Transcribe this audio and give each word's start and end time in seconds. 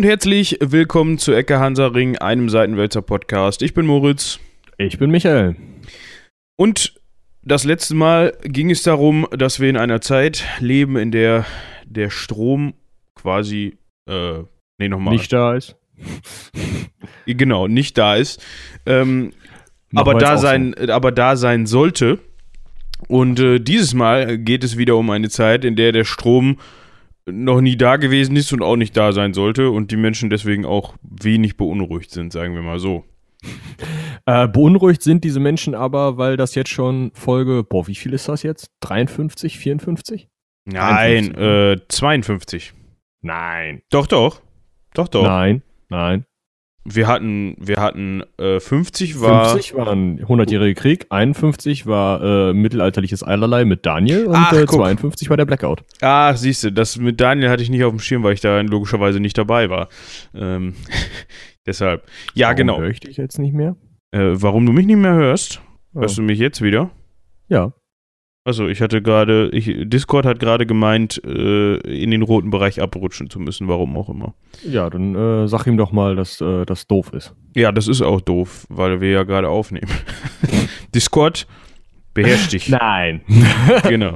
und 0.00 0.06
herzlich 0.06 0.56
willkommen 0.62 1.18
zu 1.18 1.34
Ecke 1.34 1.58
Hansaring, 1.58 2.16
einem 2.16 2.48
Seitenwälzer 2.48 3.02
Podcast. 3.02 3.60
Ich 3.60 3.74
bin 3.74 3.84
Moritz. 3.84 4.40
Ich 4.78 4.96
bin 4.96 5.10
Michael. 5.10 5.56
Und 6.56 6.94
das 7.42 7.64
letzte 7.64 7.94
Mal 7.94 8.32
ging 8.42 8.70
es 8.70 8.82
darum, 8.82 9.26
dass 9.30 9.60
wir 9.60 9.68
in 9.68 9.76
einer 9.76 10.00
Zeit 10.00 10.42
leben, 10.58 10.96
in 10.96 11.10
der 11.10 11.44
der 11.84 12.08
Strom 12.08 12.72
quasi, 13.14 13.76
äh, 14.08 14.38
nee, 14.78 14.88
nochmal. 14.88 15.12
Nicht 15.12 15.34
da 15.34 15.54
ist. 15.54 15.76
genau, 17.26 17.68
nicht 17.68 17.98
da 17.98 18.16
ist. 18.16 18.42
Ähm, 18.86 19.34
aber 19.94 20.14
da, 20.14 20.38
sein, 20.38 20.74
so. 20.78 20.90
aber 20.94 21.12
da 21.12 21.36
sein 21.36 21.66
sollte. 21.66 22.20
Und 23.06 23.38
äh, 23.38 23.58
dieses 23.58 23.92
Mal 23.92 24.38
geht 24.38 24.64
es 24.64 24.78
wieder 24.78 24.96
um 24.96 25.10
eine 25.10 25.28
Zeit, 25.28 25.66
in 25.66 25.76
der 25.76 25.92
der 25.92 26.04
Strom 26.04 26.56
noch 27.26 27.60
nie 27.60 27.76
da 27.76 27.96
gewesen 27.96 28.36
ist 28.36 28.52
und 28.52 28.62
auch 28.62 28.76
nicht 28.76 28.96
da 28.96 29.12
sein 29.12 29.34
sollte 29.34 29.70
und 29.70 29.90
die 29.90 29.96
Menschen 29.96 30.30
deswegen 30.30 30.64
auch 30.64 30.94
wenig 31.02 31.56
beunruhigt 31.56 32.10
sind, 32.10 32.32
sagen 32.32 32.54
wir 32.54 32.62
mal 32.62 32.78
so. 32.78 33.04
Äh, 34.26 34.48
beunruhigt 34.48 35.02
sind 35.02 35.24
diese 35.24 35.40
Menschen 35.40 35.74
aber, 35.74 36.18
weil 36.18 36.36
das 36.36 36.54
jetzt 36.54 36.68
schon 36.68 37.10
Folge, 37.14 37.64
boah, 37.64 37.86
wie 37.86 37.94
viel 37.94 38.12
ist 38.12 38.28
das 38.28 38.42
jetzt? 38.42 38.70
53, 38.80 39.58
54? 39.58 40.28
Nein, 40.66 41.32
53. 41.32 41.42
Äh, 41.42 41.88
52. 41.88 42.74
Nein. 43.22 43.82
Doch, 43.90 44.06
doch. 44.06 44.42
Doch, 44.92 45.08
doch. 45.08 45.22
Nein, 45.22 45.62
nein. 45.88 46.26
Wir 46.84 47.06
hatten, 47.06 47.56
wir 47.58 47.76
hatten 47.76 48.22
äh, 48.38 48.58
50 48.58 49.20
war. 49.20 49.50
50 49.50 49.74
war 49.74 49.88
ein 49.88 50.18
100-jähriger 50.24 50.74
Krieg, 50.74 51.06
51 51.10 51.86
war 51.86 52.22
äh, 52.22 52.54
mittelalterliches 52.54 53.22
Eilerlei 53.26 53.66
mit 53.66 53.84
Daniel 53.84 54.26
und 54.26 54.34
Ach, 54.34 54.52
äh, 54.52 54.66
52 54.66 55.28
war 55.28 55.36
der 55.36 55.44
Blackout. 55.44 55.84
Ah, 56.00 56.34
siehst 56.34 56.64
du, 56.64 56.72
das 56.72 56.96
mit 56.96 57.20
Daniel 57.20 57.50
hatte 57.50 57.62
ich 57.62 57.68
nicht 57.68 57.84
auf 57.84 57.92
dem 57.92 58.00
Schirm, 58.00 58.22
weil 58.22 58.32
ich 58.32 58.40
da 58.40 58.60
logischerweise 58.62 59.20
nicht 59.20 59.36
dabei 59.36 59.68
war. 59.68 59.88
Ähm, 60.34 60.74
deshalb. 61.66 62.04
Ja, 62.34 62.46
warum 62.46 62.56
genau. 62.56 62.80
Höre 62.80 62.90
ich 62.90 63.00
dich 63.00 63.18
jetzt 63.18 63.38
nicht 63.38 63.52
mehr? 63.52 63.76
Äh, 64.12 64.30
warum 64.32 64.64
du 64.64 64.72
mich 64.72 64.86
nicht 64.86 64.96
mehr 64.96 65.14
hörst? 65.14 65.60
Oh. 65.94 66.00
Hörst 66.00 66.16
du 66.16 66.22
mich 66.22 66.38
jetzt 66.38 66.62
wieder? 66.62 66.90
Ja. 67.48 67.72
Also 68.42 68.68
ich 68.68 68.80
hatte 68.80 69.02
gerade, 69.02 69.50
Discord 69.50 70.24
hat 70.24 70.40
gerade 70.40 70.64
gemeint, 70.64 71.22
äh, 71.24 71.76
in 71.76 72.10
den 72.10 72.22
roten 72.22 72.50
Bereich 72.50 72.80
abrutschen 72.80 73.28
zu 73.28 73.38
müssen, 73.38 73.68
warum 73.68 73.96
auch 73.98 74.08
immer. 74.08 74.34
Ja, 74.64 74.88
dann 74.88 75.14
äh, 75.14 75.46
sag 75.46 75.66
ihm 75.66 75.76
doch 75.76 75.92
mal, 75.92 76.16
dass 76.16 76.40
äh, 76.40 76.64
das 76.64 76.86
doof 76.86 77.12
ist. 77.12 77.34
Ja, 77.54 77.70
das 77.70 77.86
ist 77.86 78.00
auch 78.00 78.22
doof, 78.22 78.66
weil 78.70 79.02
wir 79.02 79.10
ja 79.10 79.24
gerade 79.24 79.48
aufnehmen. 79.48 79.90
Discord 80.94 81.46
beherrscht 82.14 82.52
dich. 82.52 82.68
Nein. 82.68 83.20
genau. 83.88 84.14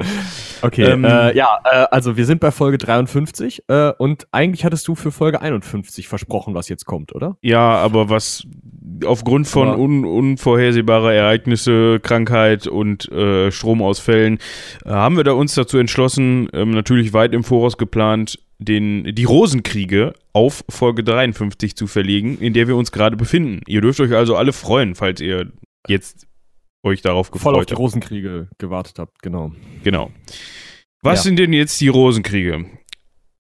Okay, 0.63 0.85
ähm, 0.85 1.05
äh, 1.05 1.37
ja, 1.37 1.59
äh, 1.65 1.87
also 1.91 2.17
wir 2.17 2.25
sind 2.25 2.41
bei 2.41 2.51
Folge 2.51 2.79
53 2.79 3.65
äh, 3.69 3.93
und 3.99 4.27
eigentlich 4.33 4.65
hattest 4.65 4.89
du 4.89 4.95
für 4.95 5.13
Folge 5.13 5.43
51 5.43 6.09
versprochen, 6.09 6.55
was 6.55 6.71
jetzt 6.71 6.87
kommt, 6.87 7.15
oder? 7.15 7.37
Ja, 7.43 7.61
aber 7.61 8.09
was 8.09 8.47
aufgrund 9.05 9.47
von 9.49 9.69
un 9.69 10.05
unvorhersehbarer 10.05 11.13
Ereignisse, 11.13 12.01
Krankheit 12.01 12.67
und 12.67 13.11
äh, 13.11 13.51
Stromausfällen 13.51 14.39
äh, 14.85 14.91
haben 14.91 15.17
wir 15.17 15.25
da 15.25 15.33
uns 15.33 15.55
dazu 15.55 15.79
entschlossen, 15.79 16.49
ähm, 16.53 16.71
natürlich 16.71 17.13
weit 17.13 17.35
im 17.35 17.45
Voraus 17.45 17.79
geplant, 17.79 18.39
den, 18.59 19.15
die 19.15 19.25
Rosenkriege 19.25 20.15
auf 20.33 20.65
Folge 20.69 21.03
53 21.03 21.77
zu 21.77 21.87
verlegen, 21.87 22.39
in 22.39 22.53
der 22.53 22.69
wir 22.69 22.77
uns 22.77 22.93
gerade 22.93 23.17
befinden. 23.17 23.61
Ihr 23.67 23.81
dürft 23.81 24.01
euch 24.01 24.15
also 24.15 24.37
alle 24.37 24.53
freuen, 24.53 24.95
falls 24.95 25.21
ihr 25.21 25.53
jetzt 25.89 26.27
euch 26.83 27.03
darauf 27.03 27.31
gefreut 27.31 27.55
Voll 27.55 27.61
auf 27.61 27.67
die 27.67 27.75
Rosenkriege 27.75 28.49
gewartet 28.59 28.99
habt, 28.99 29.23
genau. 29.23 29.53
Genau. 29.83 30.11
Was 31.03 31.21
ja. 31.21 31.23
sind 31.25 31.39
denn 31.39 31.53
jetzt 31.53 31.81
die 31.81 31.89
Rosenkriege? 31.89 32.65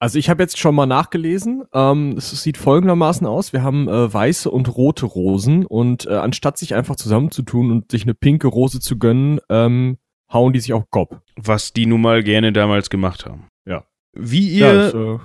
Also 0.04 0.18
ich 0.18 0.28
habe 0.28 0.42
jetzt 0.42 0.58
schon 0.58 0.74
mal 0.74 0.84
nachgelesen. 0.84 1.64
Ähm, 1.72 2.16
es 2.18 2.30
sieht 2.42 2.58
folgendermaßen 2.58 3.26
aus. 3.26 3.54
Wir 3.54 3.62
haben 3.62 3.88
äh, 3.88 4.12
weiße 4.12 4.50
und 4.50 4.76
rote 4.76 5.06
Rosen 5.06 5.64
und 5.64 6.04
äh, 6.04 6.10
anstatt 6.10 6.58
sich 6.58 6.74
einfach 6.74 6.96
zusammenzutun 6.96 7.70
und 7.70 7.90
sich 7.90 8.02
eine 8.02 8.12
pinke 8.12 8.48
Rose 8.48 8.80
zu 8.80 8.98
gönnen, 8.98 9.40
ähm, 9.48 9.96
hauen 10.30 10.52
die 10.52 10.60
sich 10.60 10.74
auf 10.74 10.90
Kopf. 10.90 11.16
Was 11.36 11.72
die 11.72 11.86
nun 11.86 12.02
mal 12.02 12.22
gerne 12.22 12.52
damals 12.52 12.90
gemacht 12.90 13.24
haben. 13.24 13.46
Ja. 13.64 13.84
Wie 14.12 14.46
ihr 14.50 14.66
ja, 14.66 14.74
das, 14.74 14.92
äh, 14.92 15.18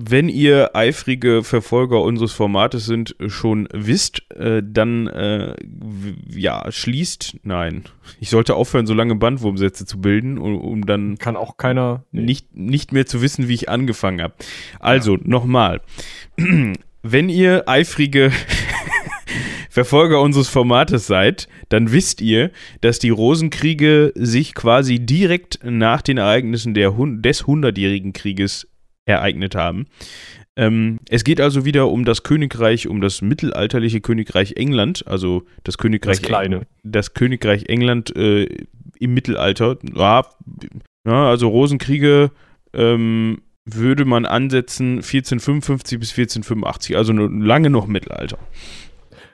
wenn 0.00 0.28
ihr 0.28 0.76
eifrige 0.76 1.42
Verfolger 1.42 2.00
unseres 2.00 2.32
Formates 2.32 2.86
sind, 2.86 3.16
schon 3.26 3.68
wisst, 3.72 4.30
äh, 4.30 4.62
dann 4.64 5.08
äh, 5.08 5.56
ja, 6.30 6.70
schließt, 6.70 7.38
nein. 7.42 7.82
Ich 8.20 8.30
sollte 8.30 8.54
aufhören, 8.54 8.86
so 8.86 8.94
lange 8.94 9.16
Bandwurmsätze 9.16 9.86
zu 9.86 10.00
bilden, 10.00 10.38
um, 10.38 10.56
um 10.56 10.86
dann 10.86 11.18
kann 11.18 11.36
auch 11.36 11.56
keiner 11.56 12.04
nee. 12.12 12.22
nicht, 12.22 12.54
nicht 12.56 12.92
mehr 12.92 13.06
zu 13.06 13.22
wissen, 13.22 13.48
wie 13.48 13.54
ich 13.54 13.68
angefangen 13.68 14.22
habe. 14.22 14.34
Also, 14.78 15.16
ja. 15.16 15.22
nochmal. 15.24 15.80
wenn 17.02 17.28
ihr 17.28 17.68
eifrige 17.68 18.30
Verfolger 19.68 20.20
unseres 20.20 20.48
Formates 20.48 21.08
seid, 21.08 21.48
dann 21.70 21.90
wisst 21.90 22.20
ihr, 22.20 22.52
dass 22.82 23.00
die 23.00 23.10
Rosenkriege 23.10 24.12
sich 24.14 24.54
quasi 24.54 25.00
direkt 25.00 25.58
nach 25.64 26.02
den 26.02 26.18
Ereignissen 26.18 26.72
der, 26.72 26.94
des 26.96 27.48
Hundertjährigen 27.48 28.12
Krieges 28.12 28.68
ereignet 29.08 29.54
haben. 29.54 29.86
Ähm, 30.56 30.98
es 31.08 31.22
geht 31.22 31.40
also 31.40 31.64
wieder 31.64 31.88
um 31.88 32.04
das 32.04 32.24
Königreich, 32.24 32.88
um 32.88 33.00
das 33.00 33.22
mittelalterliche 33.22 34.00
Königreich 34.00 34.54
England, 34.56 35.06
also 35.06 35.44
das 35.62 35.78
Königreich, 35.78 36.20
das, 36.20 36.28
kleine. 36.28 36.66
das 36.82 37.14
Königreich 37.14 37.66
England 37.68 38.14
äh, 38.16 38.48
im 38.98 39.14
Mittelalter. 39.14 39.78
Ja, 39.94 40.26
ja, 41.06 41.28
also 41.30 41.48
Rosenkriege 41.48 42.32
ähm, 42.72 43.40
würde 43.64 44.04
man 44.04 44.26
ansetzen 44.26 44.96
1455 44.96 46.00
bis 46.00 46.10
1485, 46.10 46.96
also 46.96 47.12
lange 47.12 47.70
noch 47.70 47.86
Mittelalter. 47.86 48.38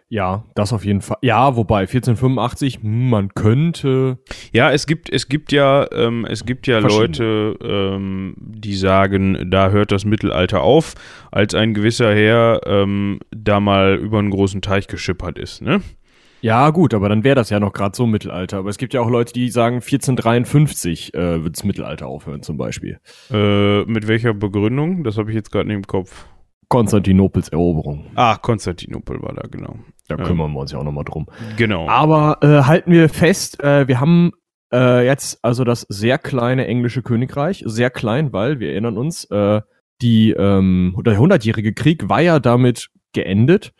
Ja, 0.08 0.44
das 0.54 0.72
auf 0.72 0.84
jeden 0.84 1.00
Fall. 1.00 1.16
Ja, 1.22 1.56
wobei 1.56 1.80
1485, 1.80 2.82
hm, 2.82 3.10
man 3.10 3.30
könnte. 3.34 4.18
Ja, 4.52 4.70
es 4.70 4.86
gibt, 4.86 5.10
es 5.10 5.28
gibt 5.28 5.50
ja, 5.50 5.86
ähm, 5.92 6.26
es 6.28 6.44
gibt 6.44 6.66
ja 6.66 6.78
Leute, 6.78 7.56
ähm, 7.62 8.34
die 8.38 8.74
sagen, 8.74 9.50
da 9.50 9.70
hört 9.70 9.92
das 9.92 10.04
Mittelalter 10.04 10.62
auf, 10.62 10.94
als 11.32 11.54
ein 11.54 11.74
gewisser 11.74 12.14
Herr 12.14 12.60
ähm, 12.66 13.18
da 13.34 13.60
mal 13.60 13.96
über 13.96 14.18
einen 14.18 14.30
großen 14.30 14.62
Teich 14.62 14.86
geschippert 14.86 15.38
ist, 15.38 15.62
ne? 15.62 15.80
Ja, 16.44 16.68
gut, 16.68 16.92
aber 16.92 17.08
dann 17.08 17.24
wäre 17.24 17.36
das 17.36 17.48
ja 17.48 17.58
noch 17.58 17.72
gerade 17.72 17.96
so 17.96 18.04
Mittelalter. 18.04 18.58
Aber 18.58 18.68
es 18.68 18.76
gibt 18.76 18.92
ja 18.92 19.00
auch 19.00 19.08
Leute, 19.08 19.32
die 19.32 19.48
sagen, 19.48 19.76
1453 19.76 21.14
äh, 21.14 21.42
wird 21.42 21.56
das 21.56 21.64
Mittelalter 21.64 22.06
aufhören, 22.06 22.42
zum 22.42 22.58
Beispiel. 22.58 23.00
Äh, 23.30 23.84
mit 23.86 24.06
welcher 24.08 24.34
Begründung? 24.34 25.04
Das 25.04 25.16
habe 25.16 25.30
ich 25.30 25.36
jetzt 25.36 25.50
gerade 25.50 25.68
nicht 25.68 25.76
im 25.76 25.86
Kopf. 25.86 26.26
Konstantinopels 26.68 27.48
Eroberung. 27.48 28.10
Ach, 28.14 28.42
Konstantinopel 28.42 29.22
war 29.22 29.32
da, 29.32 29.48
genau. 29.50 29.78
Da 30.08 30.16
kümmern 30.16 30.52
wir 30.52 30.60
uns 30.60 30.72
ja 30.72 30.78
auch 30.78 30.84
nochmal 30.84 31.04
drum. 31.04 31.26
Genau. 31.56 31.88
Aber 31.88 32.38
äh, 32.42 32.64
halten 32.64 32.92
wir 32.92 33.08
fest, 33.08 33.62
äh, 33.62 33.88
wir 33.88 34.00
haben 34.00 34.32
äh, 34.72 35.06
jetzt 35.06 35.38
also 35.42 35.64
das 35.64 35.86
sehr 35.88 36.18
kleine 36.18 36.66
englische 36.66 37.02
Königreich. 37.02 37.62
Sehr 37.66 37.90
klein, 37.90 38.32
weil, 38.32 38.60
wir 38.60 38.70
erinnern 38.70 38.98
uns, 38.98 39.24
äh, 39.30 39.62
die, 40.02 40.32
ähm, 40.32 40.96
der 41.04 41.18
hundertjährige 41.18 41.72
Krieg 41.72 42.08
war 42.08 42.20
ja 42.20 42.38
damit 42.38 42.90
geendet, 43.12 43.72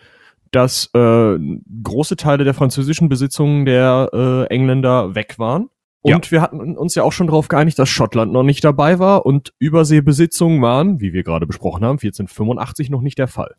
dass 0.50 0.88
äh, 0.94 1.38
große 1.82 2.16
Teile 2.16 2.44
der 2.44 2.54
französischen 2.54 3.08
Besitzungen 3.08 3.66
der 3.66 4.10
äh, 4.12 4.54
Engländer 4.54 5.14
weg 5.14 5.38
waren. 5.38 5.68
Und 6.00 6.26
ja. 6.26 6.30
wir 6.30 6.42
hatten 6.42 6.76
uns 6.76 6.94
ja 6.94 7.02
auch 7.02 7.12
schon 7.12 7.26
darauf 7.26 7.48
geeinigt, 7.48 7.78
dass 7.78 7.88
Schottland 7.88 8.32
noch 8.32 8.42
nicht 8.42 8.62
dabei 8.62 8.98
war 8.98 9.26
und 9.26 9.52
Überseebesitzungen 9.58 10.62
waren, 10.62 11.00
wie 11.00 11.12
wir 11.12 11.24
gerade 11.24 11.46
besprochen 11.46 11.82
haben, 11.82 11.98
1485 11.98 12.90
noch 12.90 13.00
nicht 13.00 13.18
der 13.18 13.26
Fall. 13.26 13.56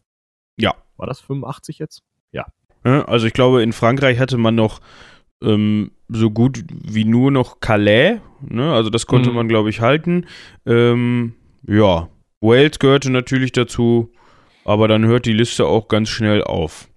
Ja. 0.57 0.75
War 0.95 1.07
das 1.07 1.19
85 1.19 1.79
jetzt? 1.79 2.03
Ja. 2.35 2.45
Also 3.05 3.25
ich 3.25 3.33
glaube, 3.33 3.63
in 3.63 3.73
Frankreich 3.73 4.19
hatte 4.19 4.37
man 4.37 4.53
noch 4.53 4.79
ähm, 5.43 5.91
so 6.07 6.29
gut 6.29 6.63
wie 6.69 7.05
nur 7.05 7.31
noch 7.31 7.59
Calais. 7.59 8.19
Ne? 8.41 8.73
Also 8.73 8.89
das 8.89 9.07
konnte 9.07 9.29
mhm. 9.29 9.35
man, 9.35 9.47
glaube 9.47 9.69
ich, 9.69 9.81
halten. 9.81 10.25
Ähm, 10.65 11.33
ja, 11.67 12.09
Wales 12.41 12.77
gehörte 12.79 13.09
natürlich 13.09 13.51
dazu, 13.51 14.11
aber 14.65 14.87
dann 14.87 15.05
hört 15.05 15.25
die 15.25 15.33
Liste 15.33 15.65
auch 15.65 15.87
ganz 15.87 16.09
schnell 16.09 16.43
auf. 16.43 16.89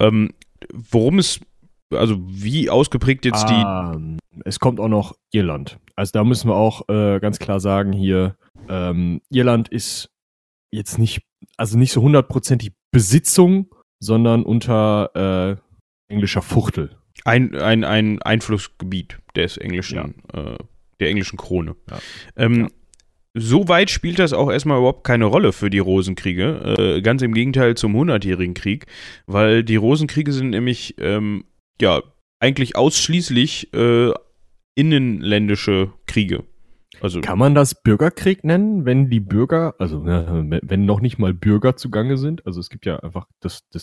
Ähm, 0.00 0.32
worum 0.72 1.18
es, 1.18 1.40
also 1.92 2.16
wie 2.20 2.70
ausgeprägt 2.70 3.24
jetzt 3.24 3.44
ah, 3.46 3.96
die. 3.96 4.18
Es 4.44 4.60
kommt 4.60 4.80
auch 4.80 4.88
noch 4.88 5.14
Irland. 5.32 5.78
Also 5.96 6.12
da 6.12 6.24
müssen 6.24 6.48
wir 6.48 6.54
auch 6.54 6.88
äh, 6.88 7.18
ganz 7.20 7.38
klar 7.38 7.60
sagen, 7.60 7.92
hier, 7.92 8.36
ähm, 8.68 9.20
Irland 9.30 9.68
ist 9.68 10.10
jetzt 10.70 10.98
nicht, 10.98 11.22
also 11.56 11.76
nicht 11.76 11.92
so 11.92 12.00
hundertprozentig 12.00 12.72
Besitzung 12.92 13.68
sondern 14.00 14.42
unter 14.42 15.58
äh, 16.08 16.12
englischer 16.12 16.42
Fuchtel. 16.42 16.96
Ein, 17.24 17.54
ein, 17.56 17.84
ein 17.84 18.22
Einflussgebiet 18.22 19.18
des 19.36 19.56
englischen, 19.56 20.14
ja. 20.32 20.52
äh, 20.52 20.58
der 21.00 21.08
englischen 21.08 21.36
Krone. 21.36 21.76
Ja. 21.90 21.98
Ähm, 22.36 22.60
ja. 22.60 22.68
So 23.34 23.68
weit 23.68 23.90
spielt 23.90 24.18
das 24.18 24.32
auch 24.32 24.50
erstmal 24.50 24.78
überhaupt 24.78 25.04
keine 25.04 25.26
Rolle 25.26 25.52
für 25.52 25.70
die 25.70 25.78
Rosenkriege. 25.78 26.76
Äh, 26.78 27.02
ganz 27.02 27.22
im 27.22 27.34
Gegenteil 27.34 27.76
zum 27.76 27.94
Hundertjährigen 27.94 28.54
Krieg, 28.54 28.86
weil 29.26 29.62
die 29.62 29.76
Rosenkriege 29.76 30.32
sind 30.32 30.50
nämlich 30.50 30.96
ähm, 30.98 31.44
ja 31.80 32.02
eigentlich 32.40 32.76
ausschließlich 32.76 33.72
äh, 33.74 34.12
innenländische 34.74 35.92
Kriege. 36.06 36.44
Also 37.00 37.20
Kann 37.20 37.38
man 37.38 37.54
das 37.54 37.80
Bürgerkrieg 37.82 38.44
nennen, 38.44 38.84
wenn 38.84 39.10
die 39.10 39.20
Bürger, 39.20 39.74
also 39.78 40.04
wenn 40.04 40.84
noch 40.86 41.00
nicht 41.00 41.18
mal 41.18 41.34
Bürger 41.34 41.76
zugange 41.76 42.16
sind? 42.16 42.44
Also 42.46 42.60
es 42.60 42.70
gibt 42.70 42.86
ja 42.86 42.96
einfach 43.00 43.26
das, 43.40 43.60
das, 43.70 43.82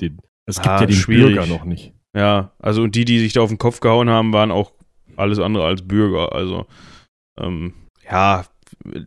den, 0.00 0.18
es 0.46 0.56
gibt 0.56 0.68
Ah, 0.68 0.80
ja 0.80 0.86
den 0.86 0.96
schwierig. 0.96 1.34
Bürger 1.34 1.46
noch 1.46 1.64
nicht. 1.64 1.92
Ja, 2.14 2.52
also 2.58 2.82
und 2.82 2.94
die, 2.94 3.04
die 3.04 3.18
sich 3.18 3.34
da 3.34 3.42
auf 3.42 3.50
den 3.50 3.58
Kopf 3.58 3.80
gehauen 3.80 4.08
haben, 4.08 4.32
waren 4.32 4.50
auch 4.50 4.72
alles 5.16 5.38
andere 5.38 5.66
als 5.66 5.86
Bürger. 5.86 6.32
Also, 6.32 6.66
ähm, 7.38 7.74
ja. 8.10 8.44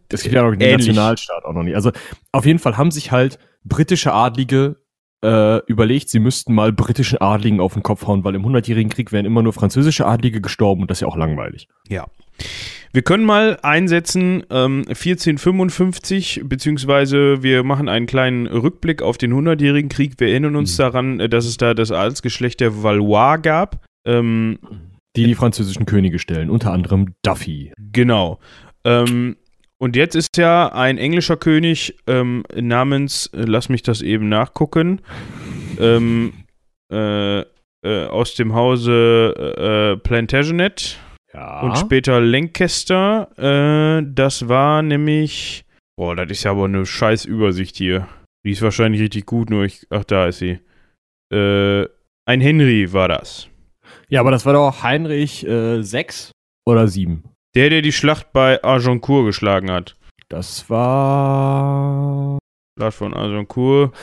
Es 0.10 0.24
gibt 0.24 0.36
ja 0.36 0.44
noch 0.44 0.52
den 0.52 0.62
ähnlich. 0.62 0.88
Nationalstaat 0.88 1.44
auch 1.44 1.54
noch 1.54 1.64
nicht. 1.64 1.76
Also 1.76 1.92
auf 2.32 2.46
jeden 2.46 2.60
Fall 2.60 2.78
haben 2.78 2.92
sich 2.92 3.12
halt 3.12 3.40
britische 3.64 4.14
Adlige 4.14 4.78
äh, 5.24 5.58
überlegt, 5.66 6.10
sie 6.10 6.20
müssten 6.20 6.54
mal 6.54 6.72
britischen 6.72 7.20
Adligen 7.20 7.60
auf 7.60 7.74
den 7.74 7.84
Kopf 7.84 8.08
hauen, 8.08 8.24
weil 8.24 8.36
im 8.36 8.46
Hundertjährigen 8.46 8.90
Krieg 8.90 9.12
wären 9.12 9.26
immer 9.26 9.42
nur 9.42 9.52
französische 9.54 10.06
Adlige 10.06 10.40
gestorben 10.40 10.82
und 10.84 10.90
das 10.92 11.00
ist 11.00 11.02
ja 11.02 11.08
auch 11.08 11.18
langweilig. 11.18 11.68
Ja. 11.90 12.08
Wir 12.92 13.04
können 13.04 13.24
mal 13.24 13.60
einsetzen 13.62 14.44
ähm, 14.50 14.84
1455, 14.88 16.42
beziehungsweise 16.46 17.44
wir 17.44 17.64
machen 17.64 17.88
einen 17.88 18.08
kleinen 18.08 18.48
Rückblick 18.48 19.02
auf 19.04 19.18
den 19.18 19.34
Hundertjährigen 19.34 19.90
Krieg. 19.90 20.14
Wir 20.18 20.30
erinnern 20.30 20.56
uns 20.56 20.74
Mhm. 20.78 20.82
daran, 20.82 21.20
äh, 21.20 21.30
dass 21.30 21.46
es 21.46 21.58
da 21.58 21.74
das 21.74 21.92
Adelsgeschlecht 21.92 22.60
der 22.60 22.82
Valois 22.84 23.38
gab. 23.38 23.86
Ähm, 24.06 24.58
Die 25.16 25.26
die 25.26 25.36
französischen 25.36 25.86
Könige 25.86 26.18
stellen, 26.20 26.50
unter 26.50 26.72
anderem 26.72 27.14
Duffy. 27.24 27.74
Genau. 27.92 28.40
Ähm, 28.86 29.36
und 29.78 29.96
jetzt 29.96 30.16
ist 30.16 30.38
ja 30.38 30.72
ein 30.72 30.98
englischer 30.98 31.38
König 31.38 31.96
ähm, 32.08 32.44
namens, 32.56 33.28
äh, 33.28 33.44
lass 33.46 33.70
mich 33.70 33.84
das 33.84 34.02
eben 34.02 34.30
nachgucken, 34.30 35.02
ähm, 35.80 36.34
äh, 36.92 37.40
äh, 37.42 38.06
aus 38.10 38.36
dem 38.36 38.54
Hause 38.54 39.96
äh, 39.96 39.98
Plantagenet 39.98 40.98
Ja. 41.34 41.62
und 41.62 41.78
später 41.78 42.20
Lancaster. 42.20 43.30
Äh, 43.38 44.04
das 44.14 44.48
war 44.48 44.82
nämlich, 44.82 45.64
boah, 45.96 46.16
das 46.16 46.30
ist 46.32 46.44
ja 46.44 46.52
aber 46.52 46.66
eine 46.66 46.86
scheiß 46.86 47.26
Übersicht 47.26 47.76
hier. 47.76 48.08
Die 48.46 48.52
ist 48.52 48.62
wahrscheinlich 48.62 49.02
richtig 49.02 49.26
gut, 49.26 49.50
nur 49.50 49.66
ich, 49.66 49.86
ach, 49.90 50.04
da 50.06 50.28
ist 50.28 50.40
sie. 50.40 50.60
Äh, 51.32 51.86
ein 52.26 52.42
Henry 52.42 52.92
war 52.94 53.08
das. 53.08 53.48
Ja, 54.08 54.22
aber 54.22 54.32
das 54.32 54.46
war 54.46 54.54
doch 54.54 54.82
Heinrich 54.84 55.46
äh, 55.46 55.82
6 55.82 56.32
oder 56.66 56.88
7. 56.88 57.24
Der, 57.56 57.70
der 57.70 57.82
die 57.82 57.92
Schlacht 57.92 58.32
bei 58.34 58.64
Agincourt 58.64 59.26
geschlagen 59.26 59.72
hat. 59.72 59.96
Das 60.30 60.70
war. 60.70 62.38
Schlacht 62.78 62.98
von 62.98 63.14
Agincourt. 63.14 63.96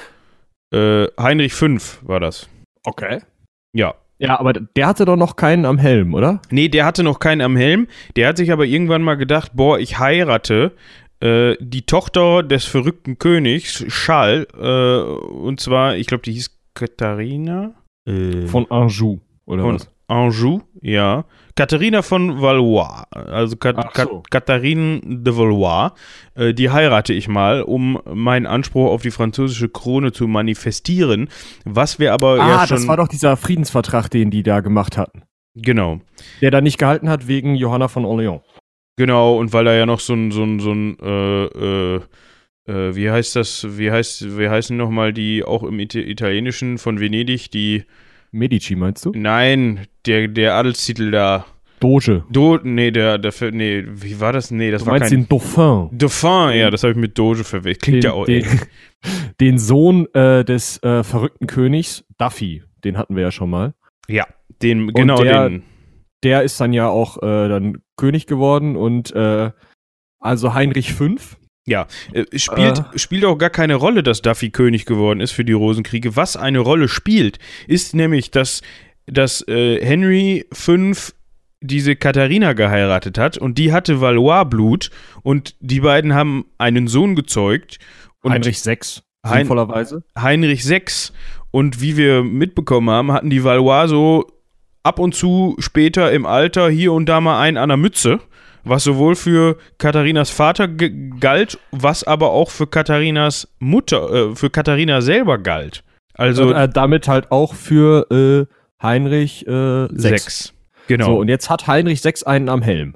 Äh, 0.72 1.06
Heinrich 1.18 1.54
V 1.54 1.66
war 2.02 2.20
das. 2.20 2.48
Okay. 2.84 3.20
Ja. 3.72 3.94
Ja, 4.18 4.40
aber 4.40 4.52
der 4.54 4.86
hatte 4.86 5.04
doch 5.04 5.16
noch 5.16 5.36
keinen 5.36 5.64
am 5.66 5.78
Helm, 5.78 6.14
oder? 6.14 6.40
Nee, 6.50 6.68
der 6.68 6.86
hatte 6.86 7.02
noch 7.02 7.18
keinen 7.18 7.42
am 7.42 7.56
Helm. 7.56 7.86
Der 8.16 8.28
hat 8.28 8.38
sich 8.38 8.50
aber 8.50 8.64
irgendwann 8.64 9.02
mal 9.02 9.16
gedacht, 9.16 9.52
boah, 9.54 9.78
ich 9.78 9.98
heirate 9.98 10.72
äh, 11.20 11.54
die 11.60 11.82
Tochter 11.82 12.42
des 12.42 12.64
verrückten 12.64 13.18
Königs, 13.18 13.84
Charles. 13.88 14.46
Äh, 14.58 15.00
und 15.00 15.60
zwar, 15.60 15.96
ich 15.96 16.06
glaube, 16.06 16.22
die 16.22 16.32
hieß 16.32 16.56
Katharina. 16.74 17.72
Äh, 18.08 18.46
Von 18.46 18.70
Anjou, 18.70 19.18
oder 19.44 19.62
von 19.62 19.74
was? 19.74 19.90
Anjou, 20.08 20.60
ja. 20.80 21.24
Katharina 21.56 22.02
von 22.02 22.40
Valois, 22.42 23.04
also 23.10 23.56
Kat 23.56 23.76
so. 23.96 24.22
Katharine 24.30 25.00
de 25.02 25.34
Valois, 25.36 25.92
äh, 26.34 26.52
die 26.52 26.70
heirate 26.70 27.12
ich 27.14 27.28
mal, 27.28 27.62
um 27.62 27.98
meinen 28.12 28.46
Anspruch 28.46 28.90
auf 28.90 29.02
die 29.02 29.10
französische 29.10 29.68
Krone 29.70 30.12
zu 30.12 30.28
manifestieren, 30.28 31.28
was 31.64 31.98
wir 31.98 32.12
aber 32.12 32.38
Ah, 32.40 32.48
ja 32.48 32.66
schon... 32.66 32.76
das 32.76 32.86
war 32.86 32.98
doch 32.98 33.08
dieser 33.08 33.36
Friedensvertrag, 33.38 34.10
den 34.10 34.30
die 34.30 34.42
da 34.42 34.60
gemacht 34.60 34.96
hatten. 34.98 35.22
genau, 35.54 36.00
Der 36.42 36.50
da 36.50 36.60
nicht 36.60 36.76
gehalten 36.78 37.08
hat 37.08 37.26
wegen 37.26 37.54
Johanna 37.54 37.88
von 37.88 38.04
Orleans. 38.04 38.42
genau, 38.96 39.36
und 39.38 39.52
weil 39.54 39.64
da 39.64 39.74
ja 39.74 39.86
noch 39.86 40.00
so 40.00 40.12
ein, 40.12 40.30
so 40.32 40.42
ein, 40.44 40.60
so 40.60 40.72
ein, 40.72 40.98
äh, 41.00 41.44
äh, 41.46 42.00
äh, 42.68 42.94
wie 42.96 43.10
heißt 43.10 43.34
das, 43.36 43.78
wie 43.78 43.90
heißt, 43.90 44.38
wie 44.38 44.48
heißen 44.50 44.76
nochmal 44.76 45.14
die, 45.14 45.42
auch 45.42 45.62
im 45.62 45.78
Ita 45.80 46.00
Italienischen 46.00 46.76
von 46.78 47.00
Venedig, 47.00 47.50
die, 47.50 47.84
Medici, 48.32 48.76
meinst 48.76 49.04
du? 49.04 49.12
nein, 49.14 49.86
der, 50.06 50.28
der 50.28 50.54
Adelstitel 50.54 51.10
da, 51.10 51.46
Doge. 51.80 52.24
Do, 52.30 52.58
nee, 52.62 52.90
der, 52.90 53.18
der, 53.18 53.32
nee, 53.52 53.84
wie 53.86 54.18
war 54.18 54.32
das, 54.32 54.50
nee, 54.50 54.70
das 54.70 54.82
Du 54.82 54.86
war 54.86 54.94
meinst 54.94 55.10
kein... 55.10 55.20
den 55.24 55.28
Dauphin. 55.28 55.88
Dauphin, 55.98 56.56
ja, 56.58 56.70
das 56.70 56.82
habe 56.82 56.92
ich 56.92 56.98
mit 56.98 57.18
Doge 57.18 57.44
verwechselt. 57.44 57.82
Klingt 57.82 58.04
den, 58.04 58.10
ja 58.10 58.14
auch 58.14 58.24
den, 58.24 58.44
den 59.40 59.58
Sohn 59.58 60.06
äh, 60.14 60.44
des 60.44 60.82
äh, 60.82 61.02
verrückten 61.04 61.46
Königs, 61.46 62.04
Duffy. 62.18 62.62
Den 62.84 62.96
hatten 62.96 63.14
wir 63.14 63.22
ja 63.24 63.30
schon 63.30 63.50
mal. 63.50 63.74
Ja, 64.08 64.26
den, 64.62 64.88
genau 64.92 65.22
der- 65.22 65.48
den. 65.48 65.62
Der 66.22 66.42
ist 66.42 66.58
dann 66.60 66.72
ja 66.72 66.88
auch 66.88 67.18
äh, 67.22 67.48
dann 67.48 67.82
König 67.96 68.26
geworden 68.26 68.74
und 68.74 69.14
äh, 69.14 69.50
also 70.18 70.54
Heinrich 70.54 70.94
V. 70.94 71.08
Äh, 72.12 72.24
spielt, 72.38 72.84
spielt 72.94 73.24
auch 73.24 73.36
gar 73.36 73.50
keine 73.50 73.74
Rolle, 73.74 74.02
dass 74.02 74.22
Duffy 74.22 74.50
König 74.50 74.86
geworden 74.86 75.20
ist 75.20 75.32
für 75.32 75.44
die 75.44 75.52
Rosenkriege. 75.52 76.14
Was 76.16 76.36
eine 76.36 76.60
Rolle 76.60 76.88
spielt, 76.88 77.38
ist 77.66 77.94
nämlich, 77.94 78.30
dass, 78.30 78.62
dass 79.06 79.46
äh, 79.48 79.84
Henry 79.84 80.46
V 80.52 80.92
diese 81.60 81.96
Katharina 81.96 82.52
geheiratet 82.52 83.18
hat 83.18 83.38
und 83.38 83.58
die 83.58 83.72
hatte 83.72 84.00
Valois-Blut 84.00 84.90
und 85.22 85.56
die 85.60 85.80
beiden 85.80 86.14
haben 86.14 86.46
einen 86.58 86.86
Sohn 86.86 87.16
gezeugt. 87.16 87.78
Und 88.22 88.32
Heinrich 88.32 88.64
VI. 88.64 88.78
Hein- 89.24 89.38
Sinnvollerweise. 89.38 90.04
Heinrich 90.16 90.68
VI. 90.68 90.84
Und 91.50 91.80
wie 91.80 91.96
wir 91.96 92.22
mitbekommen 92.22 92.90
haben, 92.90 93.12
hatten 93.12 93.30
die 93.30 93.42
Valois 93.42 93.88
so 93.88 94.26
ab 94.82 94.98
und 95.00 95.14
zu 95.14 95.56
später 95.58 96.12
im 96.12 96.26
Alter 96.26 96.68
hier 96.70 96.92
und 96.92 97.06
da 97.06 97.20
mal 97.20 97.40
einen 97.40 97.56
an 97.56 97.70
der 97.70 97.78
Mütze, 97.78 98.20
was 98.66 98.84
sowohl 98.84 99.14
für 99.14 99.56
Katharinas 99.78 100.30
Vater 100.30 100.68
galt, 100.68 101.58
was 101.70 102.04
aber 102.04 102.30
auch 102.30 102.50
für 102.50 102.66
Katharinas 102.66 103.48
Mutter, 103.58 104.12
äh, 104.12 104.34
für 104.34 104.50
Katharina 104.50 105.00
selber 105.00 105.38
galt. 105.38 105.84
Also 106.14 106.48
und, 106.48 106.54
äh, 106.54 106.68
damit 106.68 107.08
halt 107.08 107.30
auch 107.30 107.54
für 107.54 108.10
äh, 108.10 108.82
Heinrich 108.82 109.46
äh, 109.46 109.50
VI. 109.50 109.88
sechs. 109.98 110.52
Genau. 110.88 111.06
So, 111.06 111.18
und 111.20 111.28
jetzt 111.28 111.48
hat 111.50 111.66
Heinrich 111.66 112.04
VI 112.04 112.26
einen 112.26 112.48
am 112.48 112.62
Helm. 112.62 112.94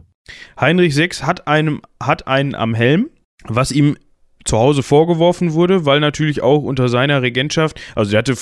Heinrich 0.58 0.96
VI 0.96 1.08
hat, 1.22 1.46
einem, 1.46 1.82
hat 2.02 2.26
einen 2.26 2.54
am 2.54 2.74
Helm, 2.74 3.10
was 3.44 3.72
ihm 3.72 3.96
zu 4.44 4.58
Hause 4.58 4.82
vorgeworfen 4.82 5.52
wurde, 5.52 5.84
weil 5.84 6.00
natürlich 6.00 6.42
auch 6.42 6.62
unter 6.62 6.88
seiner 6.88 7.20
Regentschaft, 7.22 7.80
also 7.94 8.10
der 8.10 8.18
hatte, 8.18 8.34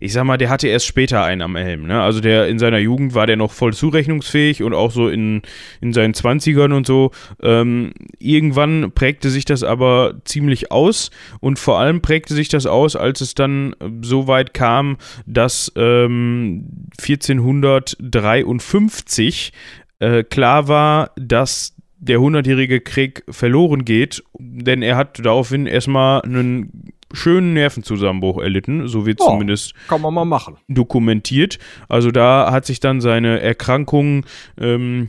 ich 0.00 0.12
sag 0.12 0.24
mal, 0.24 0.36
der 0.36 0.50
hatte 0.50 0.68
erst 0.68 0.84
später 0.86 1.22
einen 1.22 1.40
am 1.42 1.54
Helm, 1.56 1.86
ne? 1.86 2.02
Also 2.02 2.20
der 2.20 2.48
in 2.48 2.58
seiner 2.58 2.78
Jugend 2.78 3.14
war 3.14 3.26
der 3.26 3.36
noch 3.36 3.52
voll 3.52 3.72
zurechnungsfähig 3.72 4.64
und 4.64 4.74
auch 4.74 4.90
so 4.90 5.08
in, 5.08 5.42
in 5.80 5.92
seinen 5.92 6.14
Zwanzigern 6.14 6.72
und 6.72 6.84
so. 6.86 7.12
Ähm, 7.42 7.92
irgendwann 8.18 8.92
prägte 8.92 9.28
sich 9.30 9.44
das 9.44 9.62
aber 9.62 10.14
ziemlich 10.24 10.72
aus 10.72 11.10
und 11.40 11.58
vor 11.58 11.78
allem 11.78 12.00
prägte 12.02 12.34
sich 12.34 12.48
das 12.48 12.66
aus, 12.66 12.96
als 12.96 13.20
es 13.20 13.34
dann 13.34 13.74
äh, 13.74 13.90
so 14.02 14.26
weit 14.26 14.54
kam, 14.54 14.96
dass 15.26 15.70
ähm, 15.76 16.88
1453 16.98 19.52
äh, 20.00 20.24
klar 20.24 20.66
war, 20.68 21.10
dass 21.16 21.73
der 22.06 22.20
hundertjährige 22.20 22.80
Krieg 22.80 23.22
verloren 23.28 23.84
geht, 23.84 24.22
denn 24.38 24.82
er 24.82 24.96
hat 24.96 25.24
daraufhin 25.24 25.66
erstmal 25.66 26.22
einen 26.22 26.92
schönen 27.12 27.54
Nervenzusammenbruch 27.54 28.38
erlitten, 28.42 28.88
so 28.88 29.06
wird 29.06 29.20
Ja. 29.20 29.26
zumindest 29.26 29.74
Kann 29.88 30.00
man 30.02 30.12
mal 30.12 30.24
machen. 30.24 30.56
dokumentiert. 30.68 31.58
Also 31.88 32.10
da 32.10 32.50
hat 32.50 32.66
sich 32.66 32.80
dann 32.80 33.00
seine 33.00 33.40
Erkrankung, 33.40 34.26
ähm, 34.60 35.08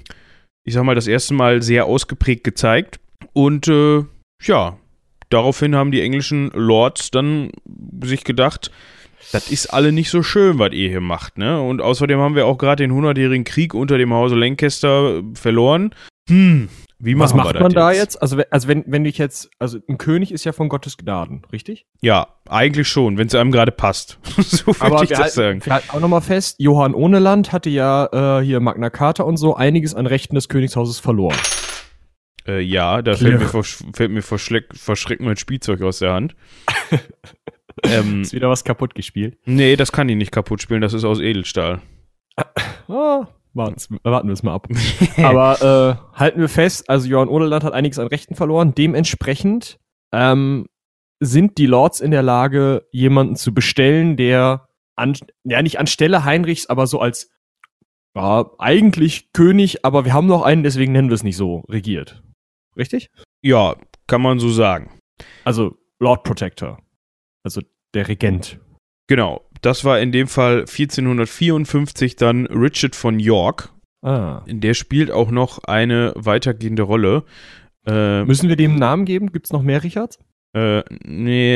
ich 0.64 0.74
sag 0.74 0.84
mal, 0.84 0.96
das 0.96 1.08
erste 1.08 1.34
Mal 1.34 1.62
sehr 1.62 1.86
ausgeprägt 1.86 2.44
gezeigt. 2.44 3.00
Und 3.34 3.68
äh, 3.68 4.04
ja, 4.44 4.78
daraufhin 5.30 5.76
haben 5.76 5.92
die 5.92 6.02
englischen 6.02 6.52
Lords 6.54 7.12
dann 7.12 7.50
sich 8.04 8.24
gedacht, 8.24 8.72
das 9.32 9.50
ist 9.50 9.68
alle 9.74 9.92
nicht 9.92 10.12
so 10.12 10.22
schön, 10.22 10.60
was 10.60 10.72
ihr 10.74 10.90
hier 10.90 11.02
macht, 11.02 11.40
ne? 11.40 11.60
Und 11.60 11.82
außerdem 11.82 12.20
haben 12.20 12.36
wir 12.36 12.46
auch 12.46 12.60
gerade 12.60 12.84
den 12.84 12.94
hundertjährigen 12.94 13.44
Krieg 13.44 13.74
unter 13.74 13.98
dem 13.98 14.14
Hause 14.14 14.36
Lancaster 14.36 15.24
verloren. 15.34 15.96
Hm, 16.30 16.70
wie 17.00 17.18
Was 17.20 17.34
macht 17.34 17.60
man 17.60 17.72
da 17.74 17.92
jetzt? 17.92 18.22
Also, 18.22 18.42
also 18.50 18.68
wenn, 18.68 18.84
wenn 18.88 19.04
ich 19.06 19.18
jetzt, 19.18 19.50
also 19.60 19.80
ein 19.90 19.98
König 19.98 20.32
ist 20.32 20.44
ja 20.46 20.54
von 20.54 20.70
Gottes 20.70 20.98
Gnaden, 20.98 21.44
richtig? 21.52 21.86
Ja, 22.02 22.28
eigentlich 22.48 22.88
schon, 22.88 23.18
wenn 23.18 23.28
es 23.28 23.36
einem 23.36 23.52
gerade 23.52 23.72
passt. 23.72 24.18
so 24.38 24.68
würde 24.68 25.04
ich 25.04 25.10
das 25.10 25.20
halten, 25.20 25.36
sagen. 25.36 25.66
wir 25.66 25.74
halten 25.74 25.90
auch 25.92 26.00
nochmal 26.00 26.22
fest, 26.22 26.56
Johann 26.60 26.94
Ohneland 26.96 27.52
hatte 27.52 27.70
ja 27.70 28.40
äh, 28.40 28.44
hier 28.46 28.60
Magna 28.62 28.90
Carta 28.90 29.24
und 29.24 29.38
so 29.38 29.56
einiges 29.56 29.94
an 29.94 30.06
Rechten 30.08 30.36
des 30.36 30.48
Königshauses 30.50 31.00
verloren. 31.00 31.36
Äh, 32.48 32.62
ja, 32.62 33.02
da 33.02 33.12
Ja. 33.12 33.18
fällt 33.18 33.40
mir, 33.40 33.48
vor, 33.48 33.64
fällt 33.64 34.12
mir 34.12 34.22
verschleck, 34.22 34.68
verschreckend 34.74 35.28
mein 35.28 35.38
Spielzeug 35.38 35.82
aus 35.82 36.00
der 36.00 36.14
Hand. 36.14 36.36
ähm, 37.84 38.22
Ist 38.22 38.34
wieder 38.34 38.50
was 38.50 38.64
kaputt 38.64 38.96
gespielt. 38.96 39.38
nee, 39.46 39.76
das 39.76 39.92
kann 39.92 40.08
die 40.08 40.16
nicht 40.16 40.32
kaputt 40.32 40.62
spielen, 40.62 40.82
das 40.82 40.94
ist 40.94 41.04
aus 41.04 41.20
Edelstahl. 41.20 41.82
Ah, 42.38 42.44
warten's- 42.88 43.28
warten 43.56 44.28
wir 44.28 44.34
es 44.34 44.44
mal 44.44 44.54
ab. 44.54 44.68
Aber 45.18 46.02
äh, 46.14 46.18
halten 46.18 46.40
wir 46.40 46.50
fest, 46.50 46.90
also 46.90 47.08
Johann 47.08 47.30
Ohneland 47.30 47.64
hat 47.64 47.74
einiges 47.74 48.00
an 48.00 48.08
Rechten 48.08 48.36
verloren. 48.36 48.74
Dementsprechend 48.76 49.80
ähm, 50.12 50.68
sind 51.20 51.58
die 51.58 51.66
Lords 51.66 52.00
in 52.00 52.12
der 52.12 52.24
Lage, 52.24 52.88
jemanden 52.92 53.36
zu 53.36 53.54
bestellen, 53.54 54.18
der 54.18 54.68
an, 54.96 55.14
ja 55.44 55.62
nicht 55.62 55.80
anstelle 55.80 56.24
Heinrichs, 56.26 56.68
aber 56.68 56.88
so 56.88 57.00
als 57.00 57.30
ja, 58.16 58.50
eigentlich 58.60 59.34
König, 59.34 59.84
aber 59.84 60.06
wir 60.06 60.14
haben 60.14 60.28
noch 60.28 60.44
einen, 60.44 60.64
deswegen 60.64 60.94
nennen 60.94 61.10
wir 61.10 61.16
es 61.16 61.24
nicht 61.24 61.36
so, 61.36 61.66
regiert. 61.68 62.24
richtig? 62.78 63.10
Ja, 63.42 63.76
kann 64.08 64.22
man 64.22 64.40
so 64.40 64.50
sagen. 64.50 65.00
Also 65.44 65.78
Lord 66.00 66.24
Protector. 66.24 66.80
Also 67.44 67.62
der 67.94 68.08
Regent. 68.08 68.60
Genau. 69.08 69.46
Das 69.66 69.84
war 69.84 70.00
in 70.00 70.12
dem 70.12 70.28
Fall 70.28 70.60
1454 70.60 72.16
dann 72.16 72.46
Richard 72.46 72.96
von 72.96 73.20
York. 73.20 73.74
Ah. 74.04 74.44
Der 74.46 74.76
spielt 74.76 75.10
auch 75.10 75.32
noch 75.32 75.64
eine 75.64 76.14
weitergehende 76.16 76.84
Rolle. 76.84 77.24
Äh, 77.88 78.26
Müssen 78.26 78.48
wir 78.48 78.58
dem 78.58 78.72
einen 78.72 78.80
Namen 78.80 79.06
geben? 79.06 79.32
Gibt 79.32 79.48
es 79.48 79.52
noch 79.52 79.64
mehr 79.64 79.84
Richards? 79.84 80.20
Äh, 80.56 80.84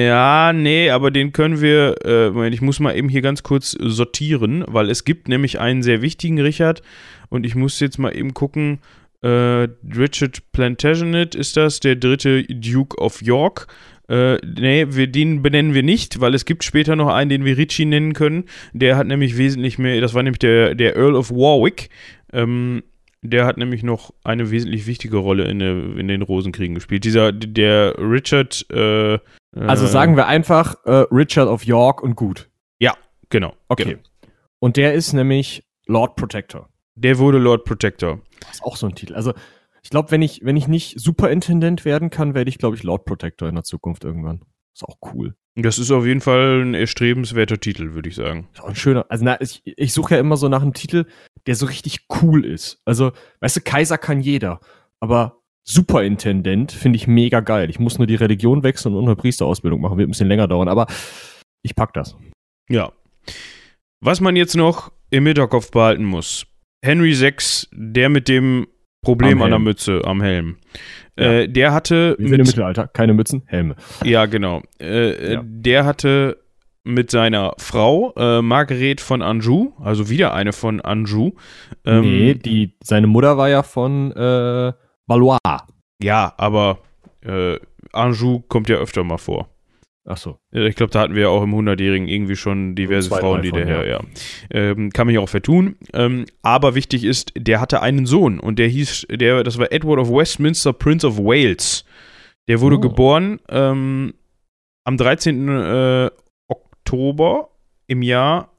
ja, 0.07 0.53
nee, 0.53 0.89
aber 0.89 1.11
den 1.11 1.33
können 1.33 1.61
wir, 1.61 2.03
äh, 2.03 2.31
Moment, 2.31 2.55
ich 2.55 2.63
muss 2.63 2.79
mal 2.79 2.97
eben 2.97 3.09
hier 3.09 3.21
ganz 3.21 3.43
kurz 3.43 3.77
sortieren, 3.79 4.65
weil 4.67 4.89
es 4.89 5.05
gibt 5.05 5.27
nämlich 5.27 5.59
einen 5.59 5.83
sehr 5.83 6.01
wichtigen 6.01 6.41
Richard 6.41 6.81
und 7.29 7.45
ich 7.45 7.53
muss 7.53 7.79
jetzt 7.79 7.99
mal 7.99 8.15
eben 8.15 8.33
gucken, 8.33 8.79
äh, 9.21 9.67
Richard 9.95 10.51
Plantagenet 10.51 11.35
ist 11.35 11.57
das, 11.57 11.79
der 11.79 11.95
dritte 11.95 12.43
Duke 12.43 12.97
of 12.97 13.21
York. 13.21 13.67
Äh, 14.09 14.37
nee, 14.45 14.87
wir, 14.89 15.07
den 15.07 15.41
benennen 15.41 15.73
wir 15.73 15.83
nicht, 15.83 16.19
weil 16.19 16.33
es 16.33 16.45
gibt 16.45 16.63
später 16.63 16.95
noch 16.95 17.07
einen, 17.07 17.29
den 17.29 17.45
wir 17.45 17.57
Richie 17.57 17.85
nennen 17.85 18.13
können. 18.13 18.45
Der 18.73 18.97
hat 18.97 19.07
nämlich 19.07 19.37
wesentlich 19.37 19.77
mehr, 19.77 20.01
das 20.01 20.13
war 20.13 20.23
nämlich 20.23 20.39
der, 20.39 20.75
der 20.75 20.95
Earl 20.95 21.15
of 21.15 21.31
Warwick. 21.31 21.89
Ähm, 22.33 22.83
der 23.21 23.45
hat 23.45 23.57
nämlich 23.57 23.83
noch 23.83 24.13
eine 24.23 24.49
wesentlich 24.49 24.87
wichtige 24.87 25.17
Rolle 25.17 25.43
in, 25.45 25.59
der, 25.59 25.71
in 25.97 26.07
den 26.07 26.21
Rosenkriegen 26.21 26.75
gespielt. 26.75 27.03
Dieser, 27.03 27.31
der 27.33 27.95
Richard. 27.97 28.65
Äh, 28.71 29.19
Also 29.55 29.87
sagen 29.87 30.15
wir 30.15 30.27
einfach 30.27 30.75
äh, 30.85 31.05
Richard 31.11 31.47
of 31.47 31.65
York 31.65 32.01
und 32.01 32.15
gut. 32.15 32.49
Genau. 33.29 33.55
Okay. 33.67 33.83
Genau. 33.83 33.99
Und 34.59 34.77
der 34.77 34.93
ist 34.93 35.13
nämlich 35.13 35.63
Lord 35.85 36.15
Protector. 36.15 36.69
Der 36.95 37.17
wurde 37.17 37.37
Lord 37.37 37.63
Protector. 37.63 38.19
Das 38.41 38.55
ist 38.55 38.63
auch 38.63 38.75
so 38.75 38.87
ein 38.87 38.95
Titel. 38.95 39.13
Also 39.13 39.33
ich 39.83 39.89
glaube, 39.89 40.11
wenn 40.11 40.21
ich, 40.21 40.41
wenn 40.43 40.57
ich 40.57 40.67
nicht 40.67 40.99
Superintendent 40.99 41.85
werden 41.85 42.09
kann, 42.09 42.33
werde 42.33 42.49
ich, 42.49 42.57
glaube 42.57 42.75
ich, 42.75 42.83
Lord 42.83 43.05
Protector 43.05 43.47
in 43.47 43.55
der 43.55 43.63
Zukunft 43.63 44.03
irgendwann. 44.03 44.41
Ist 44.73 44.83
auch 44.83 44.97
cool. 45.13 45.35
Das 45.55 45.77
ist 45.77 45.91
auf 45.91 46.05
jeden 46.05 46.21
Fall 46.21 46.61
ein 46.61 46.73
erstrebenswerter 46.73 47.59
Titel, 47.59 47.93
würde 47.93 48.09
ich 48.09 48.15
sagen. 48.15 48.47
Ist 48.53 48.61
auch 48.61 48.69
ein 48.69 48.75
schöner. 48.75 49.05
Also 49.09 49.25
na, 49.25 49.41
ich, 49.41 49.61
ich 49.65 49.93
suche 49.93 50.15
ja 50.15 50.19
immer 50.19 50.37
so 50.37 50.47
nach 50.47 50.61
einem 50.61 50.73
Titel, 50.73 51.05
der 51.47 51.55
so 51.55 51.65
richtig 51.65 52.07
cool 52.21 52.45
ist. 52.45 52.81
Also, 52.85 53.11
weißt 53.41 53.57
du, 53.57 53.61
Kaiser 53.61 53.97
kann 53.97 54.21
jeder. 54.21 54.61
Aber 54.99 55.41
Superintendent 55.65 56.71
finde 56.71 56.97
ich 56.97 57.07
mega 57.07 57.41
geil. 57.41 57.69
Ich 57.69 57.79
muss 57.79 57.97
nur 57.97 58.07
die 58.07 58.15
Religion 58.15 58.63
wechseln 58.63 58.95
und 58.95 59.05
eine 59.05 59.15
Priesterausbildung 59.15 59.81
machen. 59.81 59.97
Wird 59.97 60.07
ein 60.07 60.11
bisschen 60.11 60.27
länger 60.27 60.47
dauern, 60.47 60.67
aber 60.67 60.87
ich 61.61 61.75
pack 61.75 61.93
das. 61.93 62.15
Ja. 62.69 62.91
Was 63.99 64.21
man 64.21 64.35
jetzt 64.35 64.55
noch 64.55 64.91
im 65.09 65.25
Hinterkopf 65.25 65.71
behalten 65.71 66.05
muss. 66.05 66.45
Henry 66.83 67.19
VI, 67.19 67.67
der 67.71 68.09
mit 68.09 68.27
dem 68.27 68.67
Problem 69.01 69.41
an 69.41 69.49
der. 69.51 69.59
Mütze 69.59 70.01
am 70.05 70.21
Helm. 70.21 70.57
Ja. 71.17 71.25
Äh, 71.25 71.47
der 71.47 71.73
hatte 71.73 72.15
Wie 72.19 72.25
im 72.25 72.31
Mittelalter. 72.41 72.87
Keine 72.87 73.13
Mützen, 73.13 73.43
Helme. 73.45 73.75
Ja, 74.03 74.25
genau. 74.25 74.61
Äh, 74.81 75.33
Ja. 75.33 75.39
äh, 75.41 75.43
Der 75.43 75.85
hatte 75.85 76.37
mit 76.83 77.11
seiner 77.11 77.53
Frau, 77.57 78.13
äh, 78.17 78.41
Marguerite 78.41 79.03
von 79.03 79.21
Anjou, 79.21 79.73
also 79.81 80.09
wieder 80.09 80.33
eine 80.33 80.53
von 80.53 80.81
Anjou. 80.81 81.31
ähm, 81.85 82.01
nee, 82.01 82.33
die, 82.33 82.77
seine 82.83 83.07
Mutter 83.07 83.37
war 83.37 83.49
ja 83.49 83.63
von 83.63 84.11
äh, 84.13 84.73
Valois. 85.05 85.37
Ja, 86.01 86.33
aber 86.37 86.79
äh, 87.25 87.57
Anjou 87.91 88.39
kommt 88.47 88.69
ja 88.69 88.77
öfter 88.77 89.03
mal 89.03 89.17
vor. 89.17 89.49
Ach 90.11 90.17
so. 90.17 90.39
Ich 90.51 90.75
glaube, 90.75 90.91
da 90.91 91.01
hatten 91.01 91.13
wir 91.13 91.21
ja 91.21 91.27
auch 91.29 91.43
im 91.43 91.53
100-Jährigen 91.53 92.07
irgendwie 92.07 92.35
schon 92.35 92.73
diverse 92.73 93.09
Zwei, 93.09 93.19
Frauen, 93.19 93.43
die 93.43 93.49
von, 93.49 93.59
daher, 93.59 93.87
ja. 93.87 94.01
Ähm, 94.49 94.89
kann 94.89 95.05
mich 95.05 95.19
auch 95.19 95.29
vertun. 95.29 95.75
Ähm, 95.93 96.25
aber 96.41 96.73
wichtig 96.73 97.03
ist, 97.03 97.31
der 97.37 97.61
hatte 97.61 97.83
einen 97.83 98.07
Sohn 98.07 98.39
und 98.39 98.57
der 98.57 98.67
hieß, 98.69 99.05
der, 99.11 99.43
das 99.43 99.59
war 99.59 99.71
Edward 99.71 99.99
of 99.99 100.09
Westminster, 100.09 100.73
Prince 100.73 101.05
of 101.05 101.19
Wales. 101.19 101.85
Der 102.47 102.59
wurde 102.59 102.77
Oh. 102.77 102.79
geboren 102.79 103.39
ähm, 103.49 104.15
am 104.83 104.97
13. 104.97 105.47
Äh, 105.47 106.09
Oktober 106.47 107.49
im 107.85 108.01
Jahr 108.01 108.51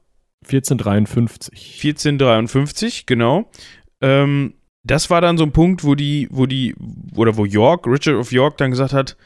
1453. 0.45 1.53
1453, 1.53 3.05
genau. 3.05 3.51
Ähm, 3.99 4.53
das 4.83 5.09
war 5.09 5.19
dann 5.19 5.37
so 5.37 5.43
ein 5.43 5.51
Punkt, 5.51 5.83
wo 5.83 5.95
die, 5.95 6.29
wo 6.31 6.45
die, 6.45 6.75
oder 7.17 7.35
wo 7.35 7.43
York, 7.43 7.87
Richard 7.87 8.15
of 8.15 8.31
York 8.31 8.57
dann 8.57 8.71
gesagt 8.71 8.93
hat, 8.93 9.17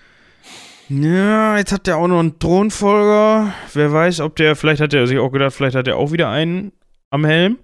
ja, 0.89 1.58
jetzt 1.58 1.72
hat 1.72 1.88
der 1.88 1.98
auch 1.98 2.08
noch 2.08 2.20
einen 2.20 2.38
Thronfolger. 2.39 3.54
Wer 3.74 3.92
weiß, 3.94 4.20
ob 4.22 4.36
der, 4.36 4.56
vielleicht 4.56 4.82
hat 4.82 4.94
er 4.94 5.08
sich 5.08 5.18
auch 5.20 5.32
gedacht, 5.32 5.54
vielleicht 5.54 5.75
hat 5.75 5.88
er 5.88 5.98
auch 5.98 6.12
wieder 6.12 6.30
einen 6.30 6.72
am 7.10 7.25
Helm. 7.25 7.58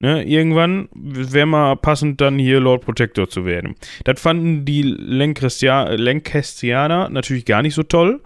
Ne, 0.00 0.24
irgendwann 0.24 0.88
wäre 0.92 1.46
mal 1.46 1.76
passend, 1.76 2.20
dann 2.20 2.36
hier 2.38 2.58
Lord 2.60 2.84
Protector 2.84 3.28
zu 3.28 3.44
werden. 3.46 3.74
Das 4.04 4.20
fanden 4.20 4.64
die 4.64 4.82
Lancastrianer 4.82 7.08
natürlich 7.08 7.44
gar 7.46 7.62
nicht 7.62 7.74
so 7.74 7.82
toll. 7.84 8.20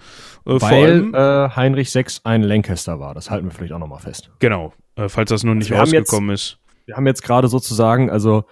Äh, 0.46 0.58
vor 0.58 0.62
Weil 0.62 0.84
allem, 0.84 1.14
äh, 1.14 1.50
Heinrich 1.54 1.94
VI 1.94 2.04
ein 2.24 2.42
Lancaster 2.42 2.98
war. 3.00 3.14
Das 3.14 3.30
halten 3.30 3.46
wir 3.46 3.52
vielleicht 3.52 3.72
auch 3.72 3.78
nochmal 3.78 4.00
fest. 4.00 4.30
genau, 4.38 4.72
äh, 4.96 5.08
falls 5.08 5.30
das 5.30 5.44
noch 5.44 5.54
nicht 5.54 5.70
wir 5.70 5.78
haben 5.78 5.88
jetzt- 5.90 6.08
rausgekommen 6.08 6.34
ist. 6.34 6.58
Wir 6.86 6.96
haben 6.96 7.06
jetzt 7.06 7.22
gerade 7.22 7.48
sozusagen, 7.48 8.10
also 8.10 8.44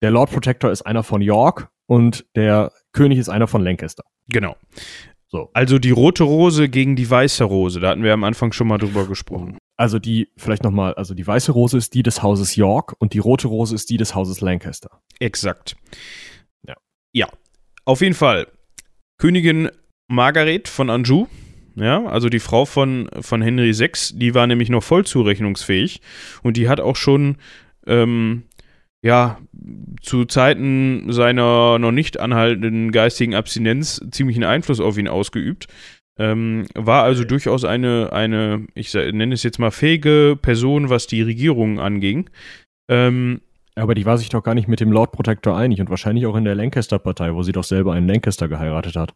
der 0.00 0.10
Lord 0.10 0.30
Protector 0.30 0.70
ist 0.70 0.82
einer 0.82 1.02
von 1.02 1.20
York 1.20 1.68
und 1.86 2.24
der 2.34 2.72
König 2.92 3.18
ist 3.18 3.28
einer 3.28 3.46
von 3.46 3.62
Lancaster. 3.62 4.04
Genau. 4.28 4.56
So. 5.32 5.48
Also 5.54 5.78
die 5.78 5.90
rote 5.90 6.24
Rose 6.24 6.68
gegen 6.68 6.94
die 6.94 7.08
weiße 7.08 7.44
Rose, 7.44 7.80
da 7.80 7.88
hatten 7.88 8.02
wir 8.02 8.12
am 8.12 8.22
Anfang 8.22 8.52
schon 8.52 8.68
mal 8.68 8.76
drüber 8.76 9.06
gesprochen. 9.06 9.56
Also 9.78 9.98
die, 9.98 10.28
vielleicht 10.36 10.62
nochmal, 10.62 10.92
also 10.94 11.14
die 11.14 11.26
weiße 11.26 11.52
Rose 11.52 11.78
ist 11.78 11.94
die 11.94 12.02
des 12.02 12.22
Hauses 12.22 12.54
York 12.54 12.94
und 12.98 13.14
die 13.14 13.18
rote 13.18 13.48
Rose 13.48 13.74
ist 13.74 13.88
die 13.88 13.96
des 13.96 14.14
Hauses 14.14 14.42
Lancaster. 14.42 15.00
Exakt. 15.20 15.74
Ja. 16.68 16.74
Ja. 17.14 17.28
Auf 17.86 18.02
jeden 18.02 18.14
Fall. 18.14 18.46
Königin 19.18 19.70
Margaret 20.06 20.68
von 20.68 20.90
Anjou, 20.90 21.26
ja, 21.76 22.04
also 22.04 22.28
die 22.28 22.38
Frau 22.38 22.66
von, 22.66 23.08
von 23.20 23.40
Henry 23.40 23.72
VI, 23.76 24.18
die 24.18 24.34
war 24.34 24.46
nämlich 24.46 24.68
noch 24.68 24.82
voll 24.82 25.06
zurechnungsfähig 25.06 26.02
und 26.42 26.58
die 26.58 26.68
hat 26.68 26.80
auch 26.80 26.96
schon, 26.96 27.36
ähm, 27.86 28.42
ja, 29.02 29.38
zu 30.00 30.24
Zeiten 30.24 31.12
seiner 31.12 31.78
noch 31.78 31.92
nicht 31.92 32.18
anhaltenden 32.20 32.92
geistigen 32.92 33.34
Abstinenz 33.34 34.00
ziemlichen 34.10 34.44
Einfluss 34.44 34.80
auf 34.80 34.96
ihn 34.96 35.08
ausgeübt. 35.08 35.66
Ähm, 36.18 36.66
war 36.74 37.04
also 37.04 37.24
durchaus 37.24 37.64
eine, 37.64 38.12
eine, 38.12 38.66
ich 38.74 38.92
nenne 38.94 39.34
es 39.34 39.42
jetzt 39.42 39.58
mal 39.58 39.70
fähige 39.70 40.38
Person, 40.40 40.88
was 40.90 41.06
die 41.06 41.22
Regierung 41.22 41.80
anging. 41.80 42.28
Ähm, 42.88 43.40
Aber 43.74 43.94
die 43.94 44.04
war 44.04 44.18
sich 44.18 44.28
doch 44.28 44.42
gar 44.42 44.54
nicht 44.54 44.68
mit 44.68 44.80
dem 44.80 44.92
Lord 44.92 45.12
Protector 45.12 45.56
einig 45.56 45.80
und 45.80 45.90
wahrscheinlich 45.90 46.26
auch 46.26 46.36
in 46.36 46.44
der 46.44 46.54
Lancaster-Partei, 46.54 47.34
wo 47.34 47.42
sie 47.42 47.52
doch 47.52 47.64
selber 47.64 47.94
einen 47.94 48.06
Lancaster 48.06 48.48
geheiratet 48.48 48.96
hat. 48.96 49.14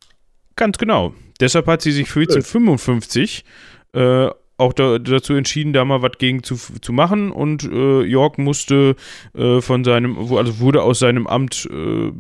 Ganz 0.57 0.79
genau. 0.79 1.15
Deshalb 1.39 1.67
hat 1.67 1.83
sie 1.83 1.93
sich 1.93 2.09
1455 2.09 3.45
äh, 3.93 4.29
auch 4.59 4.73
da, 4.73 4.99
dazu 4.99 5.35
entschieden, 5.35 5.73
da 5.73 5.85
mal 5.85 6.03
was 6.03 6.13
gegen 6.19 6.43
zu, 6.43 6.57
zu 6.57 6.93
machen 6.93 7.31
und 7.31 7.65
äh, 7.65 8.03
York 8.03 8.39
musste 8.39 8.97
äh, 9.35 9.61
von 9.61 9.85
seinem, 9.85 10.19
also 10.35 10.61
wurde 10.61 10.83
aus 10.83 10.99
seinem 10.99 11.27
Amt 11.27 11.69
äh, 11.71 12.13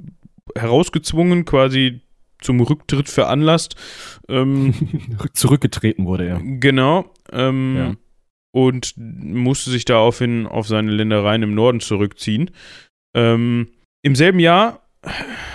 herausgezwungen, 0.54 1.44
quasi 1.44 2.00
zum 2.40 2.60
Rücktritt 2.60 3.08
veranlasst. 3.08 3.76
Ähm, 4.28 4.74
Zurückgetreten 5.32 6.06
wurde 6.06 6.28
er. 6.28 6.40
Genau. 6.42 7.10
Ähm, 7.32 7.76
Ja. 7.76 7.94
Und 8.52 8.94
musste 8.96 9.68
sich 9.68 9.84
daraufhin 9.84 10.46
auf 10.46 10.66
seine 10.66 10.90
Ländereien 10.90 11.42
im 11.42 11.54
Norden 11.54 11.80
zurückziehen. 11.80 12.50
Ähm, 13.14 13.68
Im 14.02 14.14
selben 14.14 14.38
Jahr, 14.38 14.80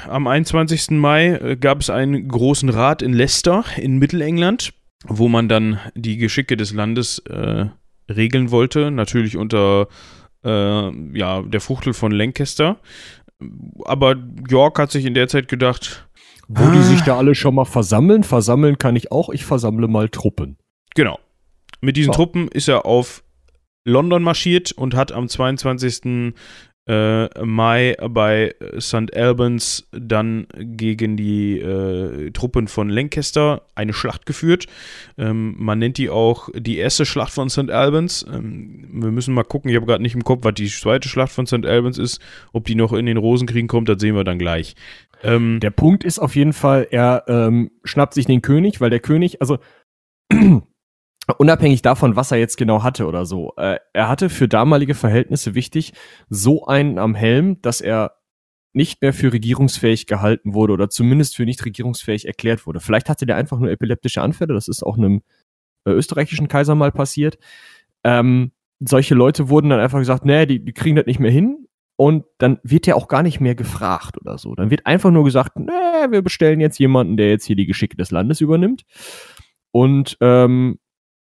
am 0.08 0.28
21. 0.28 0.92
Mai, 0.92 1.30
äh, 1.30 1.58
gab 1.58 1.80
es 1.80 1.90
einen 1.90 2.28
großen 2.28 2.70
Rat 2.70 3.02
in 3.02 3.14
Leicester 3.14 3.66
in 3.78 3.98
Mittelengland, 3.98 4.74
wo 5.08 5.28
man 5.28 5.50
dann 5.50 5.80
die 5.96 6.18
Geschicke 6.18 6.58
des 6.58 6.74
Landes 6.74 7.20
äh, 7.20 7.66
regeln 8.10 8.52
wollte. 8.52 8.92
Natürlich 8.92 9.38
unter 9.38 9.88
äh, 10.44 11.18
ja, 11.18 11.42
der 11.42 11.62
Fuchtel 11.62 11.94
von 11.94 12.12
Lancaster. 12.12 12.80
Aber 13.86 14.16
York 14.50 14.78
hat 14.80 14.92
sich 14.92 15.06
in 15.06 15.14
der 15.14 15.28
Zeit 15.28 15.48
gedacht, 15.48 16.08
Wo 16.48 16.70
die 16.70 16.82
sich 16.82 17.02
da 17.02 17.18
alle 17.18 17.34
schon 17.34 17.56
mal 17.56 17.66
versammeln, 17.66 18.24
versammeln 18.24 18.78
kann 18.78 18.96
ich 18.96 19.12
auch, 19.12 19.30
ich 19.30 19.46
versammle 19.46 19.88
mal 19.88 20.10
Truppen. 20.10 20.58
Genau. 20.96 21.20
Mit 21.80 21.98
diesen 21.98 22.14
So. 22.14 22.18
Truppen 22.18 22.48
ist 22.50 22.68
er 22.68 22.86
auf 22.86 23.24
London 23.84 24.22
marschiert 24.22 24.72
und 24.72 24.94
hat 24.94 25.12
am 25.12 25.28
22. 25.28 26.34
Äh, 26.92 27.46
Mai 27.46 27.96
bei 28.10 28.54
St. 28.78 29.16
Albans 29.16 29.88
dann 29.92 30.46
gegen 30.58 31.16
die 31.16 31.58
äh, 31.58 32.32
Truppen 32.32 32.68
von 32.68 32.90
Lancaster 32.90 33.62
eine 33.76 33.94
Schlacht 33.94 34.26
geführt. 34.26 34.66
Ähm, 35.18 35.56
man 35.58 35.80
nennt 35.80 35.98
die 35.98 36.10
auch 36.10 36.50
die 36.54 36.78
erste 36.78 37.06
Schlacht 37.06 37.32
von 37.32 37.50
St. 37.50 37.70
Albans. 37.70 38.26
Ähm, 38.30 38.90
wir 38.92 39.12
müssen 39.12 39.34
mal 39.34 39.44
gucken, 39.44 39.70
ich 39.70 39.78
habe 39.78 39.86
gerade 39.86 40.04
nicht 40.04 40.16
im 40.16 40.26
Kopf, 40.26 40.42
was 40.44 40.56
die 40.56 40.68
zweite 40.68 41.08
Schlacht 41.08 41.32
von 41.32 41.48
St. 41.48 41.66
Albans 41.66 41.98
ist. 41.98 42.20
Ob 42.52 42.66
die 42.66 42.76
noch 42.76 42.92
in 42.92 43.06
den 43.06 43.16
Rosenkriegen 43.16 43.70
kommt, 43.70 43.88
das 43.88 44.02
sehen 44.02 44.16
wir 44.16 44.26
dann 44.26 44.38
gleich. 44.38 44.76
Ähm, 45.24 45.62
Der 45.62 45.72
Punkt 45.72 46.04
ist 46.04 46.20
auf 46.20 46.36
jeden 46.36 46.52
Fall, 46.54 46.88
er 46.92 47.24
ähm, 47.30 47.72
schnappt 47.86 48.16
sich 48.16 48.26
den 48.26 48.42
König, 48.42 48.82
weil 48.82 48.90
der 48.90 49.00
König, 49.00 49.40
also 49.40 49.60
unabhängig 51.38 51.82
davon, 51.82 52.16
was 52.16 52.32
er 52.32 52.38
jetzt 52.38 52.58
genau 52.58 52.84
hatte 52.84 53.06
oder 53.06 53.26
so, 53.26 53.54
äh, 53.58 53.78
er 53.94 54.10
hatte 54.10 54.30
für 54.30 54.48
damalige 54.48 54.96
Verhältnisse 54.96 55.56
wichtig 55.56 55.94
so 56.30 56.66
einen 56.66 56.98
am 56.98 57.16
Helm, 57.16 57.62
dass 57.62 57.82
er 57.82 58.16
nicht 58.74 59.02
mehr 59.02 59.14
für 59.14 59.34
regierungsfähig 59.34 60.08
gehalten 60.08 60.54
wurde 60.54 60.74
oder 60.74 60.90
zumindest 60.90 61.36
für 61.36 61.46
nicht 61.46 61.66
regierungsfähig 61.66 62.26
erklärt 62.26 62.66
wurde. 62.66 62.80
Vielleicht 62.80 63.10
hatte 63.10 63.26
der 63.26 63.36
einfach 63.36 63.60
nur 63.60 63.70
epileptische 63.70 64.22
Anfälle, 64.22 64.54
das 64.54 64.68
ist 64.68 64.84
auch 64.84 64.98
einem 64.98 65.22
äh, 65.86 65.92
österreichischen 65.92 66.48
Kaiser 66.48 66.76
mal 66.76 66.92
passiert. 66.92 67.38
Ähm, 68.04 68.52
solche 68.80 69.16
Leute 69.16 69.50
wurden 69.50 69.70
dann 69.70 69.80
einfach 69.80 70.00
gesagt, 70.00 70.26
nee, 70.26 70.46
die, 70.46 70.64
die 70.64 70.74
kriegen 70.74 70.96
das 70.96 71.06
nicht 71.06 71.20
mehr 71.20 71.32
hin. 71.32 71.68
Und 71.98 72.26
dann 72.40 72.58
wird 72.64 72.88
ja 72.88 72.96
auch 72.96 73.08
gar 73.08 73.22
nicht 73.22 73.40
mehr 73.40 73.54
gefragt 73.54 74.20
oder 74.20 74.40
so. 74.40 74.56
Dann 74.56 74.72
wird 74.72 74.88
einfach 74.88 75.12
nur 75.12 75.24
gesagt, 75.24 75.60
nee, 75.60 75.72
wir 76.10 76.24
bestellen 76.24 76.60
jetzt 76.60 76.80
jemanden, 76.80 77.16
der 77.16 77.30
jetzt 77.30 77.46
hier 77.46 77.56
die 77.56 77.68
Geschicke 77.68 77.96
des 77.96 78.10
Landes 78.10 78.42
übernimmt. 78.42 78.84
Und 79.72 80.18
ähm, 80.20 80.80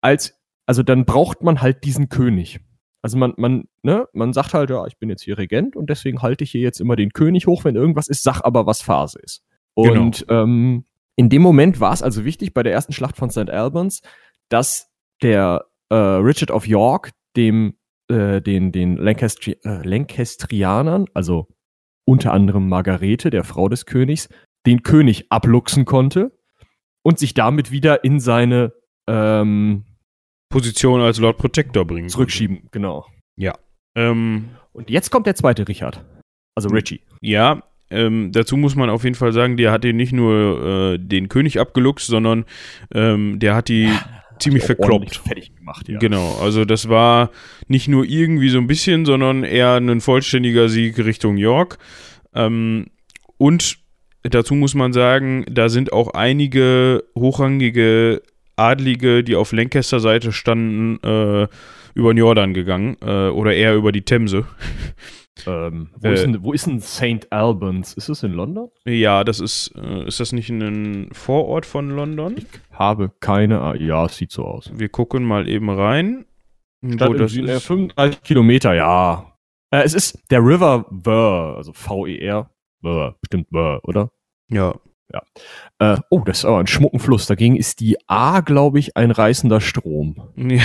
als, 0.07 0.39
also 0.67 0.85
dann 0.85 1.05
braucht 1.05 1.43
man 1.43 1.61
halt 1.61 1.85
diesen 1.85 2.09
König. 2.09 2.61
Also 3.03 3.19
man, 3.19 3.35
man, 3.37 3.65
ne, 3.83 4.07
man 4.13 4.33
sagt 4.33 4.55
halt, 4.55 4.71
ja, 4.71 4.87
ich 4.87 4.99
bin 4.99 5.11
jetzt 5.11 5.23
hier 5.23 5.37
Regent 5.37 5.75
und 5.75 5.91
deswegen 5.91 6.23
halte 6.23 6.45
ich 6.45 6.53
hier 6.53 6.61
jetzt 6.61 6.81
immer 6.81 6.95
den 6.95 7.11
König 7.11 7.47
hoch, 7.47 7.65
wenn 7.65 7.75
irgendwas 7.75 8.07
ist, 8.09 8.23
sag 8.23 8.41
aber, 8.43 8.67
was 8.67 8.83
Phase 8.83 9.19
ist. 9.21 9.43
Genau. 9.75 10.01
Und 10.01 10.25
ähm, 10.29 10.85
in 11.17 11.29
dem 11.29 11.43
Moment 11.43 11.81
war 11.81 11.93
es 11.93 12.03
also 12.03 12.25
wichtig 12.25 12.55
bei 12.55 12.63
der 12.63 12.73
ersten 12.73 12.93
Schlacht 12.93 13.17
von 13.17 13.31
St. 13.31 13.51
Albans, 13.51 14.01
dass 14.49 14.93
der 15.23 15.67
äh, 15.89 15.95
Richard 15.95 16.53
of 16.53 16.67
York 16.67 17.11
dem 17.37 17.75
äh, 18.09 18.41
den 18.41 18.71
den 18.71 18.97
Lancastri 18.97 19.59
äh, 19.65 19.87
Lancastrianern, 19.87 21.07
also 21.15 21.49
unter 22.05 22.33
anderem 22.33 22.69
Margarete, 22.69 23.31
der 23.31 23.43
Frau 23.43 23.69
des 23.69 23.87
Königs, 23.87 24.29
den 24.67 24.83
König 24.85 25.27
abluchsen 25.31 25.85
konnte 25.85 26.33
und 27.03 27.19
sich 27.19 27.35
damit 27.35 27.73
wieder 27.73 28.05
in 28.05 28.21
seine 28.21 28.73
ähm, 29.09 29.86
Position 30.49 31.01
als 31.01 31.19
Lord 31.19 31.39
Protector 31.39 31.85
bringen. 31.85 32.09
zurückschieben, 32.09 32.69
genau. 32.71 33.07
Ähm, 33.99 34.51
Und 34.73 34.91
jetzt 34.91 35.11
kommt 35.11 35.27
der 35.27 35.35
zweite 35.35 35.67
Richard. 35.69 36.05
Also 36.55 36.69
Richie. 36.69 37.01
ja, 37.23 37.63
ähm, 37.91 38.31
dazu 38.33 38.57
muss 38.57 38.75
man 38.77 38.91
auf 38.91 39.05
jeden 39.05 39.15
Fall 39.15 39.33
sagen, 39.33 39.57
der 39.57 39.73
hat 39.73 39.85
den 39.85 39.97
nicht 39.97 40.13
nur 40.13 40.95
äh, 40.95 40.99
den 40.99 41.29
König 41.29 41.59
abgeluchst, 41.61 42.07
sondern 42.07 42.45
ähm, 42.95 43.39
der 43.39 43.55
hat 43.55 43.69
die 43.69 43.89
ziemlich 44.39 44.65
Auch 44.65 44.67
verkloppt. 44.67 45.17
fertig 45.17 45.55
gemacht, 45.57 45.89
ja. 45.89 45.99
Genau, 45.99 46.37
also 46.43 46.65
das 46.67 46.89
war 46.91 47.31
nicht 47.69 47.89
nur 47.89 48.05
irgendwie 48.05 48.51
so 48.51 48.59
ein 48.59 48.67
bisschen, 48.67 49.07
sondern 49.07 49.45
eher 49.45 49.77
ein 49.77 50.01
vollständiger 50.03 50.69
Sieg 50.69 50.99
Richtung 50.99 51.39
York. 51.39 51.79
Ähm, 52.35 52.89
und 53.39 53.79
dazu 54.23 54.55
muss 54.55 54.75
man 54.75 54.93
sagen, 54.93 55.47
da 55.51 55.69
sind 55.71 55.93
auch 55.93 56.09
einige 56.15 57.05
hochrangige 57.15 58.21
Adlige, 58.57 59.23
die 59.23 59.37
auf 59.37 59.53
Lancaster-Seite 59.53 60.33
standen, 60.33 60.99
äh, 61.05 61.49
über 61.95 62.13
den 62.13 62.19
Jordan 62.19 62.55
gegangen 62.55 62.97
äh, 63.03 63.29
oder 63.29 63.55
eher 63.55 63.75
über 63.75 63.93
die 63.93 64.03
Themse. 64.03 64.47
Ähm, 65.47 65.91
wo, 65.99 66.09
Äh, 66.09 66.15
ist 66.15 66.23
denn, 66.25 66.43
wo 66.43 66.53
ist 66.55 66.67
denn 66.67 66.81
St. 66.81 67.31
Albans? 67.31 67.93
Ist 67.93 68.09
es 68.09 68.23
in 68.23 68.33
London? 68.33 68.71
Ja, 68.87 69.23
das 69.23 69.39
ist, 69.39 69.71
äh, 69.77 70.07
ist 70.07 70.19
das 70.19 70.33
nicht 70.33 70.49
ein 70.49 71.11
Vorort 71.13 71.67
von 71.67 71.91
London? 71.91 72.37
Habe 72.73 73.13
keine 73.21 73.61
Ahnung. 73.61 73.83
Ja, 73.85 74.07
es 74.07 74.17
sieht 74.17 74.33
so 74.33 74.47
aus. 74.47 74.71
Wir 74.75 74.89
gucken 74.89 75.25
mal 75.25 75.47
eben 75.47 75.69
rein. 75.69 76.25
Stadt 76.89 77.11
Wo 77.11 77.15
das 77.15 77.33
Süden, 77.33 77.49
äh, 77.49 77.57
ist. 77.57 77.67
35 77.67 78.23
Kilometer, 78.23 78.75
ja. 78.75 79.33
Äh, 79.71 79.83
es 79.83 79.93
ist 79.93 80.19
der 80.31 80.41
River 80.41 80.87
Ver, 81.05 81.55
also 81.59 81.73
V-E-R. 81.75 82.51
Ver, 82.83 83.17
bestimmt 83.21 83.49
Ver, 83.51 83.81
oder? 83.85 84.11
Ja, 84.49 84.75
Äh, 85.79 85.97
oh, 86.11 86.21
das 86.25 86.39
ist 86.39 86.45
aber 86.45 86.59
ein 86.59 86.67
schmucken 86.67 86.99
Fluss. 86.99 87.27
Dagegen 87.27 87.57
ist 87.57 87.81
die 87.81 87.97
A, 88.09 88.41
glaube 88.41 88.79
ich, 88.79 88.97
ein 88.97 89.11
reißender 89.11 89.61
Strom. 89.61 90.17
ja, 90.37 90.65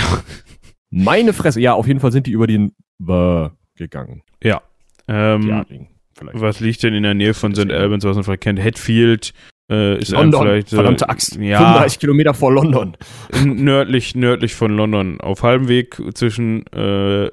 Meine 0.90 1.32
Fresse. 1.32 1.60
Ja, 1.60 1.74
auf 1.74 1.86
jeden 1.86 2.00
Fall 2.00 2.12
sind 2.12 2.26
die 2.26 2.32
über 2.32 2.46
den 2.46 2.74
Ver 3.04 3.52
gegangen. 3.76 4.22
ja. 4.42 4.60
Ähm, 5.08 5.42
Die 5.42 5.52
Adligen, 5.52 5.88
vielleicht. 6.16 6.40
Was 6.40 6.60
liegt 6.60 6.82
denn 6.84 6.94
in 6.94 7.02
der 7.02 7.14
Nähe 7.14 7.34
von 7.34 7.54
St. 7.54 7.70
Albans, 7.72 8.04
was 8.04 8.14
man 8.14 8.22
vielleicht 8.24 8.42
kennt? 8.42 8.62
Hatfield 8.62 9.32
äh, 9.70 9.98
ist 9.98 10.10
London, 10.12 10.42
vielleicht. 10.42 10.72
äh, 10.72 10.76
verdammte 10.76 11.08
Axt. 11.08 11.36
Ja, 11.36 11.58
35 11.58 11.98
Kilometer 11.98 12.34
vor 12.34 12.52
London. 12.52 12.96
nördlich, 13.44 14.14
nördlich 14.14 14.54
von 14.54 14.76
London. 14.76 15.20
Auf 15.20 15.42
halbem 15.42 15.66
Weg 15.68 16.00
zwischen 16.14 16.66
äh, 16.72 17.30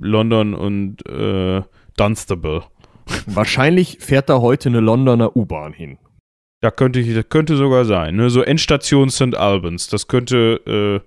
London 0.00 0.54
und 0.54 1.04
äh, 1.08 1.62
Dunstable. 1.96 2.62
Wahrscheinlich 3.26 3.98
fährt 4.00 4.28
da 4.28 4.38
heute 4.40 4.68
eine 4.68 4.80
Londoner 4.80 5.34
U-Bahn 5.36 5.72
hin. 5.72 5.98
Da 6.60 6.70
könnte 6.70 6.98
ich, 7.00 7.14
das 7.14 7.28
könnte 7.28 7.56
sogar 7.56 7.84
sein. 7.84 8.16
Ne? 8.16 8.30
So 8.30 8.42
Endstation 8.42 9.10
St. 9.10 9.36
Albans. 9.36 9.88
Das 9.88 10.08
könnte, 10.08 11.02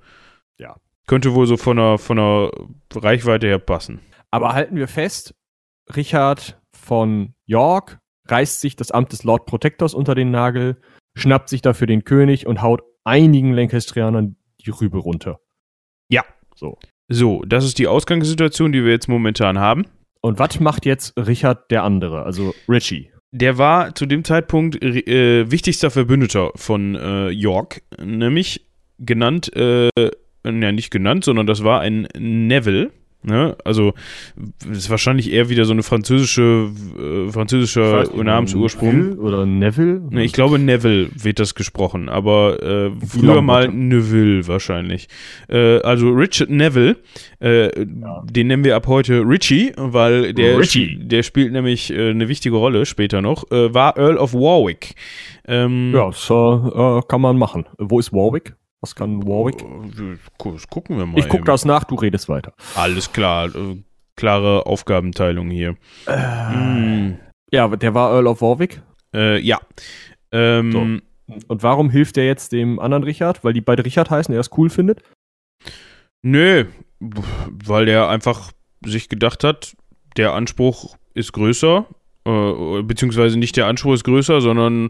äh, 0.58 0.62
Ja. 0.64 0.78
könnte 1.08 1.34
wohl 1.34 1.46
so 1.48 1.58
von 1.58 1.78
der, 1.78 1.98
von 1.98 2.18
der 2.18 2.52
Reichweite 2.96 3.48
her 3.48 3.60
passen. 3.60 4.00
Aber 4.32 4.54
halten 4.54 4.76
wir 4.78 4.88
fest, 4.88 5.34
Richard 5.96 6.58
von 6.74 7.34
York 7.46 8.00
reißt 8.28 8.62
sich 8.62 8.76
das 8.78 8.92
Amt 8.92 9.12
des 9.12 9.24
Lord 9.24 9.46
Protectors 9.46 9.94
unter 9.94 10.16
den 10.16 10.32
Nagel, 10.32 10.80
schnappt 11.16 11.50
sich 11.50 11.62
dafür 11.62 11.88
den 11.88 12.06
König 12.06 12.48
und 12.48 12.62
haut 12.62 12.82
einigen 13.04 13.52
Lancastrianern 13.54 14.38
die 14.66 14.70
Rübe 14.70 15.00
runter. 15.00 15.40
Ja. 16.08 16.24
So. 16.56 16.78
So, 17.10 17.42
das 17.46 17.66
ist 17.66 17.78
die 17.78 17.88
Ausgangssituation, 17.88 18.72
die 18.72 18.86
wir 18.86 18.92
jetzt 18.92 19.10
momentan 19.10 19.60
haben. 19.60 19.86
Und 20.22 20.40
was 20.40 20.62
macht 20.62 20.86
jetzt 20.86 21.18
Richard 21.18 21.70
der 21.72 21.84
andere, 21.84 22.24
also 22.24 22.54
Richie? 22.70 23.11
Der 23.32 23.58
war 23.58 23.96
zu 23.96 24.06
dem 24.06 24.26
Zeitpunkt 24.26 24.82
äh, 24.84 25.50
wichtigster 25.50 25.90
Verbündeter 25.90 26.52
von 26.56 26.96
äh, 26.96 27.30
York, 27.30 27.82
nämlich 28.04 28.66
genannt, 29.00 29.56
äh, 29.56 29.90
ja 30.44 30.72
nicht 30.72 30.92
genannt, 30.92 31.24
sondern 31.24 31.48
das 31.48 31.64
war 31.64 31.80
ein 31.80 32.08
Neville. 32.18 32.92
Ne? 33.24 33.56
Also 33.64 33.94
ist 34.72 34.90
wahrscheinlich 34.90 35.32
eher 35.32 35.50
wieder 35.50 35.66
so 35.66 35.74
eine 35.74 35.84
französische, 35.84 36.70
äh, 36.98 37.32
französischer 37.32 38.06
Namensursprung. 38.16 38.96
Neville 38.96 39.22
oder 39.22 39.46
Neville? 39.46 40.02
Ne, 40.10 40.24
ich 40.24 40.34
glaube 40.34 40.58
Neville 40.58 41.10
wird 41.14 41.40
das 41.40 41.54
gesprochen, 41.54 42.10
aber 42.10 42.62
äh, 42.64 42.92
früher 43.06 43.42
mal? 43.42 43.68
Neville 43.68 44.48
wahrscheinlich. 44.48 45.08
Äh, 45.50 45.80
also 45.82 46.10
Richard 46.10 46.50
Neville, 46.50 46.98
äh, 47.40 47.70
den 47.86 48.48
nennen 48.48 48.64
wir 48.64 48.76
ab 48.76 48.88
heute 48.88 49.22
Richie, 49.22 49.72
weil 49.78 50.34
der, 50.34 50.58
Richie. 50.58 50.98
der 51.00 51.22
spielt 51.22 51.52
nämlich 51.52 51.94
äh, 51.94 52.10
eine 52.10 52.28
wichtige 52.28 52.56
Rolle 52.56 52.86
später 52.88 53.22
noch, 53.22 53.50
äh, 53.52 53.72
war 53.74 53.98
Earl 53.98 54.18
of 54.18 54.34
Warwick. 54.34 54.96
Ähm, 55.48 55.92
Ja, 55.94 56.08
das 56.10 56.28
kann 57.08 57.22
man 57.22 57.38
machen. 57.38 57.66
Wo 57.78 58.00
ist 58.00 58.14
Warwick? 58.14 58.54
Was 58.82 58.96
kann 58.96 59.26
Warwick? 59.28 59.62
äh, 59.62 60.18
Das 60.52 60.68
gucken 60.68 60.98
wir 60.98 61.06
mal. 61.06 61.20
Ich 61.20 61.28
guck 61.28 61.40
eben. 61.42 61.46
das 61.46 61.66
nach, 61.66 61.84
du 61.84 61.96
redest 61.96 62.28
weiter. 62.30 62.54
Alles 62.76 63.14
klar, 63.14 63.54
äh, 63.56 63.78
klare 64.16 64.66
Aufgabenteilung 64.66 65.50
hier. 65.50 65.74
Mm, 66.08 67.16
Ja, 67.52 67.68
der 67.68 67.94
war 67.94 68.12
Earl 68.14 68.28
of 68.28 68.42
Warwick. 68.42 68.82
äh, 69.16 69.40
ja. 69.40 69.60
Ähm, 70.32 71.02
Und 71.48 71.64
warum 71.64 71.90
hilft 71.90 72.18
er 72.18 72.26
jetzt 72.26 72.52
dem 72.52 72.80
anderen 72.80 73.04
Richard? 73.04 73.44
Weil 73.44 73.54
die 73.54 73.62
beide 73.62 73.86
Richard 73.86 74.10
heißen, 74.10 74.34
er 74.34 74.42
es 74.42 74.50
cool 74.58 74.70
findet? 74.70 75.02
Nö, 76.24 76.66
weil 77.00 77.86
der 77.86 78.10
einfach 78.10 78.52
sich 78.86 79.10
gedacht 79.10 79.44
hat, 79.44 79.76
der 80.18 80.34
Anspruch 80.34 80.98
ist 81.14 81.34
größer, 81.34 81.86
äh, 82.26 82.84
beziehungsweise 82.84 83.40
nicht 83.40 83.58
der 83.58 83.68
Anspruch 83.68 83.94
ist 83.94 84.04
größer, 84.04 84.42
sondern 84.42 84.90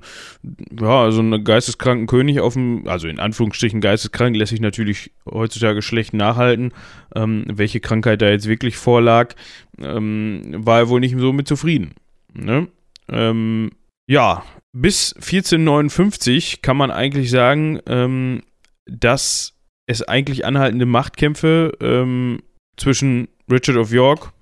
ja, 0.79 1.11
so 1.11 1.21
einen 1.21 1.43
geisteskranken 1.43 2.07
König 2.07 2.39
auf 2.39 2.53
dem, 2.53 2.87
also 2.87 3.07
in 3.07 3.19
Anführungsstrichen 3.19 3.81
geisteskrank, 3.81 4.35
lässt 4.35 4.49
sich 4.49 4.59
natürlich 4.59 5.11
heutzutage 5.25 5.81
schlecht 5.81 6.13
nachhalten, 6.13 6.73
ähm, 7.15 7.45
welche 7.47 7.79
Krankheit 7.79 8.21
da 8.21 8.29
jetzt 8.29 8.47
wirklich 8.47 8.77
vorlag, 8.77 9.35
ähm, 9.79 10.41
war 10.57 10.79
er 10.79 10.89
wohl 10.89 10.99
nicht 10.99 11.17
so 11.17 11.31
mit 11.31 11.47
zufrieden. 11.47 11.93
Ne? 12.33 12.67
Ähm, 13.09 13.71
ja, 14.07 14.43
bis 14.73 15.13
1459 15.15 16.61
kann 16.61 16.77
man 16.77 16.91
eigentlich 16.91 17.29
sagen, 17.29 17.79
ähm, 17.87 18.41
dass 18.85 19.53
es 19.85 20.03
eigentlich 20.03 20.45
anhaltende 20.45 20.85
Machtkämpfe 20.85 21.73
ähm, 21.81 22.41
zwischen 22.77 23.27
Richard 23.49 23.77
of 23.77 23.91
York, 23.91 24.33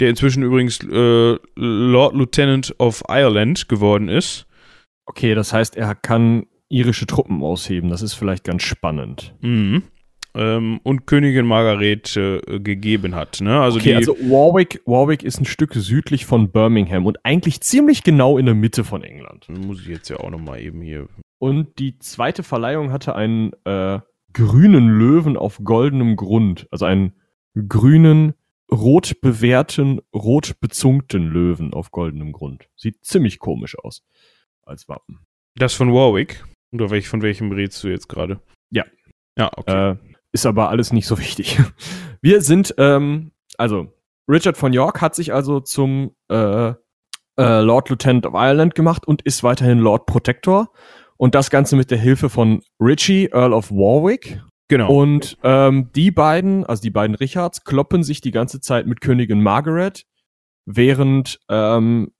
der 0.00 0.10
inzwischen 0.10 0.42
übrigens 0.42 0.80
äh, 0.84 1.36
Lord 1.56 2.14
Lieutenant 2.14 2.74
of 2.78 3.02
Ireland 3.08 3.68
geworden 3.68 4.08
ist, 4.08 4.48
Okay, 5.08 5.34
das 5.34 5.54
heißt, 5.54 5.76
er 5.76 5.94
kann 5.94 6.44
irische 6.68 7.06
Truppen 7.06 7.42
ausheben. 7.42 7.88
Das 7.88 8.02
ist 8.02 8.12
vielleicht 8.12 8.44
ganz 8.44 8.62
spannend. 8.62 9.34
mhm, 9.40 9.82
ähm, 10.34 10.80
und 10.82 11.06
Königin 11.06 11.46
Margarete 11.46 12.42
äh, 12.46 12.60
gegeben 12.60 13.14
hat. 13.14 13.40
Ne? 13.40 13.58
Also 13.58 13.78
okay, 13.78 13.94
also 13.94 14.14
Warwick, 14.20 14.82
Warwick 14.84 15.22
ist 15.22 15.40
ein 15.40 15.46
Stück 15.46 15.72
südlich 15.74 16.26
von 16.26 16.50
Birmingham 16.50 17.06
und 17.06 17.24
eigentlich 17.24 17.62
ziemlich 17.62 18.04
genau 18.04 18.36
in 18.36 18.44
der 18.44 18.54
Mitte 18.54 18.84
von 18.84 19.02
England. 19.02 19.48
muss 19.48 19.80
ich 19.80 19.86
jetzt 19.86 20.10
ja 20.10 20.18
auch 20.18 20.30
nochmal 20.30 20.60
eben 20.60 20.82
hier. 20.82 21.08
Und 21.38 21.78
die 21.78 21.98
zweite 21.98 22.42
Verleihung 22.42 22.92
hatte 22.92 23.14
einen 23.14 23.52
äh, 23.64 24.00
grünen 24.34 24.90
Löwen 24.90 25.38
auf 25.38 25.60
goldenem 25.64 26.16
Grund. 26.16 26.66
Also 26.70 26.84
einen 26.84 27.14
grünen, 27.66 28.34
rot 28.70 29.20
bewehrten, 29.20 30.00
rot 30.14 30.60
bezungten 30.60 31.28
Löwen 31.28 31.72
auf 31.74 31.90
goldenem 31.90 32.32
Grund. 32.32 32.68
Sieht 32.76 33.04
ziemlich 33.04 33.38
komisch 33.38 33.78
aus 33.78 34.02
als 34.62 34.88
Wappen. 34.88 35.20
Das 35.56 35.74
von 35.74 35.92
Warwick. 35.92 36.44
Oder 36.72 36.90
welch, 36.90 37.08
von 37.08 37.22
welchem 37.22 37.50
redest 37.50 37.82
du 37.82 37.88
jetzt 37.88 38.08
gerade? 38.08 38.40
Ja. 38.70 38.84
Ja, 39.38 39.50
okay. 39.56 39.92
Äh, 39.92 39.96
ist 40.32 40.46
aber 40.46 40.68
alles 40.68 40.92
nicht 40.92 41.06
so 41.06 41.18
wichtig. 41.18 41.58
Wir 42.20 42.42
sind, 42.42 42.74
ähm, 42.78 43.32
also, 43.56 43.92
Richard 44.28 44.56
von 44.56 44.72
York 44.72 45.00
hat 45.00 45.14
sich 45.14 45.32
also 45.32 45.60
zum 45.60 46.14
äh, 46.28 46.68
äh, 46.68 47.60
Lord 47.60 47.88
Lieutenant 47.88 48.26
of 48.26 48.34
Ireland 48.34 48.74
gemacht 48.74 49.06
und 49.06 49.22
ist 49.22 49.42
weiterhin 49.42 49.78
Lord 49.78 50.06
Protector. 50.06 50.70
Und 51.16 51.34
das 51.34 51.50
Ganze 51.50 51.76
mit 51.76 51.90
der 51.90 51.98
Hilfe 51.98 52.28
von 52.28 52.62
Richie, 52.78 53.30
Earl 53.32 53.52
of 53.52 53.70
Warwick. 53.70 54.40
Genau. 54.68 54.92
Und 54.92 55.38
ähm, 55.42 55.90
die 55.94 56.10
beiden, 56.10 56.64
also 56.64 56.82
die 56.82 56.90
beiden 56.90 57.16
Richards, 57.16 57.64
kloppen 57.64 58.02
sich 58.02 58.20
die 58.20 58.30
ganze 58.30 58.60
Zeit 58.60 58.86
mit 58.86 59.00
Königin 59.00 59.42
Margaret, 59.42 60.04
während 60.66 61.40
ähm, 61.48 62.12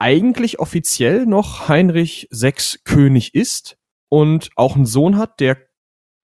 eigentlich 0.00 0.58
offiziell 0.58 1.24
noch 1.24 1.68
Heinrich 1.68 2.28
VI 2.32 2.78
König 2.84 3.34
ist 3.34 3.78
und 4.08 4.50
auch 4.56 4.74
einen 4.74 4.86
Sohn 4.86 5.16
hat, 5.16 5.38
der 5.40 5.56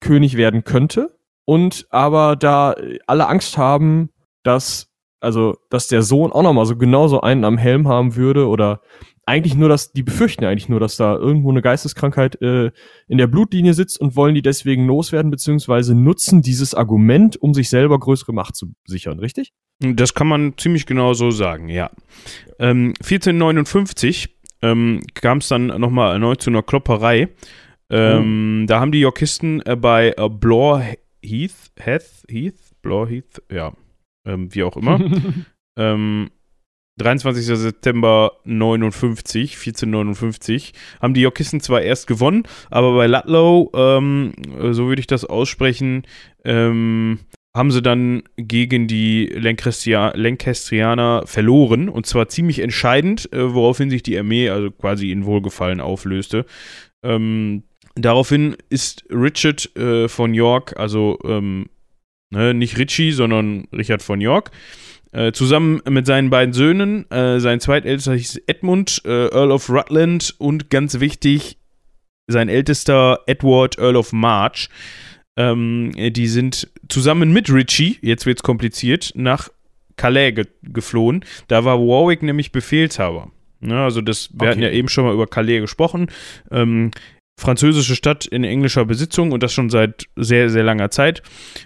König 0.00 0.36
werden 0.36 0.64
könnte. 0.64 1.16
Und 1.44 1.86
aber 1.90 2.36
da 2.36 2.74
alle 3.06 3.28
Angst 3.28 3.56
haben, 3.56 4.10
dass, 4.42 4.88
also, 5.20 5.56
dass 5.70 5.88
der 5.88 6.02
Sohn 6.02 6.32
auch 6.32 6.42
nochmal 6.42 6.66
so 6.66 6.76
genauso 6.76 7.20
einen 7.20 7.44
am 7.44 7.58
Helm 7.58 7.88
haben 7.88 8.16
würde 8.16 8.48
oder 8.48 8.80
eigentlich 9.26 9.54
nur, 9.54 9.68
dass 9.68 9.92
die 9.92 10.02
befürchten 10.02 10.44
eigentlich 10.44 10.68
nur, 10.68 10.80
dass 10.80 10.96
da 10.96 11.14
irgendwo 11.14 11.50
eine 11.50 11.62
Geisteskrankheit 11.62 12.40
äh, 12.42 12.72
in 13.06 13.18
der 13.18 13.26
Blutlinie 13.26 13.74
sitzt 13.74 14.00
und 14.00 14.16
wollen 14.16 14.34
die 14.34 14.42
deswegen 14.42 14.86
loswerden, 14.86 15.30
beziehungsweise 15.30 15.94
nutzen 15.94 16.42
dieses 16.42 16.74
Argument, 16.74 17.36
um 17.40 17.54
sich 17.54 17.68
selber 17.68 17.98
größere 17.98 18.32
Macht 18.32 18.56
zu 18.56 18.72
sichern, 18.86 19.18
richtig? 19.18 19.52
Das 19.78 20.14
kann 20.14 20.26
man 20.26 20.54
ziemlich 20.58 20.86
genau 20.86 21.14
so 21.14 21.30
sagen, 21.30 21.68
ja. 21.68 21.90
Ähm, 22.58 22.94
1459 23.00 24.36
ähm, 24.62 25.00
kam 25.14 25.38
es 25.38 25.48
dann 25.48 25.68
nochmal 25.68 26.12
erneut 26.12 26.42
zu 26.42 26.50
einer 26.50 26.62
Klopperei. 26.62 27.28
Ähm, 27.88 28.66
Da 28.68 28.80
haben 28.80 28.92
die 28.92 29.00
Yorkisten 29.00 29.64
äh, 29.64 29.76
bei 29.76 30.14
äh, 30.16 30.28
Blore 30.28 30.96
Heath, 31.22 31.72
Heath, 31.76 32.24
Heath, 32.28 32.60
Blore 32.82 33.08
Heath, 33.08 33.42
ja, 33.50 33.72
ähm, 34.24 34.54
wie 34.54 34.62
auch 34.62 34.76
immer. 34.76 35.00
ähm, 35.76 36.30
23. 37.00 37.44
September 37.44 38.32
59, 38.44 39.56
1459, 39.56 40.72
haben 41.00 41.14
die 41.14 41.22
Yorkisten 41.22 41.60
zwar 41.60 41.82
erst 41.82 42.06
gewonnen, 42.06 42.44
aber 42.70 42.94
bei 42.94 43.06
Ludlow, 43.06 43.70
ähm, 43.74 44.32
so 44.72 44.86
würde 44.86 45.00
ich 45.00 45.06
das 45.06 45.24
aussprechen, 45.24 46.02
ähm, 46.44 47.20
haben 47.54 47.70
sie 47.70 47.82
dann 47.82 48.22
gegen 48.36 48.86
die 48.86 49.26
Lancastria 49.26 50.12
Lancastrianer 50.14 51.24
verloren 51.26 51.88
und 51.88 52.06
zwar 52.06 52.28
ziemlich 52.28 52.60
entscheidend, 52.60 53.32
äh, 53.32 53.52
woraufhin 53.54 53.90
sich 53.90 54.02
die 54.02 54.16
Armee 54.18 54.48
also 54.48 54.70
quasi 54.70 55.10
in 55.10 55.24
Wohlgefallen 55.24 55.80
auflöste. 55.80 56.46
Ähm, 57.02 57.64
daraufhin 57.96 58.56
ist 58.68 59.04
Richard 59.10 59.74
äh, 59.76 60.08
von 60.08 60.32
York, 60.34 60.78
also 60.78 61.18
ähm, 61.24 61.66
ne, 62.30 62.54
nicht 62.54 62.78
Richie, 62.78 63.10
sondern 63.12 63.66
Richard 63.72 64.02
von 64.02 64.20
York, 64.20 64.52
äh, 65.12 65.32
zusammen 65.32 65.80
mit 65.88 66.06
seinen 66.06 66.30
beiden 66.30 66.52
Söhnen, 66.52 67.10
äh, 67.10 67.40
sein 67.40 67.60
zweitältester 67.60 68.14
hieß 68.14 68.42
Edmund, 68.46 69.02
äh, 69.04 69.26
Earl 69.28 69.50
of 69.50 69.68
Rutland 69.68 70.34
und 70.38 70.70
ganz 70.70 71.00
wichtig, 71.00 71.58
sein 72.26 72.48
ältester 72.48 73.20
Edward, 73.26 73.78
Earl 73.78 73.96
of 73.96 74.12
March. 74.12 74.68
Ähm, 75.36 75.92
die 75.96 76.26
sind 76.26 76.68
zusammen 76.88 77.32
mit 77.32 77.52
Richie, 77.52 77.98
jetzt 78.02 78.26
wird's 78.26 78.42
kompliziert, 78.42 79.12
nach 79.14 79.48
Calais 79.96 80.32
ge 80.32 80.46
geflohen. 80.62 81.24
Da 81.48 81.64
war 81.64 81.78
Warwick 81.78 82.22
nämlich 82.22 82.52
Befehlshaber. 82.52 83.30
Ja, 83.60 83.84
also 83.84 84.00
das, 84.00 84.30
wir 84.32 84.42
Okay. 84.42 84.50
hatten 84.50 84.62
ja 84.62 84.70
eben 84.70 84.88
schon 84.88 85.04
mal 85.04 85.12
über 85.12 85.26
Calais 85.26 85.60
gesprochen. 85.60 86.10
Ähm, 86.50 86.90
französische 87.40 87.96
Stadt 87.96 88.26
in 88.26 88.44
englischer 88.44 88.84
Besitzung 88.84 89.32
und 89.32 89.42
das 89.42 89.52
schon 89.52 89.70
seit 89.70 90.04
sehr, 90.14 90.50
sehr 90.50 90.62
langer 90.62 90.90
Zeit. 90.90 91.22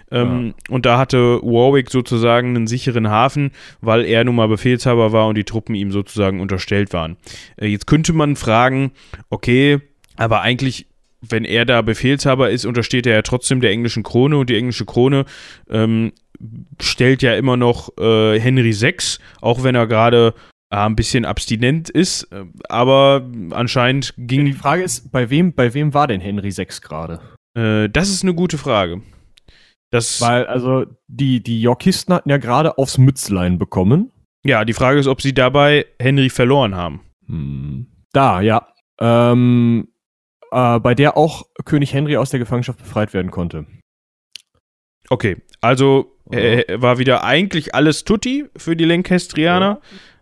Ähm, 0.09 0.53
Und 0.69 0.85
da 0.85 0.97
hatte 0.97 1.41
Warwick 1.41 1.91
sozusagen 1.91 2.55
einen 2.55 2.67
sicheren 2.67 3.09
Hafen, 3.09 3.51
weil 3.81 4.05
er 4.05 4.23
nun 4.23 4.35
mal 4.35 4.47
Befehlshaber 4.47 5.11
war 5.11 5.27
und 5.27 5.35
die 5.35 5.43
Truppen 5.43 5.75
ihm 5.75 5.91
sozusagen 5.91 6.39
unterstellt 6.39 6.93
waren. 6.93 7.17
Äh, 7.57 7.67
jetzt 7.67 7.87
könnte 7.87 8.13
man 8.13 8.35
fragen, 8.37 8.91
okay, 9.29 9.79
aber 10.15 10.41
eigentlich, 10.41 10.87
wenn 11.21 11.43
er 11.43 11.65
da 11.65 11.81
Befehlshaber 11.81 12.49
ist, 12.49 12.65
untersteht 12.65 13.05
er 13.05 13.15
ja 13.15 13.21
trotzdem 13.21 13.59
der 13.59 13.71
englischen 13.71 14.03
Krone 14.03 14.37
und 14.37 14.49
die 14.49 14.57
englische 14.57 14.85
Krone 14.85 15.25
ähm, 15.69 16.13
stellt 16.79 17.21
ja 17.21 17.35
immer 17.35 17.57
noch 17.57 17.89
äh, 17.97 18.39
Henry 18.39 18.79
VI, 18.79 18.95
auch 19.41 19.63
wenn 19.63 19.75
er 19.75 19.87
gerade 19.87 20.33
ein 20.69 20.95
bisschen 20.95 21.25
abstinent 21.25 21.89
ist, 21.89 22.23
äh, 22.31 22.45
aber 22.69 23.29
anscheinend 23.51 24.13
Die 24.17 24.27
ging 24.27 24.53
Frage 24.53 24.83
ist, 24.83 25.11
bei 25.11 25.29
wem, 25.29 25.53
bei 25.53 25.73
wem 25.73 25.93
war 25.93 26.07
denn 26.07 26.21
Henry 26.21 26.55
VI 26.55 26.67
gerade? 26.81 27.19
äh, 27.57 27.89
das 27.89 28.09
ist 28.09 28.23
eine 28.23 28.33
gute 28.33 28.57
Frage. 28.57 29.01
Das, 29.91 30.19
Weil, 30.19 30.45
also, 30.47 30.85
die, 31.07 31.41
die 31.41 31.61
Yorkisten 31.61 32.13
hatten 32.13 32.29
ja 32.29 32.37
gerade 32.37 32.77
aufs 32.77 32.97
Mützlein 32.97 33.57
bekommen. 33.57 34.11
ja, 34.43 34.65
die 34.65 34.73
Frage 34.73 34.99
ist, 34.99 35.07
ob 35.07 35.21
sie 35.21 35.33
dabei 35.33 35.85
Henry 35.99 36.29
verloren 36.29 36.75
haben. 36.75 37.01
Hm. 37.27 37.87
Da, 38.11 38.41
ja. 38.41 38.67
Ähm, 38.99 39.87
äh, 40.51 40.79
bei 40.79 40.95
der 40.95 41.17
auch 41.17 41.43
König 41.65 41.93
Henry 41.93 42.17
aus 42.17 42.29
der 42.29 42.39
Gefangenschaft 42.39 42.79
befreit 42.79 43.13
werden 43.13 43.31
konnte. 43.31 43.65
Okay, 45.09 45.37
also 45.61 46.17
äh, 46.31 46.81
war 46.81 46.97
wieder 46.97 47.23
eigentlich 47.23 47.75
alles 47.75 48.03
tutti 48.03 48.45
für 48.57 48.75
die 48.75 48.85
Lancastrianer. 48.85 49.79
Äh, 49.81 50.14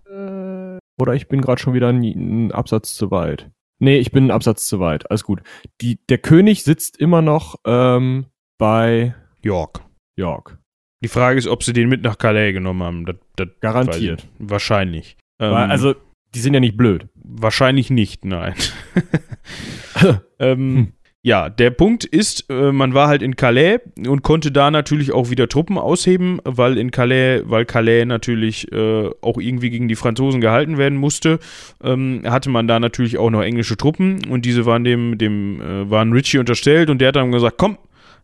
oder 1.00 1.14
ich 1.14 1.28
bin 1.28 1.42
gerade 1.42 1.62
schon 1.62 1.74
wieder 1.74 1.90
einen, 1.90 2.52
Absatz 2.52 2.96
zu 2.96 3.12
weit. 3.12 3.50
Nee, 3.80 3.98
ich 3.98 4.12
bin 4.12 4.24
einen 4.24 4.32
Absatz 4.32 4.68
zu 4.68 4.80
weit. 4.80 5.10
Alles 5.10 5.24
gut. 5.24 5.42
Die, 5.82 6.00
der 6.08 6.18
König 6.18 6.64
sitzt 6.64 6.98
immer 6.98 7.22
noch 7.22 7.56
ähm, 7.66 8.28
bei 8.58 9.16
York. 9.42 9.82
York. 10.16 10.60
Die 11.04 11.10
Frage 11.10 11.38
ist, 11.38 11.48
ob 11.48 11.64
sie 11.64 11.74
den 11.74 11.90
mit 11.90 12.02
nach 12.02 12.18
Calais 12.18 12.54
genommen 12.54 12.84
haben. 12.84 13.06
Das, 13.06 13.16
das 13.36 13.50
Garantiert. 13.60 14.28
Wahrscheinlich. 14.40 15.18
Ähm, 15.40 15.54
also, 15.54 15.96
die 16.34 16.40
sind 16.40 16.54
ja 16.54 16.62
nicht 16.62 16.78
blöd. 16.78 17.08
Wahrscheinlich 17.16 17.90
nicht, 17.90 18.24
nein. 18.24 18.54
ähm, 20.40 20.76
Hm. 20.78 20.94
Ja, 21.26 21.48
der 21.48 21.70
Punkt 21.70 22.04
ist, 22.04 22.50
äh, 22.50 22.74
man 22.74 22.94
war 22.94 23.08
halt 23.08 23.22
in 23.22 23.38
Calais 23.38 23.80
und 24.06 24.24
konnte 24.24 24.52
da 24.52 24.70
natürlich 24.70 25.14
auch 25.14 25.30
wieder 25.30 25.48
Truppen 25.48 25.78
ausheben, 25.78 26.42
weil 26.44 26.78
in 26.78 26.92
Calais, 26.92 27.44
weil 27.46 27.64
Calais 27.64 28.04
natürlich 28.04 28.70
äh, 28.74 29.10
auch 29.22 29.38
irgendwie 29.38 29.70
gegen 29.70 29.88
die 29.88 29.96
Franzosen 29.96 30.42
gehalten 30.42 30.78
werden 30.78 30.98
musste, 30.98 31.40
ähm, 31.82 32.24
hatte 32.26 32.50
man 32.50 32.68
da 32.68 32.78
natürlich 32.82 33.18
auch 33.18 33.30
noch 33.30 33.42
englische 33.42 33.78
Truppen 33.78 34.26
und 34.28 34.44
diese 34.44 34.66
waren 34.66 34.84
dem, 34.84 35.18
dem 35.18 35.62
äh, 35.62 35.90
waren 35.90 36.12
Ritchie 36.12 36.40
unterstellt 36.40 36.90
und 36.90 37.00
der 37.00 37.08
hat 37.08 37.16
dann 37.16 37.32
gesagt, 37.32 37.58
komm, 37.58 37.78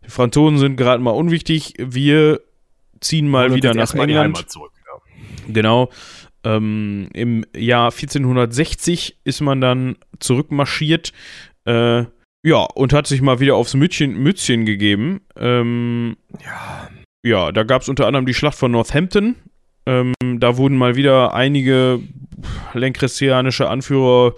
die 0.04 0.10
Franzosen 0.10 0.58
sind 0.58 0.76
gerade 0.76 1.02
mal 1.02 1.12
unwichtig, 1.12 1.72
wir 1.78 2.42
ziehen 3.00 3.30
mal 3.30 3.54
wieder 3.54 3.72
nach 3.72 3.94
England. 3.94 4.36
Heimat 4.36 4.50
zurück. 4.50 4.72
Ja. 4.86 5.52
Genau. 5.54 5.88
Ähm, 6.44 7.08
Im 7.14 7.46
Jahr 7.56 7.92
1460 7.92 9.20
ist 9.24 9.40
man 9.40 9.62
dann 9.62 9.96
zurückmarschiert. 10.18 11.14
Äh, 11.64 12.04
ja, 12.42 12.62
und 12.74 12.92
hat 12.92 13.06
sich 13.06 13.22
mal 13.22 13.40
wieder 13.40 13.56
aufs 13.56 13.74
Mützchen, 13.74 14.16
Mützchen 14.16 14.64
gegeben. 14.66 15.20
Ähm, 15.36 16.16
ja. 16.44 16.88
ja, 17.22 17.52
da 17.52 17.64
gab 17.64 17.82
es 17.82 17.88
unter 17.88 18.06
anderem 18.06 18.26
die 18.26 18.34
Schlacht 18.34 18.58
von 18.58 18.72
Northampton. 18.72 19.36
Ähm, 19.86 20.14
da 20.38 20.56
wurden 20.56 20.76
mal 20.76 20.96
wieder 20.96 21.34
einige 21.34 22.00
lancastrianische 22.74 23.68
Anführer 23.68 24.34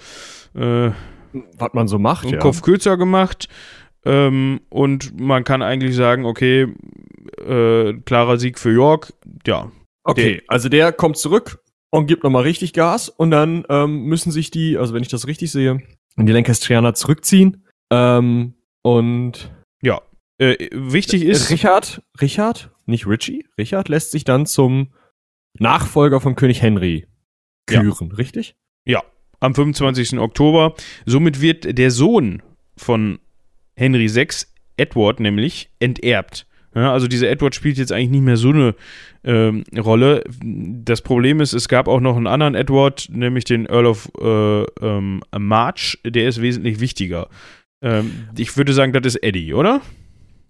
äh, 0.54 0.90
Was 1.58 1.72
man 1.72 1.88
so 1.88 1.98
macht, 1.98 2.30
ja. 2.30 2.38
Kopf 2.38 2.62
kürzer 2.62 2.96
gemacht. 2.96 3.48
Ähm, 4.04 4.60
und 4.68 5.20
man 5.20 5.44
kann 5.44 5.62
eigentlich 5.62 5.94
sagen, 5.94 6.24
okay, 6.24 6.68
äh, 7.46 7.92
klarer 8.04 8.38
Sieg 8.38 8.58
für 8.58 8.72
York. 8.72 9.12
Ja, 9.46 9.70
Okay, 10.04 10.42
also 10.48 10.68
der 10.68 10.92
kommt 10.92 11.16
zurück 11.16 11.62
und 11.90 12.06
gibt 12.06 12.24
nochmal 12.24 12.42
richtig 12.42 12.72
Gas 12.72 13.08
und 13.08 13.30
dann 13.30 13.64
ähm, 13.68 14.04
müssen 14.04 14.32
sich 14.32 14.50
die, 14.50 14.76
also 14.76 14.94
wenn 14.94 15.02
ich 15.02 15.08
das 15.08 15.26
richtig 15.26 15.52
sehe, 15.52 15.80
die 16.16 16.32
Lancastrianer 16.32 16.94
zurückziehen. 16.94 17.64
Ähm, 17.92 18.54
und 18.82 19.50
äh, 20.38 20.68
wichtig 20.72 21.22
ist. 21.22 21.50
Richard, 21.50 22.02
Richard, 22.20 22.70
nicht 22.86 23.06
Richie, 23.06 23.46
Richard 23.56 23.88
lässt 23.88 24.10
sich 24.10 24.24
dann 24.24 24.44
zum 24.44 24.88
Nachfolger 25.58 26.20
von 26.20 26.34
König 26.34 26.62
Henry 26.62 27.06
Ja. 27.70 27.82
küren, 27.82 28.10
richtig? 28.12 28.56
am 29.40 29.56
25. 29.56 30.20
Oktober. 30.20 30.74
Somit 31.04 31.40
wird 31.40 31.76
der 31.76 31.90
Sohn 31.90 32.42
von 32.76 33.18
Henry 33.74 34.12
VI, 34.14 34.28
Edward 34.76 35.18
nämlich, 35.18 35.68
enterbt. 35.80 36.46
Ja, 36.76 36.92
also 36.92 37.08
dieser 37.08 37.28
Edward 37.28 37.52
spielt 37.54 37.76
jetzt 37.76 37.90
eigentlich 37.90 38.10
nicht 38.10 38.22
mehr 38.22 38.36
so 38.36 38.50
eine 38.50 38.74
ähm, 39.24 39.64
Rolle. 39.76 40.22
Das 40.44 41.02
Problem 41.02 41.40
ist, 41.40 41.54
es 41.54 41.68
gab 41.68 41.88
auch 41.88 41.98
noch 42.00 42.16
einen 42.16 42.28
anderen 42.28 42.54
Edward, 42.54 43.08
nämlich 43.10 43.44
den 43.44 43.66
Earl 43.66 43.86
of 43.86 44.08
äh, 44.20 44.62
ähm, 44.80 45.22
March. 45.36 45.98
Der 46.04 46.28
ist 46.28 46.40
wesentlich 46.40 46.78
wichtiger. 46.78 47.28
Ähm, 47.82 48.28
ich 48.36 48.56
würde 48.56 48.72
sagen, 48.72 48.92
das 48.92 49.14
ist 49.14 49.22
Eddie, 49.22 49.54
oder? 49.54 49.80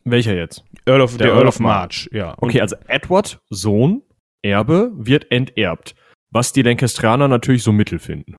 Welcher 0.05 0.35
jetzt? 0.35 0.65
Earl 0.85 1.01
of, 1.01 1.17
der, 1.17 1.29
Der 1.29 1.37
Earl 1.37 1.49
of 1.49 1.57
of 1.57 1.61
March, 1.61 2.09
ja. 2.13 2.33
Und 2.33 2.51
Okay, 2.51 2.61
also 2.61 2.77
Edward, 2.87 3.41
Sohn, 3.51 4.03
Erbe, 4.43 4.93
wird 4.95 5.31
enterbt. 5.31 5.95
Was 6.31 6.53
die 6.53 6.63
Lancastrianer 6.63 7.29
natürlich 7.29 7.63
so 7.63 7.73
mittel 7.73 7.99
finden. 7.99 8.37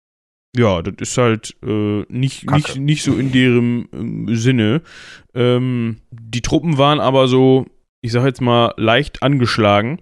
Ja, 0.55 0.81
das 0.81 1.09
ist 1.09 1.17
halt 1.17 1.55
äh, 1.63 2.03
nicht, 2.09 2.45
Kacke. 2.45 2.55
nicht, 2.55 2.77
nicht 2.77 3.03
so 3.03 3.15
in 3.15 3.31
deren 3.31 3.87
ähm, 3.91 4.35
Sinne. 4.35 4.81
Ähm, 5.33 5.97
die 6.11 6.41
Truppen 6.41 6.77
waren 6.77 6.99
aber 6.99 7.27
so, 7.27 7.65
ich 8.01 8.11
sag 8.11 8.25
jetzt 8.25 8.41
mal, 8.41 8.73
leicht 8.77 9.23
angeschlagen. 9.23 9.99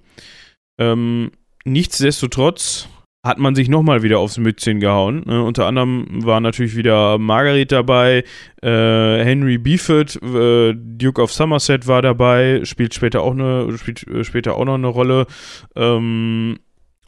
Ähm, 0.78 1.32
nichtsdestotrotz 1.64 2.90
hat 3.24 3.38
man 3.38 3.54
sich 3.54 3.70
nochmal 3.70 4.02
wieder 4.02 4.20
aufs 4.20 4.38
Mützchen 4.38 4.80
gehauen. 4.80 5.24
Ne? 5.26 5.44
Unter 5.44 5.68
anderem 5.68 6.08
war 6.26 6.40
natürlich 6.40 6.76
wieder 6.76 7.18
Margaret 7.20 7.72
dabei, 7.72 8.24
äh, 8.64 9.24
Henry 9.24 9.58
Beeford, 9.58 10.16
äh, 10.24 10.74
Duke 10.76 11.22
of 11.22 11.32
Somerset 11.32 11.86
war 11.88 12.02
dabei, 12.02 12.62
spielt 12.64 12.94
später 12.94 13.22
auch 13.22 13.34
eine, 13.34 13.78
spielt 13.78 14.08
äh, 14.08 14.24
später 14.24 14.56
auch 14.56 14.66
noch 14.66 14.76
eine 14.76 14.88
Rolle. 14.88 15.28
Ähm, 15.76 16.60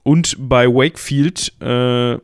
und 0.04 0.36
bei 0.40 0.68
Wakefield 0.68 1.54
äh, 1.62 2.18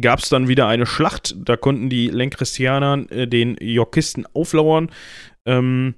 gab 0.00 0.18
es 0.20 0.28
dann 0.28 0.48
wieder 0.48 0.68
eine 0.68 0.86
Schlacht. 0.86 1.34
Da 1.38 1.56
konnten 1.56 1.90
die 1.90 2.08
Lancastrianer 2.08 3.10
äh, 3.10 3.26
den 3.26 3.56
Yorkisten 3.60 4.26
auflauern. 4.32 4.90
Ähm, 5.44 5.94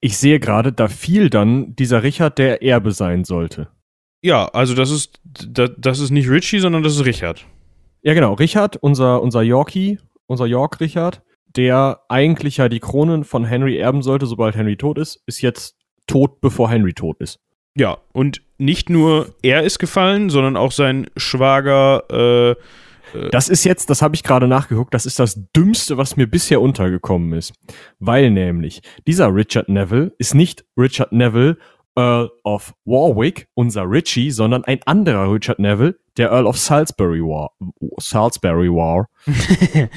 Ich 0.00 0.18
sehe 0.18 0.40
gerade, 0.40 0.72
da 0.72 0.88
fiel 0.88 1.30
dann 1.30 1.76
dieser 1.76 2.02
Richard, 2.02 2.38
der 2.38 2.62
Erbe 2.62 2.90
sein 2.90 3.22
sollte. 3.24 3.68
Ja, 4.22 4.46
also 4.46 4.74
das 4.74 4.90
ist, 4.90 5.20
das, 5.24 5.70
das 5.76 5.98
ist 6.00 6.10
nicht 6.10 6.28
Richie, 6.30 6.60
sondern 6.60 6.82
das 6.82 6.94
ist 6.94 7.04
Richard. 7.04 7.44
Ja, 8.02 8.14
genau. 8.14 8.34
Richard, 8.34 8.76
unser, 8.76 9.22
unser 9.22 9.42
Yorkie, 9.42 9.98
unser 10.26 10.46
York-Richard, 10.46 11.22
der 11.54 12.00
eigentlich 12.08 12.56
ja 12.56 12.68
die 12.68 12.80
Krone 12.80 13.24
von 13.24 13.44
Henry 13.44 13.76
erben 13.76 14.02
sollte, 14.02 14.26
sobald 14.26 14.54
Henry 14.56 14.76
tot 14.76 14.98
ist, 14.98 15.22
ist 15.26 15.42
jetzt 15.42 15.76
tot, 16.06 16.40
bevor 16.40 16.70
Henry 16.70 16.94
tot 16.94 17.20
ist. 17.20 17.38
Ja, 17.76 17.98
und 18.12 18.42
nicht 18.58 18.90
nur 18.90 19.34
er 19.42 19.62
ist 19.62 19.78
gefallen, 19.78 20.30
sondern 20.30 20.56
auch 20.56 20.72
sein 20.72 21.06
Schwager, 21.16 22.04
äh, 22.10 22.56
Das 23.30 23.48
ist 23.48 23.64
jetzt, 23.64 23.90
das 23.90 24.00
habe 24.00 24.14
ich 24.14 24.22
gerade 24.22 24.48
nachgeguckt, 24.48 24.94
das 24.94 25.04
ist 25.04 25.18
das 25.18 25.38
Dümmste, 25.54 25.98
was 25.98 26.16
mir 26.16 26.26
bisher 26.26 26.60
untergekommen 26.62 27.34
ist. 27.34 27.52
Weil 27.98 28.30
nämlich 28.30 28.80
dieser 29.06 29.34
Richard 29.34 29.68
Neville 29.68 30.12
ist 30.18 30.34
nicht 30.34 30.64
Richard 30.78 31.12
Neville, 31.12 31.58
Earl 31.96 32.30
of 32.44 32.74
Warwick, 32.84 33.48
unser 33.54 33.82
Richie, 33.90 34.30
sondern 34.30 34.64
ein 34.64 34.80
anderer 34.86 35.32
Richard 35.32 35.58
Neville, 35.58 35.98
der 36.16 36.30
Earl 36.30 36.46
of 36.46 36.58
Salisbury 36.58 37.20
War. 37.20 37.52
Salisbury 37.98 38.68
War. 38.70 39.08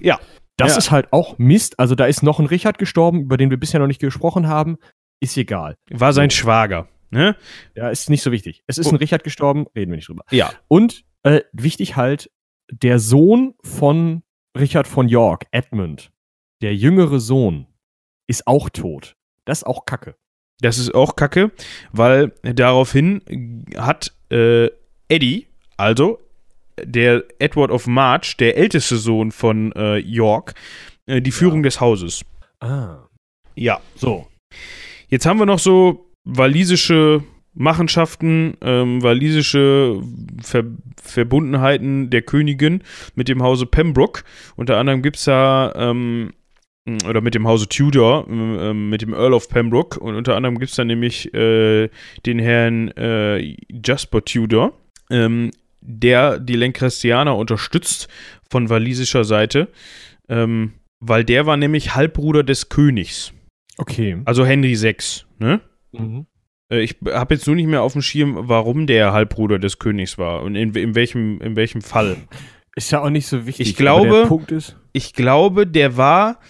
ja, 0.00 0.18
Das 0.56 0.72
Ja. 0.72 0.78
ist 0.78 0.90
halt 0.90 1.12
auch 1.12 1.36
Mist. 1.38 1.78
Also 1.78 1.94
da 1.94 2.06
ist 2.06 2.22
noch 2.22 2.38
ein 2.38 2.46
Richard 2.46 2.78
gestorben, 2.78 3.20
über 3.22 3.36
den 3.36 3.50
wir 3.50 3.58
bisher 3.58 3.80
noch 3.80 3.86
nicht 3.88 4.00
gesprochen 4.00 4.46
haben. 4.48 4.76
Ist 5.20 5.36
egal. 5.36 5.76
war 5.90 6.12
sein 6.12 6.30
Schwager. 6.30 6.88
Ne? 7.10 7.36
Ja, 7.74 7.90
ist 7.90 8.10
nicht 8.10 8.22
so 8.22 8.32
wichtig. 8.32 8.62
Es 8.66 8.78
ist 8.78 8.86
Oh. 8.88 8.90
ein 8.90 8.96
Richard 8.96 9.22
gestorben, 9.24 9.66
reden 9.74 9.90
wir 9.92 9.96
nicht 9.96 10.08
drüber. 10.08 10.24
Ja. 10.30 10.52
Und 10.68 11.04
äh, 11.22 11.42
wichtig 11.52 11.96
halt, 11.96 12.30
der 12.70 12.98
Sohn 12.98 13.54
von 13.62 14.22
Richard 14.58 14.86
von 14.88 15.08
York, 15.08 15.46
Edmund, 15.52 16.10
der 16.62 16.74
jüngere 16.74 17.20
Sohn, 17.20 17.66
ist 18.26 18.46
auch 18.46 18.68
tot. 18.70 19.16
Das 19.44 19.58
ist 19.58 19.64
auch 19.64 19.84
Kacke. 19.86 20.16
Das 20.60 20.78
ist 20.78 20.94
auch 20.94 21.16
kacke, 21.16 21.50
weil 21.92 22.32
daraufhin 22.42 23.64
hat 23.76 24.12
äh, 24.30 24.68
Eddie, 25.08 25.46
also 25.76 26.20
der 26.82 27.24
Edward 27.38 27.70
of 27.70 27.86
March, 27.86 28.36
der 28.36 28.56
älteste 28.56 28.96
Sohn 28.96 29.32
von 29.32 29.72
äh, 29.72 29.96
York, 29.98 30.54
äh, 31.06 31.20
die 31.20 31.30
Führung 31.30 31.62
des 31.62 31.80
Hauses. 31.80 32.24
Ah. 32.60 33.08
Ja. 33.54 33.80
So. 33.96 34.26
Jetzt 35.08 35.26
haben 35.26 35.38
wir 35.38 35.46
noch 35.46 35.58
so 35.58 36.10
walisische 36.24 37.22
Machenschaften, 37.54 38.56
ähm, 38.62 39.02
walisische 39.02 40.00
Ver 40.42 40.64
Verbundenheiten 41.00 42.10
der 42.10 42.22
Königin 42.22 42.82
mit 43.14 43.28
dem 43.28 43.42
Hause 43.42 43.66
Pembroke. 43.66 44.24
Unter 44.56 44.78
anderem 44.78 45.02
gibt 45.02 45.16
es 45.16 45.24
da, 45.24 45.72
ähm, 45.76 46.32
oder 47.08 47.20
mit 47.22 47.34
dem 47.34 47.46
Hause 47.48 47.68
Tudor, 47.68 48.26
ähm, 48.28 48.90
mit 48.90 49.00
dem 49.02 49.14
Earl 49.14 49.32
of 49.32 49.48
Pembroke. 49.48 49.98
Und 49.98 50.14
unter 50.16 50.36
anderem 50.36 50.58
gibt 50.58 50.70
es 50.70 50.76
da 50.76 50.84
nämlich 50.84 51.32
äh, 51.34 51.88
den 52.26 52.38
Herrn 52.38 52.88
äh, 52.96 53.56
Jasper 53.72 54.22
Tudor, 54.24 54.78
ähm, 55.10 55.50
der 55.80 56.38
die 56.38 56.56
Lancastrianer 56.56 57.36
unterstützt 57.36 58.08
von 58.50 58.68
walisischer 58.68 59.24
Seite, 59.24 59.68
ähm, 60.28 60.72
weil 61.00 61.24
der 61.24 61.46
war 61.46 61.56
nämlich 61.56 61.94
Halbbruder 61.94 62.42
des 62.42 62.68
Königs. 62.68 63.32
Okay. 63.78 64.18
Also 64.24 64.44
Henry 64.46 64.80
VI, 64.80 64.96
ne? 65.38 65.60
Mhm. 65.92 66.26
Äh, 66.70 66.80
Ich 66.82 66.96
habe 67.12 67.34
jetzt 67.34 67.46
nur 67.46 67.56
nicht 67.56 67.66
mehr 67.66 67.82
auf 67.82 67.92
dem 67.94 68.02
Schirm, 68.02 68.36
warum 68.48 68.86
der 68.86 69.12
Halbbruder 69.12 69.58
des 69.58 69.78
Königs 69.78 70.18
war 70.18 70.42
und 70.42 70.54
in, 70.54 70.74
in, 70.74 70.94
welchem, 70.94 71.40
in 71.40 71.56
welchem 71.56 71.80
Fall. 71.80 72.16
Ist 72.76 72.90
ja 72.92 73.02
auch 73.02 73.10
nicht 73.10 73.26
so 73.26 73.46
wichtig. 73.46 73.68
Ich 73.70 73.76
glaube- 73.76 74.08
aber 74.08 74.20
der 74.20 74.26
Punkt 74.26 74.52
ist, 74.52 74.76
Ich 74.92 75.12
glaube, 75.12 75.66
der 75.66 75.96
war 75.96 76.40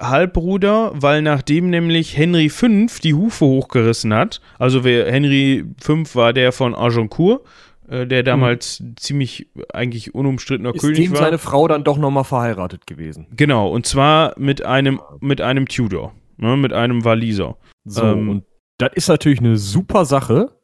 Halbbruder, 0.00 0.92
weil 0.94 1.22
nachdem 1.22 1.70
nämlich 1.70 2.16
Henry 2.16 2.48
V 2.48 2.66
die 3.02 3.14
Hufe 3.14 3.44
hochgerissen 3.44 4.14
hat, 4.14 4.40
also 4.58 4.84
wer 4.84 5.10
Henry 5.10 5.64
V 5.80 6.04
war 6.14 6.32
der 6.32 6.52
von 6.52 6.74
Agincourt, 6.74 7.42
äh, 7.88 8.06
der 8.06 8.22
damals 8.22 8.82
ziemlich 8.96 9.48
eigentlich 9.72 10.14
unumstrittener 10.14 10.74
ist 10.74 10.80
König 10.80 10.96
dem 10.96 11.12
war. 11.12 11.18
seine 11.18 11.38
Frau 11.38 11.68
dann 11.68 11.84
doch 11.84 11.98
nochmal 11.98 12.24
verheiratet 12.24 12.86
gewesen. 12.86 13.26
genau, 13.36 13.68
und 13.68 13.86
zwar 13.86 14.34
mit 14.38 14.64
einem, 14.64 15.00
mit 15.20 15.40
einem 15.40 15.68
Tudor, 15.68 16.14
ne, 16.36 16.56
mit 16.56 16.72
einem 16.72 17.04
Waliser. 17.04 17.56
So, 17.84 18.02
Ähm, 18.02 18.28
und 18.30 18.44
das 18.78 18.90
ist 18.94 19.08
natürlich 19.08 19.40
eine 19.40 19.56
super 19.56 20.04
Sache, 20.04 20.58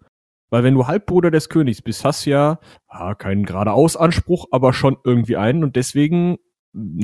weil 0.49 0.65
wenn 0.65 0.75
du 0.75 0.87
Halbbruder 0.87 1.31
des 1.31 1.49
Königs 1.49 1.83
bist, 1.83 2.05
hast 2.05 2.25
ja, 2.25 2.59
ja 2.93 3.15
keinen 3.15 3.45
geradeaus 3.45 3.97
Anspruch, 3.97 4.47
aber 4.51 4.73
schon 4.73 4.97
irgendwie 5.05 5.37
einen 5.37 5.63
und 5.63 5.77
deswegen 5.77 6.39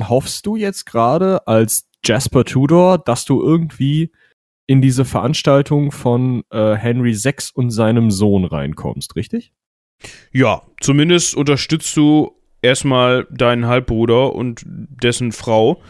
hoffst 0.07 0.45
du 0.45 0.55
jetzt 0.55 0.85
gerade 0.85 1.45
als 1.47 1.86
Jasper 2.07 2.45
Tudor, 2.45 2.97
dass 2.97 3.25
du 3.25 3.41
irgendwie 3.41 4.11
in 4.65 4.81
diese 4.81 5.05
Veranstaltung 5.05 5.91
von 5.91 6.43
äh, 6.51 6.75
Henry 6.75 7.13
VI 7.13 7.35
und 7.53 7.71
seinem 7.71 8.11
Sohn 8.11 8.45
reinkommst, 8.45 9.15
richtig? 9.15 9.53
Ja, 10.31 10.61
zumindest 10.81 11.35
unterstützt 11.35 11.95
du 11.97 12.37
erstmal 12.61 13.25
deinen 13.31 13.65
Halbbruder 13.65 14.33
und 14.35 14.63
dessen 14.65 15.31
Frau 15.31 15.81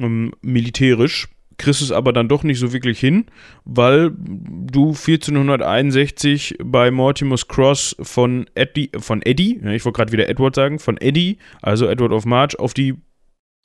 ähm, 0.00 0.32
militärisch, 0.42 1.28
kriegst 1.58 1.80
es 1.80 1.92
aber 1.92 2.12
dann 2.12 2.28
doch 2.28 2.42
nicht 2.42 2.58
so 2.58 2.72
wirklich 2.72 3.00
hin, 3.00 3.26
weil 3.64 4.10
du 4.16 4.88
1461 4.88 6.58
bei 6.62 6.90
Mortimer's 6.90 7.48
Cross 7.48 7.96
von 8.00 8.46
Eddie, 8.54 8.90
von 8.98 9.22
Eddie, 9.22 9.60
ja, 9.62 9.70
ich 9.70 9.84
wollte 9.84 9.96
gerade 9.96 10.12
wieder 10.12 10.28
Edward 10.28 10.54
sagen, 10.54 10.78
von 10.78 10.98
Eddie, 10.98 11.38
also 11.62 11.86
Edward 11.86 12.12
of 12.12 12.26
March, 12.26 12.58
auf 12.58 12.74
die 12.74 12.94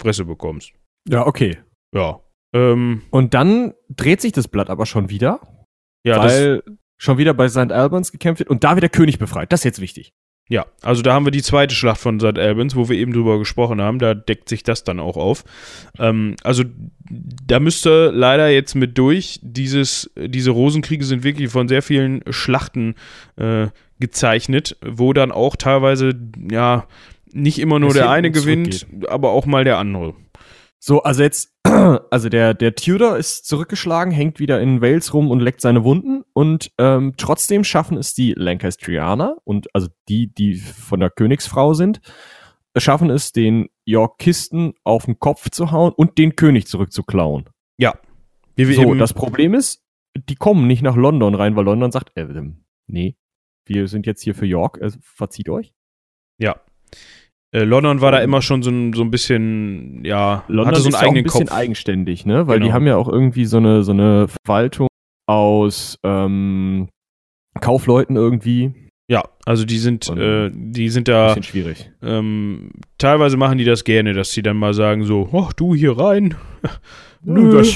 Fresse 0.02 0.26
bekommst. 0.26 0.72
Ja, 1.10 1.26
okay. 1.26 1.58
Ja. 1.93 2.19
Ähm, 2.54 3.04
Und 3.12 3.34
dann 3.34 3.73
dreht 3.89 4.21
sich 4.21 4.32
das 4.32 4.47
Blatt 4.47 4.69
aber 4.69 4.86
schon 4.86 5.10
wieder, 5.10 5.39
ja, 6.04 6.15
das, 6.15 6.34
weil 6.34 6.63
schon 6.97 7.17
wieder 7.17 7.34
bei 7.34 7.47
St. 7.47 7.71
Albans 7.71 8.12
gekämpft 8.12 8.39
wird 8.39 8.49
und 8.49 8.63
da 8.63 8.75
wird 8.75 8.84
der 8.84 8.89
König 8.89 9.19
befreit. 9.19 9.51
Das 9.51 9.62
ist 9.62 9.65
jetzt 9.65 9.82
wichtig. 9.82 10.13
Ja, 10.49 10.65
also 10.82 11.01
da 11.01 11.13
haben 11.13 11.25
wir 11.25 11.32
die 11.32 11.43
zweite 11.43 11.73
Schlacht 11.73 12.01
von 12.01 12.19
St. 12.19 12.38
Albans, 12.38 12.75
wo 12.75 12.89
wir 12.89 12.97
eben 12.97 13.13
drüber 13.13 13.39
gesprochen 13.39 13.82
haben. 13.82 13.99
Da 13.99 14.13
deckt 14.13 14.49
sich 14.49 14.63
das 14.63 14.84
dann 14.84 14.99
auch 14.99 15.15
auf. 15.15 15.45
Ähm, 15.97 16.36
also 16.43 16.65
da 17.10 17.62
müsste 17.62 18.12
leider 18.13 18.49
jetzt 18.49 18.75
mit 18.75 18.97
durch. 18.97 19.39
Dieses, 19.41 20.12
diese 20.17 20.51
Rosenkriege 20.51 21.06
sind 21.06 21.23
wirklich 21.23 21.49
von 21.51 21.69
sehr 21.69 21.82
vielen 21.82 22.21
Schlachten 22.30 22.95
äh, 23.38 23.67
gezeichnet, 23.99 24.77
wo 24.86 25.13
dann 25.13 25.32
auch 25.32 25.56
teilweise, 25.56 26.19
ja, 26.49 26.86
nicht 27.32 27.60
immer 27.60 27.80
nur 27.80 27.91
Es 27.91 27.95
der 27.95 28.10
eine 28.10 28.30
gewinnt, 28.30 28.88
aber 29.08 29.30
auch 29.30 29.45
mal 29.45 29.63
der 29.63 29.77
andere. 29.77 30.15
So, 30.80 31.01
also 31.04 31.23
jetzt, 31.23 31.51
also 32.10 32.30
der, 32.30 32.54
der 32.54 32.76
Tudor 32.76 33.18
ist 33.18 33.46
zurückgeschlagen, 33.46 34.12
hängt 34.12 34.40
wieder 34.40 34.62
in 34.62 34.82
Wales 34.82 35.14
rum 35.14 35.32
und 35.32 35.40
leckt 35.40 35.62
seine 35.62 35.84
Wunden 35.84 36.24
und 36.34 36.72
ähm, 36.78 37.14
trotzdem 37.18 37.64
schaffen 37.64 37.98
es 37.98 38.14
die 38.14 38.34
Lancastrianer 38.34 39.38
und 39.44 39.74
also 39.74 39.88
die, 40.10 40.34
die 40.34 40.56
von 40.56 41.00
der 41.00 41.10
Königsfrau 41.10 41.74
sind, 41.74 42.02
schaffen 42.78 43.10
es 43.10 43.32
den 43.32 43.70
Yorkisten 43.86 44.74
auf 44.84 45.06
den 45.06 45.20
Kopf 45.20 45.50
zu 45.50 45.72
hauen 45.72 45.94
und 45.94 46.18
den 46.18 46.36
König 46.36 46.68
zurückzuklauen. 46.68 47.50
Wie 48.56 48.68
wir 48.68 48.76
So, 48.76 48.94
das 48.96 49.14
Problem 49.14 49.54
ist, 49.54 49.84
die 50.16 50.36
kommen 50.36 50.68
nicht 50.68 50.82
nach 50.82 50.96
London 50.96 51.36
rein, 51.36 51.56
weil 51.56 51.66
London 51.66 51.92
sagt, 51.92 52.12
äh, 52.16 52.28
nee, 52.88 53.18
wir 53.66 53.88
sind 53.88 54.06
jetzt 54.06 54.22
hier 54.22 54.36
für 54.36 54.46
York, 54.46 54.82
also 54.82 55.00
verzieht 55.02 55.50
euch. 55.50 55.74
ja. 56.38 56.60
Äh, 57.54 57.64
London 57.64 58.00
war 58.02 58.12
da 58.12 58.20
immer 58.20 58.42
schon 58.42 58.64
so 58.64 58.70
ein, 58.72 58.94
so 58.94 59.02
ein 59.04 59.12
bisschen, 59.12 60.04
ja, 60.06 60.44
London 60.48 60.68
hatte 60.68 60.82
so 60.82 60.88
einen 60.88 60.94
ist 60.94 60.94
ja 60.94 61.00
auch 61.00 61.02
ein 61.04 61.08
eigenen 61.10 61.24
bisschen 61.26 61.48
Kopf. 61.48 61.58
eigenständig, 61.58 62.26
ne? 62.26 62.48
Weil 62.48 62.60
die 62.60 62.66
Genau. 62.66 62.76
haben 62.76 62.88
ja 62.88 62.96
auch 62.98 63.10
irgendwie 63.10 63.46
so 63.46 63.58
eine, 63.58 63.84
so 63.84 63.92
eine 63.92 64.28
Verwaltung 64.28 64.88
aus 65.28 65.98
ähm, 66.04 66.88
Kaufleuten 67.60 68.16
irgendwie. 68.16 68.74
Ja, 69.10 69.24
also 69.46 69.66
die 69.66 69.78
sind, 69.80 70.08
äh, 70.10 70.50
die 70.54 70.88
sind 70.88 71.10
da. 71.10 71.28
Bisschen 71.30 71.44
schwierig. 71.44 71.92
ähm, 72.02 72.72
teilweise 72.98 73.36
machen 73.36 73.58
die 73.58 73.66
das 73.66 73.84
gerne, 73.84 74.14
dass 74.14 74.32
sie 74.32 74.42
dann 74.42 74.56
mal 74.56 74.74
sagen 74.74 75.04
so, 75.04 75.28
oh, 75.34 75.50
du 75.58 75.76
hier 75.76 75.98
rein, 75.98 76.36
Nö. 77.24 77.42
Nö. 77.42 77.52
Das. 77.58 77.76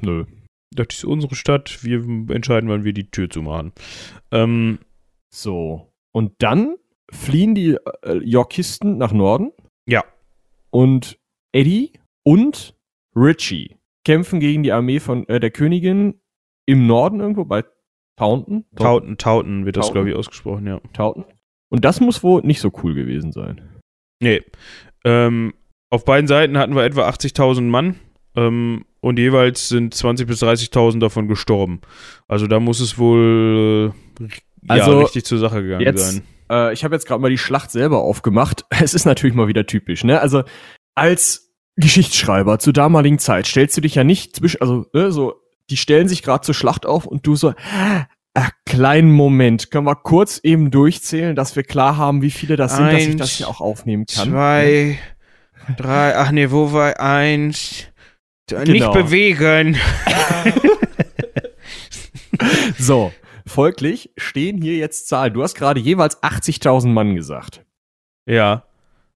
Nö. 0.00 0.24
das 0.74 0.86
ist 0.90 1.04
unsere 1.04 1.34
Stadt, 1.34 1.80
wir 1.84 2.02
entscheiden, 2.34 2.70
wann 2.70 2.84
wir 2.84 2.94
die 2.94 3.10
Tür 3.10 3.28
zumachen. 3.28 3.72
Ähm, 4.32 4.78
So. 5.30 5.90
Und 6.12 6.32
dann 6.38 6.76
fliehen 7.10 7.54
die 7.54 7.76
äh, 8.02 8.18
Yorkisten 8.22 8.98
nach 8.98 9.12
Norden. 9.12 9.52
Ja. 9.86 10.04
Und 10.70 11.18
Eddie 11.52 11.92
und 12.24 12.74
Richie 13.16 13.76
kämpfen 14.04 14.40
gegen 14.40 14.62
die 14.62 14.72
Armee 14.72 15.00
von 15.00 15.26
äh, 15.28 15.38
der 15.40 15.50
Königin 15.50 16.20
im 16.66 16.86
Norden 16.86 17.20
irgendwo 17.20 17.44
bei 17.44 17.64
Taunton. 18.16 18.64
Tauten, 18.76 19.18
Tauten 19.18 19.66
wird 19.66 19.76
das, 19.76 19.86
Taunton. 19.86 19.94
glaube 19.94 20.10
ich, 20.10 20.16
ausgesprochen, 20.16 20.66
ja. 20.66 20.80
Taunton. 20.92 21.24
Und 21.70 21.84
das 21.84 22.00
muss 22.00 22.22
wohl 22.22 22.42
nicht 22.42 22.60
so 22.60 22.70
cool 22.82 22.94
gewesen 22.94 23.32
sein. 23.32 23.60
Nee. 24.20 24.42
Ähm, 25.04 25.54
auf 25.90 26.04
beiden 26.04 26.26
Seiten 26.28 26.56
hatten 26.58 26.74
wir 26.74 26.84
etwa 26.84 27.08
80.000 27.08 27.62
Mann 27.62 27.96
ähm, 28.36 28.84
und 29.00 29.18
jeweils 29.18 29.68
sind 29.68 29.94
20.000 29.94 30.26
bis 30.26 30.42
30.000 30.42 30.98
davon 31.00 31.28
gestorben. 31.28 31.80
Also 32.28 32.46
da 32.46 32.60
muss 32.60 32.80
es 32.80 32.98
wohl 32.98 33.92
äh, 34.20 34.28
Also, 34.68 34.92
ja, 34.92 34.98
richtig 35.00 35.24
zur 35.24 35.38
Sache 35.38 35.62
gegangen 35.62 35.84
jetzt- 35.84 36.12
sein. 36.14 36.22
Äh, 36.50 36.72
ich 36.72 36.84
habe 36.84 36.94
jetzt 36.94 37.06
gerade 37.06 37.20
mal 37.20 37.30
die 37.30 37.38
Schlacht 37.38 37.70
selber 37.70 38.02
aufgemacht. 38.02 38.64
Es 38.82 38.94
ist 38.94 39.04
natürlich 39.04 39.34
mal 39.34 39.48
wieder 39.48 39.66
typisch, 39.66 40.04
ne? 40.04 40.20
Also 40.20 40.44
als 40.94 41.52
Geschichtsschreiber 41.76 42.58
zur 42.58 42.72
damaligen 42.72 43.18
Zeit 43.18 43.46
stellst 43.46 43.76
du 43.76 43.80
dich 43.80 43.94
ja 43.96 44.04
nicht 44.04 44.36
zwischen, 44.36 44.60
also 44.60 44.86
ne, 44.92 45.10
so, 45.10 45.34
die 45.70 45.76
stellen 45.76 46.08
sich 46.08 46.22
gerade 46.22 46.44
zur 46.44 46.54
Schlacht 46.54 46.86
auf 46.86 47.06
und 47.06 47.26
du 47.26 47.34
so, 47.34 47.54
ah, 48.34 48.48
kleinen 48.66 49.10
Moment, 49.10 49.70
können 49.70 49.86
wir 49.86 49.96
kurz 49.96 50.40
eben 50.42 50.70
durchzählen, 50.70 51.34
dass 51.34 51.56
wir 51.56 51.62
klar 51.62 51.96
haben, 51.96 52.22
wie 52.22 52.30
viele 52.30 52.56
das 52.56 52.76
sind, 52.76 52.92
dass 52.92 53.02
ich 53.02 53.16
das 53.16 53.30
hier 53.30 53.48
auch 53.48 53.60
aufnehmen 53.60 54.06
kann. 54.06 54.30
Zwei, 54.30 54.98
drei, 55.76 56.16
ach 56.16 56.30
nee, 56.30 56.50
wo 56.50 56.72
war 56.72 57.00
eins? 57.00 57.86
Nicht 58.50 58.66
Genau. 58.66 58.92
bewegen. 58.92 59.76
So, 62.78 63.12
folglich 63.46 64.12
stehen 64.16 64.60
hier 64.60 64.76
jetzt 64.76 65.08
Zahlen. 65.08 65.34
Du 65.34 65.42
hast 65.42 65.54
gerade 65.54 65.80
jeweils 65.80 66.22
80.000 66.22 66.88
Mann 66.88 67.14
gesagt. 67.14 67.64
Ja. 68.26 68.64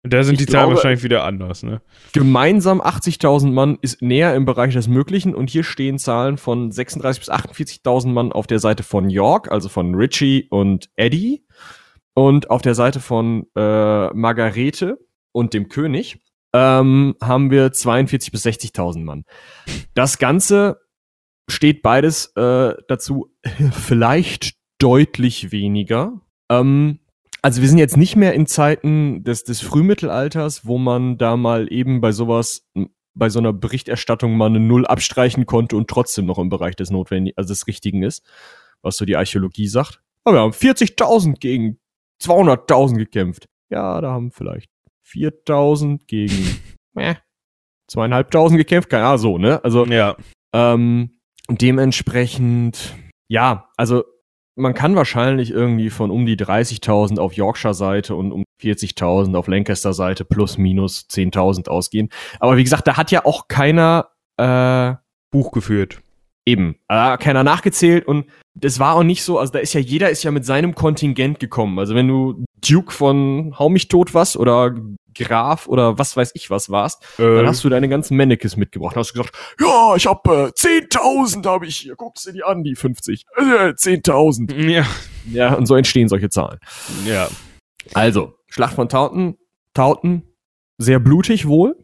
Da 0.07 0.23
sind 0.23 0.33
Ich 0.33 0.39
die 0.39 0.45
Zahlen 0.45 0.65
glaube- 0.67 0.75
wahrscheinlich 0.75 1.03
wieder 1.03 1.23
anders, 1.23 1.63
ne? 1.63 1.81
Gemeinsam 2.13 2.79
80.000 2.79 3.51
Mann 3.51 3.79
ist 3.81 4.03
näher 4.03 4.35
im 4.35 4.45
Bereich 4.45 4.73
des 4.75 4.87
Möglichen 4.87 5.33
und 5.33 5.49
hier 5.49 5.63
stehen 5.63 5.97
Zahlen 5.97 6.37
von 6.37 6.71
36.000 6.71 7.19
bis 7.19 7.29
48.000 7.31 8.13
Mann 8.13 8.31
auf 8.31 8.45
der 8.45 8.59
Seite 8.59 8.83
von 8.83 9.09
York, 9.09 9.51
also 9.51 9.67
von 9.67 9.95
Richie 9.95 10.45
und 10.51 10.89
Eddie 10.95 11.43
und 12.13 12.51
auf 12.51 12.61
der 12.61 12.75
Seite 12.75 12.99
von 12.99 13.47
äh, 13.55 14.07
Margarete 14.13 14.99
und 15.31 15.55
dem 15.55 15.69
König 15.69 16.19
ähm, 16.53 17.15
haben 17.21 17.49
wir 17.49 17.71
42.000 17.73 18.31
bis 18.31 18.45
60.000 18.45 19.03
Mann. 19.03 19.23
Das 19.95 20.19
Ganze 20.19 20.79
steht 21.49 21.81
beides 21.81 22.27
äh, 22.35 22.75
dazu 22.87 23.34
vielleicht 23.71 24.55
deutlich 24.79 25.51
weniger. 25.51 26.21
Ähm, 26.49 26.99
also 27.41 27.61
wir 27.61 27.69
sind 27.69 27.77
jetzt 27.77 27.97
nicht 27.97 28.15
mehr 28.15 28.33
in 28.33 28.47
Zeiten 28.47 29.23
des, 29.23 29.43
des 29.43 29.61
Frühmittelalters, 29.61 30.65
wo 30.65 30.77
man 30.77 31.17
da 31.17 31.37
mal 31.37 31.71
eben 31.71 32.01
bei 32.01 32.11
sowas, 32.11 32.67
bei 33.13 33.29
so 33.29 33.39
einer 33.39 33.53
Berichterstattung 33.53 34.35
mal 34.35 34.47
eine 34.47 34.59
Null 34.59 34.85
abstreichen 34.85 35.45
konnte 35.45 35.77
und 35.77 35.87
trotzdem 35.89 36.25
noch 36.25 36.39
im 36.39 36.49
Bereich 36.49 36.75
des 36.75 36.89
Notwendigen, 36.91 37.37
also 37.37 37.53
des 37.53 37.67
Richtigen 37.67 38.03
ist, 38.03 38.25
was 38.81 38.97
so 38.97 39.05
die 39.05 39.15
Archäologie 39.15 39.67
sagt. 39.67 40.01
Aber 40.23 40.37
wir 40.37 40.41
haben 40.41 40.51
40.000 40.53 41.39
gegen 41.39 41.77
200.000 42.21 42.95
gekämpft. 42.97 43.47
Ja, 43.69 44.01
da 44.01 44.11
haben 44.11 44.31
vielleicht 44.31 44.71
4.000 45.07 46.01
gegen 46.07 46.33
zweieinhalbtausend 47.87 48.57
gekämpft. 48.57 48.89
Keine 48.89 49.05
Ahnung, 49.05 49.17
so, 49.19 49.37
ne? 49.37 49.63
Also 49.63 49.85
Ja. 49.85 50.17
ähm, 50.53 51.11
dementsprechend, 51.49 52.95
ja, 53.27 53.69
also 53.77 54.03
man 54.55 54.73
kann 54.73 54.95
wahrscheinlich 54.95 55.51
irgendwie 55.51 55.89
von 55.89 56.11
um 56.11 56.25
die 56.25 56.37
30.000 56.37 57.19
auf 57.19 57.33
Yorkshire-Seite 57.33 58.15
und 58.15 58.31
um 58.31 58.45
40.000 58.61 59.35
auf 59.35 59.47
Lancaster-Seite 59.47 60.23
plus 60.23 60.57
minus 60.57 61.07
10.000 61.09 61.67
ausgehen. 61.67 62.09
Aber 62.39 62.55
wie 62.55 62.63
gesagt, 62.63 62.87
da 62.87 62.95
hat 62.95 63.11
ja 63.11 63.25
auch 63.25 63.47
keiner 63.47 64.09
äh, 64.37 64.93
Buch 65.31 65.51
geführt. 65.51 66.01
eben 66.45 66.75
äh, 66.87 67.17
keiner 67.17 67.43
nachgezählt 67.43 68.07
und 68.07 68.27
das 68.53 68.79
war 68.79 68.95
auch 68.95 69.03
nicht 69.03 69.23
so, 69.23 69.39
also 69.39 69.51
da 69.51 69.59
ist 69.59 69.73
ja 69.73 69.81
jeder 69.81 70.09
ist 70.09 70.23
ja 70.23 70.31
mit 70.31 70.45
seinem 70.45 70.75
Kontingent 70.75 71.39
gekommen. 71.39 71.79
Also 71.79 71.95
wenn 71.95 72.07
du 72.07 72.45
Duke 72.67 72.93
von 72.93 73.55
Hau 73.57 73.69
mich 73.69 73.87
tot 73.87 74.13
was 74.13 74.37
oder 74.37 74.75
Graf 75.15 75.67
oder 75.67 75.97
was 75.97 76.15
weiß 76.15 76.31
ich 76.35 76.49
was 76.49 76.69
warst, 76.69 77.03
dann 77.17 77.45
Äh, 77.45 77.47
hast 77.47 77.63
du 77.63 77.69
deine 77.69 77.89
ganzen 77.89 78.15
Mannekes 78.17 78.55
mitgebracht. 78.57 78.95
Dann 78.95 79.01
hast 79.01 79.11
du 79.15 79.19
gesagt, 79.21 79.35
ja, 79.59 79.95
ich 79.95 80.05
hab 80.05 80.27
äh, 80.27 80.51
10.000 80.51 81.45
habe 81.47 81.65
ich 81.65 81.77
hier. 81.77 81.95
Guckst 81.95 82.27
du 82.27 82.31
die 82.31 82.43
an, 82.43 82.63
die 82.63 82.75
50. 82.75 83.23
Äh, 83.37 83.41
10.000. 83.73 84.53
ja. 84.69 84.85
Ja, 85.31 85.53
und 85.55 85.65
so 85.65 85.75
entstehen 85.75 86.07
solche 86.07 86.29
Zahlen. 86.29 86.59
Ja. 87.05 87.27
Also, 87.93 88.33
Schlacht 88.47 88.75
von 88.75 88.89
Taunton, 88.89 89.37
Taunton, 89.73 90.23
sehr 90.77 90.99
blutig 90.99 91.47
wohl. 91.47 91.75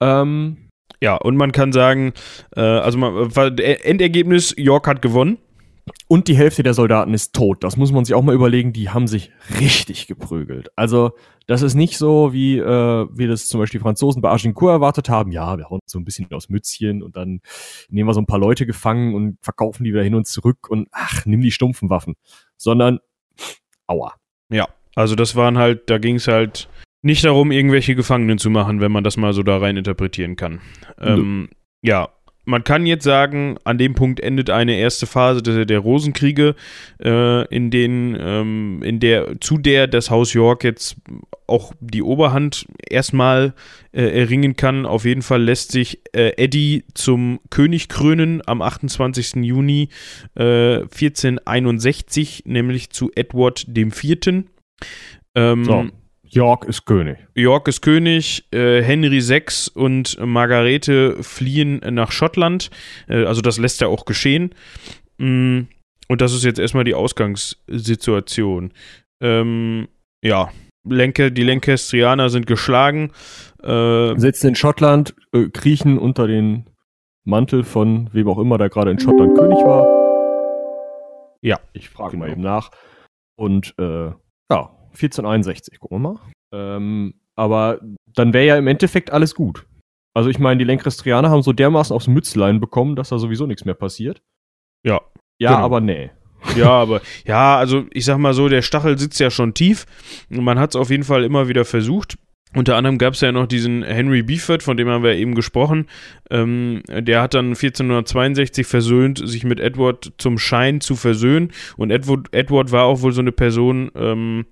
Ähm, 0.00 0.68
Ja, 1.00 1.16
und 1.16 1.36
man 1.36 1.52
kann 1.52 1.72
sagen, 1.72 2.12
äh, 2.56 2.60
also 2.60 2.98
man, 2.98 3.34
war- 3.34 3.58
Endergebnis, 3.58 4.54
York 4.56 4.86
hat 4.86 5.02
gewonnen. 5.02 5.38
und 6.06 6.28
die 6.28 6.36
Hälfte 6.36 6.62
der 6.62 6.74
Soldaten 6.74 7.12
ist 7.12 7.34
tot. 7.34 7.64
Das 7.64 7.76
muss 7.76 7.90
man 7.90 8.04
sich 8.04 8.14
auch 8.14 8.22
mal 8.22 8.34
überlegen. 8.36 8.72
Die 8.72 8.90
haben 8.90 9.08
sich 9.08 9.32
richtig 9.58 10.06
geprügelt. 10.06 10.70
Also, 10.76 11.12
das 11.46 11.62
ist 11.62 11.74
nicht 11.74 11.98
so, 11.98 12.32
wie 12.32 12.58
äh, 12.58 12.62
wir 13.10 13.28
das 13.28 13.48
zum 13.48 13.60
Beispiel 13.60 13.78
die 13.78 13.82
Franzosen 13.82 14.22
bei 14.22 14.30
Agincourt 14.30 14.72
erwartet 14.72 15.08
haben. 15.08 15.32
Ja, 15.32 15.56
wir 15.58 15.70
hauen 15.70 15.80
so 15.86 15.98
ein 15.98 16.04
bisschen 16.04 16.30
aus 16.32 16.48
Mützchen 16.48 17.02
und 17.02 17.16
dann 17.16 17.40
nehmen 17.88 18.08
wir 18.08 18.14
so 18.14 18.20
ein 18.20 18.26
paar 18.26 18.38
Leute 18.38 18.66
gefangen 18.66 19.14
und 19.14 19.38
verkaufen 19.42 19.84
die 19.84 19.92
wieder 19.92 20.02
hin 20.02 20.14
und 20.14 20.26
zurück 20.26 20.68
und 20.68 20.88
ach, 20.92 21.26
nimm 21.26 21.40
die 21.40 21.50
stumpfen 21.50 21.90
Waffen. 21.90 22.14
Sondern, 22.56 22.98
aua. 23.86 24.14
Ja, 24.50 24.68
also 24.94 25.14
das 25.14 25.36
waren 25.36 25.58
halt, 25.58 25.90
da 25.90 25.98
ging 25.98 26.16
es 26.16 26.28
halt 26.28 26.68
nicht 27.02 27.24
darum, 27.24 27.50
irgendwelche 27.50 27.94
Gefangenen 27.94 28.38
zu 28.38 28.50
machen, 28.50 28.80
wenn 28.80 28.92
man 28.92 29.04
das 29.04 29.16
mal 29.16 29.32
so 29.32 29.42
da 29.42 29.58
rein 29.58 29.76
interpretieren 29.76 30.36
kann. 30.36 30.60
Ähm, 31.00 31.48
ja, 31.82 32.08
man 32.44 32.64
kann 32.64 32.86
jetzt 32.86 33.04
sagen, 33.04 33.56
an 33.64 33.78
dem 33.78 33.94
Punkt 33.94 34.20
endet 34.20 34.50
eine 34.50 34.76
erste 34.76 35.06
Phase 35.06 35.42
der, 35.42 35.64
der 35.64 35.78
Rosenkriege, 35.78 36.54
äh, 37.02 37.46
in 37.54 37.70
denen, 37.70 38.16
ähm, 38.18 38.82
in 38.82 38.98
der, 39.00 39.40
zu 39.40 39.58
der 39.58 39.86
das 39.86 40.10
Haus 40.10 40.32
York 40.32 40.64
jetzt 40.64 40.96
auch 41.46 41.72
die 41.80 42.02
Oberhand 42.02 42.66
erstmal 42.88 43.54
äh, 43.92 44.20
erringen 44.20 44.56
kann. 44.56 44.86
Auf 44.86 45.04
jeden 45.04 45.22
Fall 45.22 45.42
lässt 45.42 45.72
sich 45.72 46.00
äh, 46.12 46.32
Eddie 46.36 46.84
zum 46.94 47.40
König 47.50 47.88
krönen 47.88 48.42
am 48.46 48.62
28. 48.62 49.36
Juni 49.36 49.88
äh, 50.34 50.78
1461, 50.80 52.44
nämlich 52.46 52.90
zu 52.90 53.10
Edward 53.14 53.66
IV. 53.68 54.44
Ähm, 55.34 55.64
So. 55.64 55.86
York 56.32 56.64
ist 56.64 56.86
König. 56.86 57.18
York 57.34 57.68
ist 57.68 57.82
König, 57.82 58.44
äh, 58.52 58.82
Henry 58.82 59.20
VI 59.20 59.70
und 59.74 60.18
Margarete 60.18 61.22
fliehen 61.22 61.82
nach 61.90 62.10
Schottland. 62.10 62.70
Äh, 63.06 63.24
also 63.24 63.42
das 63.42 63.58
lässt 63.58 63.82
er 63.82 63.90
auch 63.90 64.06
geschehen. 64.06 64.54
Mm, 65.18 65.62
und 66.08 66.20
das 66.22 66.32
ist 66.32 66.44
jetzt 66.44 66.58
erstmal 66.58 66.84
die 66.84 66.94
Ausgangssituation. 66.94 68.72
Ähm, 69.20 69.88
ja, 70.24 70.50
Lenke, 70.88 71.30
die 71.30 71.42
Lancastrianer 71.42 72.30
sind 72.30 72.46
geschlagen. 72.46 73.12
Äh, 73.62 74.18
Sitzen 74.18 74.48
in 74.48 74.54
Schottland, 74.54 75.14
äh, 75.34 75.50
kriechen 75.50 75.98
unter 75.98 76.26
den 76.26 76.64
Mantel 77.24 77.62
von 77.62 78.08
wem 78.12 78.28
auch 78.28 78.38
immer, 78.38 78.56
der 78.56 78.70
gerade 78.70 78.90
in 78.90 78.98
Schottland 78.98 79.36
König 79.36 79.58
war. 79.58 79.86
Ja, 81.42 81.60
Ich 81.74 81.90
frage 81.90 82.12
genau. 82.12 82.24
mal 82.24 82.32
eben 82.32 82.40
nach. 82.40 82.70
Und 83.36 83.74
äh, 83.78 84.12
ja, 84.50 84.70
1461, 84.92 85.78
gucken 85.80 86.02
wir 86.02 86.12
mal. 86.12 86.20
Ähm, 86.52 87.14
aber 87.34 87.80
dann 88.14 88.32
wäre 88.32 88.46
ja 88.46 88.56
im 88.56 88.66
Endeffekt 88.66 89.10
alles 89.10 89.34
gut. 89.34 89.66
Also 90.14 90.28
ich 90.28 90.38
meine, 90.38 90.58
die 90.58 90.64
Lancastrianer 90.64 91.30
haben 91.30 91.42
so 91.42 91.52
dermaßen 91.52 91.94
aufs 91.94 92.06
Mützlein 92.06 92.60
bekommen, 92.60 92.96
dass 92.96 93.08
da 93.08 93.18
sowieso 93.18 93.46
nichts 93.46 93.64
mehr 93.64 93.74
passiert. 93.74 94.22
Ja, 94.84 95.00
Ja, 95.38 95.54
genau. 95.54 95.64
aber 95.64 95.80
nee. 95.80 96.10
Ja, 96.56 96.70
aber 96.82 97.00
ja, 97.24 97.56
also 97.56 97.86
ich 97.92 98.04
sag 98.04 98.18
mal 98.18 98.34
so, 98.34 98.48
der 98.48 98.62
Stachel 98.62 98.98
sitzt 98.98 99.20
ja 99.20 99.30
schon 99.30 99.54
tief. 99.54 99.86
Man 100.28 100.58
hat 100.58 100.70
es 100.70 100.76
auf 100.76 100.90
jeden 100.90 101.04
Fall 101.04 101.24
immer 101.24 101.48
wieder 101.48 101.64
versucht. 101.64 102.18
Unter 102.54 102.76
anderem 102.76 102.98
gab 102.98 103.14
es 103.14 103.22
ja 103.22 103.32
noch 103.32 103.46
diesen 103.46 103.82
Henry 103.82 104.22
Beeford, 104.22 104.62
von 104.62 104.76
dem 104.76 104.88
haben 104.88 105.02
wir 105.02 105.14
eben 105.14 105.34
gesprochen. 105.34 105.86
Ähm, 106.30 106.82
der 106.86 107.22
hat 107.22 107.32
dann 107.32 107.46
1462 107.46 108.66
versöhnt, 108.66 109.26
sich 109.26 109.44
mit 109.44 109.58
Edward 109.58 110.12
zum 110.18 110.38
Schein 110.38 110.82
zu 110.82 110.94
versöhnen. 110.94 111.52
Und 111.78 111.90
Edward, 111.90 112.28
Edward 112.32 112.70
war 112.70 112.84
auch 112.84 113.00
wohl 113.00 113.12
so 113.12 113.22
eine 113.22 113.32
Person, 113.32 113.90
ähm, 113.94 114.44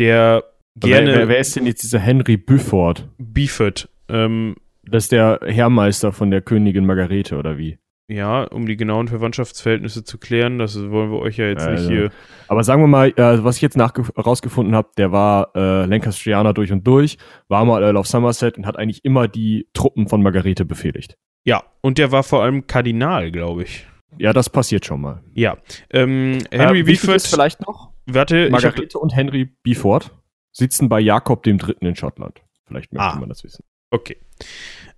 der 0.00 0.44
gerne 0.74 1.14
Wer, 1.14 1.28
wer, 1.28 1.38
ist 1.38 1.54
denn 1.54 1.66
jetzt 1.66 1.82
dieser 1.82 1.98
Henry 1.98 2.36
Büfford? 2.36 3.08
Beeford, 3.18 3.88
ähm, 4.08 4.56
Das 4.84 5.04
ist 5.04 5.12
der 5.12 5.40
Herrmeister 5.44 6.12
von 6.12 6.30
der 6.30 6.40
Königin 6.40 6.86
Margarete, 6.86 7.36
oder 7.36 7.58
wie? 7.58 7.78
ja, 8.10 8.42
um 8.42 8.66
die 8.66 8.76
genauen 8.76 9.06
Verwandtschaftsverhältnisse 9.06 10.02
zu 10.02 10.18
klären, 10.18 10.58
das 10.58 10.76
wollen 10.90 11.12
wir 11.12 11.20
euch 11.20 11.36
ja 11.36 11.46
jetzt 11.46 11.62
Also, 11.66 11.88
nicht 11.88 11.96
hier. 11.96 12.10
Aber 12.48 12.64
sagen 12.64 12.82
wir 12.82 12.88
mal, 12.88 13.10
äh, 13.10 13.44
was 13.44 13.56
ich 13.56 13.62
jetzt 13.62 13.76
herausgefunden 13.76 14.74
habe, 14.74 14.88
der 14.96 15.12
war 15.12 15.50
äh, 15.54 15.86
Lancastrianer 15.86 16.52
durch 16.52 16.72
und 16.72 16.84
durch, 16.86 17.18
war 17.48 17.64
mal 17.64 17.82
Earl 17.82 17.96
of 17.96 18.08
Somerset 18.08 18.58
und 18.58 18.66
hat 18.66 18.76
eigentlich 18.76 19.04
immer 19.04 19.28
die 19.28 19.68
Truppen 19.74 20.08
von 20.08 20.22
Margarete 20.22 20.64
befehligt. 20.64 21.16
Ja, 21.44 21.62
und 21.82 21.98
der 21.98 22.10
war 22.10 22.24
vor 22.24 22.42
allem 22.42 22.66
Kardinal, 22.66 23.30
glaube 23.30 23.62
ich. 23.62 23.86
Ja, 24.18 24.32
das 24.32 24.50
passiert 24.50 24.84
schon 24.84 25.00
mal. 25.00 25.22
Ja. 25.32 25.56
Ähm, 25.90 26.38
Henry 26.50 26.80
äh, 26.80 26.86
wichtig 26.86 27.02
Beeford, 27.02 27.16
ist 27.16 27.28
vielleicht 27.28 27.64
noch, 27.64 27.89
warte, 28.14 28.38
ich 28.46 28.52
hab, 28.52 28.62
Margarete 28.62 28.98
und 28.98 29.14
Henry 29.14 29.44
Beaufort 29.62 30.10
sitzen 30.52 30.88
bei 30.88 31.00
Jakob 31.00 31.42
dem 31.42 31.58
Dritten 31.58 31.86
in 31.86 31.96
Schottland. 31.96 32.42
Vielleicht 32.66 32.92
möchte 32.92 33.04
Ah. 33.06 33.16
man 33.18 33.28
das 33.28 33.42
wissen. 33.44 33.64
okay. 33.90 34.16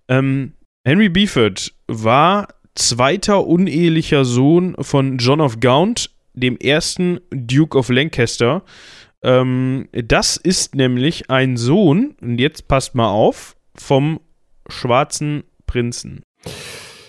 Ähm, 0.08 0.54
Henry 0.84 1.08
Beeford 1.08 1.72
war 1.86 2.48
zweiter 2.74 3.46
unehelicher 3.46 4.24
Sohn 4.24 4.74
von 4.80 5.18
John 5.18 5.40
of 5.40 5.60
Gaunt, 5.60 6.10
dem 6.34 6.56
ersten 6.56 7.20
Duke 7.30 7.78
of 7.78 7.88
Lancaster. 7.88 8.64
Ähm, 9.22 9.88
das 9.92 10.36
ist 10.36 10.74
nämlich 10.74 11.30
ein 11.30 11.56
Sohn, 11.56 12.16
und 12.20 12.38
jetzt 12.40 12.66
passt 12.68 12.94
mal 12.94 13.08
auf, 13.10 13.56
vom 13.76 14.20
schwarzen 14.68 15.44
Prinzen. 15.66 16.22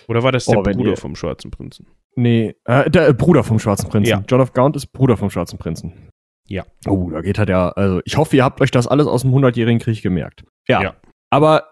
Oder 0.07 0.21
war 0.23 0.31
das 0.31 0.45
der 0.45 0.59
Oh, 0.59 0.63
Bruder 0.63 0.91
ihr- 0.91 0.97
vom 0.97 1.15
schwarzen 1.15 1.49
Prinzen? 1.49 1.87
Nee, 2.15 2.55
äh, 2.65 2.89
der 2.89 3.07
äh, 3.07 3.13
Bruder 3.13 3.43
vom 3.43 3.59
Schwarzen 3.59 3.89
Prinzen. 3.89 4.09
Ja. 4.09 4.23
John 4.27 4.41
of 4.41 4.53
Gaunt 4.53 4.75
ist 4.75 4.87
Bruder 4.87 5.17
vom 5.17 5.29
Schwarzen 5.29 5.57
Prinzen. 5.57 6.09
Ja. 6.47 6.65
Oh, 6.87 7.09
da 7.09 7.21
geht 7.21 7.39
halt 7.39 7.49
ja, 7.49 7.69
also 7.69 8.01
ich 8.05 8.17
hoffe, 8.17 8.35
ihr 8.35 8.43
habt 8.43 8.61
euch 8.61 8.71
das 8.71 8.87
alles 8.87 9.07
aus 9.07 9.21
dem 9.21 9.31
Hundertjährigen 9.31 9.79
Krieg 9.79 10.01
gemerkt. 10.01 10.43
Ja. 10.67 10.81
Ja. 10.81 10.95
Aber 11.31 11.67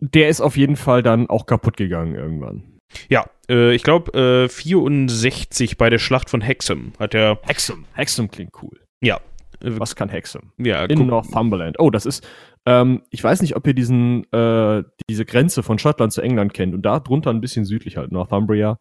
der 0.00 0.28
ist 0.28 0.40
auf 0.40 0.56
jeden 0.56 0.76
Fall 0.76 1.02
dann 1.02 1.30
auch 1.30 1.46
kaputt 1.46 1.76
gegangen 1.76 2.14
irgendwann. 2.14 2.78
Ja, 3.08 3.24
äh, 3.48 3.74
ich 3.74 3.82
glaube, 3.82 4.44
äh, 4.44 4.48
64 4.48 5.78
bei 5.78 5.90
der 5.90 5.98
Schlacht 5.98 6.30
von 6.30 6.40
Hexham 6.40 6.92
hat 6.98 7.14
er. 7.14 7.38
Hexham. 7.42 7.84
Hexham 7.94 8.30
klingt 8.30 8.52
cool. 8.62 8.80
Ja. 9.02 9.16
Äh, 9.60 9.70
Was 9.78 9.96
kann 9.96 10.08
Hexham? 10.08 10.52
ja, 10.58 10.84
In 10.84 11.06
Northumberland. 11.06 11.78
Oh, 11.78 11.90
das 11.90 12.06
ist, 12.06 12.26
ähm, 12.66 13.02
ich 13.10 13.22
weiß 13.22 13.40
nicht, 13.42 13.56
ob 13.56 13.66
ihr 13.66 13.74
diesen, 13.74 14.30
äh, 14.32 14.82
diese 15.08 15.24
Grenze 15.24 15.62
von 15.62 15.78
Schottland 15.78 16.12
zu 16.12 16.20
England 16.20 16.52
kennt 16.52 16.74
und 16.74 16.82
da 16.82 17.00
drunter 17.00 17.30
ein 17.30 17.40
bisschen 17.40 17.64
südlich 17.64 17.96
halt, 17.96 18.12
Northumbria. 18.12 18.78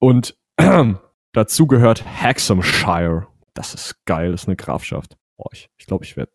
Und 0.00 0.36
dazu 1.32 1.66
gehört 1.66 2.04
Hexhamshire. 2.04 3.26
Das 3.54 3.74
ist 3.74 4.04
geil, 4.06 4.32
das 4.32 4.42
ist 4.42 4.48
eine 4.48 4.56
Grafschaft. 4.56 5.16
Boah, 5.36 5.50
ich 5.52 5.60
glaube, 5.60 5.74
ich, 5.78 5.86
glaub, 5.86 6.04
ich 6.04 6.16
werde, 6.16 6.32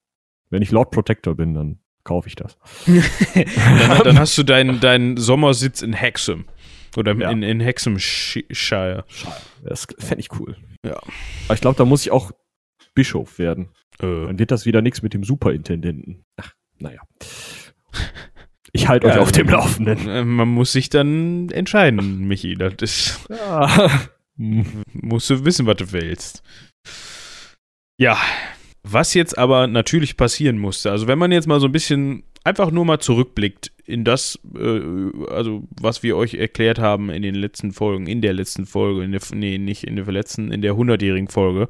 wenn 0.50 0.62
ich 0.62 0.72
Lord 0.72 0.92
Protector 0.92 1.36
bin, 1.36 1.54
dann 1.54 1.80
kaufe 2.04 2.28
ich 2.28 2.36
das. 2.36 2.58
dann, 2.86 4.00
dann 4.04 4.20
hast 4.20 4.38
du 4.38 4.44
deinen 4.44 4.80
deinen 4.82 5.18
Sommersitz 5.18 5.82
in 5.82 5.94
Hexham. 5.94 6.46
Oder 6.98 7.14
Ja. 7.16 7.30
in, 7.32 7.44
in 7.44 7.60
Hexhamshire. 7.60 9.04
Das 9.64 9.88
fände 10.00 10.20
ich 10.22 10.30
cool. 10.40 10.56
Ja. 10.86 10.96
Aber 11.46 11.54
ich 11.54 11.62
glaube, 11.62 11.78
da 11.78 11.84
muss 11.86 12.02
ich 12.06 12.12
auch 12.12 12.32
Bischof 12.94 13.38
werden. 13.38 13.70
Äh, 14.00 14.06
Dann 14.28 14.40
wird 14.40 14.52
das 14.52 14.66
wieder 14.66 14.82
nichts 14.82 15.02
mit 15.02 15.14
dem 15.14 15.24
Superintendenten. 15.26 16.24
Ach, 16.38 16.54
naja. 16.80 17.02
Ich 18.72 18.88
halte 18.88 19.08
euch 19.08 19.16
Ja, 19.16 19.22
auf 19.22 19.32
dem 19.34 19.48
also- 19.48 19.58
Laufenden. 19.58 20.08
äh, 20.08 20.24
man 20.24 20.48
muss 20.48 20.72
sich 20.72 20.90
dann 20.90 21.50
entscheiden, 21.50 22.28
Michi. 22.28 22.56
Das 22.56 22.74
ist, 22.82 23.20
Ja. 23.30 23.90
Hm. 24.38 24.84
musst 24.94 25.30
du 25.30 25.46
wissen, 25.46 25.66
was 25.66 25.78
du 25.78 25.92
willst. 25.92 26.44
Ja, 27.98 28.18
was 28.84 29.14
jetzt 29.14 29.38
aber 29.38 29.68
natürlich 29.68 30.18
passieren 30.18 30.58
musste, 30.58 30.92
also 30.92 31.08
wenn 31.08 31.18
man 31.18 31.32
jetzt 31.32 31.48
mal 31.48 31.60
so 31.60 31.68
ein 31.68 31.72
bisschen 31.72 32.24
einfach 32.44 32.72
nur 32.72 32.86
mal 32.86 33.00
zurückblickt 33.00 33.72
in 33.86 34.04
das, 34.04 34.40
äh, 34.56 34.80
also 35.30 35.64
was 35.82 36.04
wir 36.04 36.16
euch 36.16 36.36
erklärt 36.36 36.80
haben 36.80 37.10
in 37.10 37.22
den 37.22 37.36
letzten 37.36 37.72
Folgen, 37.72 38.08
in 38.08 38.22
der 38.22 38.34
letzten 38.34 38.66
Folge, 38.66 39.04
in 39.04 39.12
der, 39.12 39.22
nee, 39.34 39.58
nicht 39.58 39.84
in 39.84 39.96
der 39.96 40.06
letzten, 40.06 40.52
in 40.52 40.62
der 40.62 40.74
100-jährigen 40.74 41.28
Folge. 41.28 41.70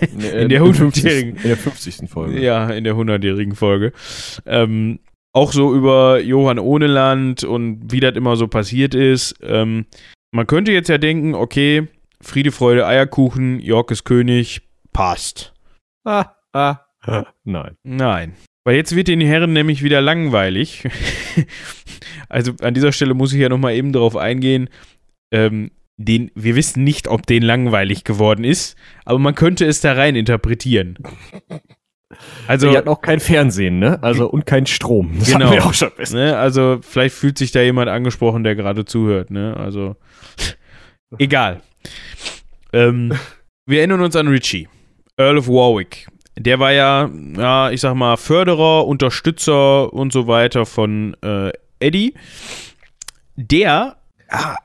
In 0.00 0.48
der 0.48 0.62
100-jährigen. 0.62 1.36
In 1.42 1.48
der 1.48 1.56
50. 1.56 2.08
Folge. 2.10 2.40
Ja, 2.40 2.68
in 2.68 2.84
der 2.84 2.94
100-jährigen 2.94 3.54
Folge. 3.54 3.92
Ähm, 4.44 4.98
auch 5.32 5.52
so 5.52 5.74
über 5.74 6.20
Johann 6.20 6.58
Ohneland 6.58 7.42
und 7.44 7.90
wie 7.90 8.00
das 8.00 8.14
immer 8.14 8.36
so 8.36 8.46
passiert 8.46 8.94
ist. 8.94 9.34
Ähm, 9.42 9.86
man 10.34 10.46
könnte 10.46 10.72
jetzt 10.72 10.88
ja 10.88 10.98
denken, 10.98 11.34
okay, 11.34 11.86
Friede, 12.20 12.50
Freude, 12.52 12.86
Eierkuchen, 12.86 13.60
York 13.60 13.90
ist 13.90 14.04
König, 14.04 14.62
passt. 14.92 15.54
Ah, 16.04 16.26
ah, 16.52 16.80
ah. 17.02 17.24
Nein. 17.44 17.76
Nein. 17.84 18.34
Weil 18.64 18.76
jetzt 18.76 18.96
wird 18.96 19.08
den 19.08 19.20
Herren 19.20 19.52
nämlich 19.52 19.82
wieder 19.82 20.00
langweilig. 20.00 20.88
also 22.28 22.52
an 22.62 22.74
dieser 22.74 22.92
Stelle 22.92 23.14
muss 23.14 23.32
ich 23.32 23.40
ja 23.40 23.48
nochmal 23.48 23.74
eben 23.74 23.92
darauf 23.92 24.16
eingehen. 24.16 24.68
Ähm, 25.30 25.70
den, 25.96 26.32
wir 26.34 26.56
wissen 26.56 26.82
nicht, 26.82 27.06
ob 27.06 27.26
den 27.26 27.42
langweilig 27.44 28.02
geworden 28.02 28.42
ist, 28.42 28.76
aber 29.04 29.20
man 29.20 29.36
könnte 29.36 29.64
es 29.66 29.80
da 29.80 29.92
rein 29.92 30.16
interpretieren. 30.16 30.98
Also, 32.48 32.70
Die 32.70 32.76
hatten 32.76 32.88
auch 32.88 33.00
kein 33.00 33.20
Fernsehen, 33.20 33.78
ne? 33.78 34.02
Also 34.02 34.28
und 34.28 34.46
kein 34.46 34.66
Strom. 34.66 35.12
Das 35.18 35.28
Genau. 35.30 35.46
hatten 35.46 35.54
wir 35.56 35.66
auch 35.66 35.74
schon 35.74 35.90
fest. 35.90 36.14
ne, 36.14 36.36
also 36.36 36.78
vielleicht 36.82 37.14
fühlt 37.14 37.38
sich 37.38 37.52
da 37.52 37.60
jemand 37.60 37.88
angesprochen, 37.88 38.42
der 38.44 38.54
gerade 38.56 38.84
zuhört, 38.84 39.30
ne? 39.30 39.56
Also 39.56 39.96
egal. 41.18 41.60
Ähm, 42.72 43.12
wir 43.66 43.78
erinnern 43.78 44.00
uns 44.00 44.16
an 44.16 44.28
Richie, 44.28 44.68
Earl 45.16 45.38
of 45.38 45.48
Warwick. 45.48 46.06
Der 46.36 46.58
war 46.58 46.72
ja, 46.72 47.08
ja, 47.36 47.70
ich 47.70 47.80
sag 47.80 47.94
mal, 47.94 48.16
Förderer, 48.16 48.86
Unterstützer 48.86 49.92
und 49.92 50.12
so 50.12 50.26
weiter 50.26 50.66
von 50.66 51.16
äh, 51.22 51.52
Eddie. 51.78 52.14
Der, 53.36 53.96
ah, 54.28 54.56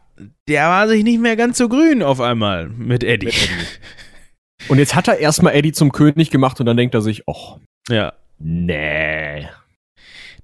der 0.47 0.67
war 0.67 0.87
sich 0.87 1.03
nicht 1.03 1.19
mehr 1.21 1.35
ganz 1.35 1.57
so 1.59 1.69
grün 1.69 2.01
auf 2.01 2.19
einmal 2.21 2.69
mit 2.69 3.03
Eddie. 3.03 3.27
Mit 3.27 3.35
Eddie. 3.35 3.65
Und 4.67 4.77
jetzt 4.77 4.93
hat 4.93 5.07
er 5.07 5.17
erstmal 5.19 5.55
Eddie 5.55 5.71
zum 5.71 5.93
König 5.93 6.31
gemacht 6.31 6.59
und 6.59 6.65
dann 6.65 6.75
denkt 6.75 6.93
er 6.93 7.01
sich, 7.01 7.25
och, 7.27 7.59
Ja. 7.87 8.11
nee. 8.39 9.47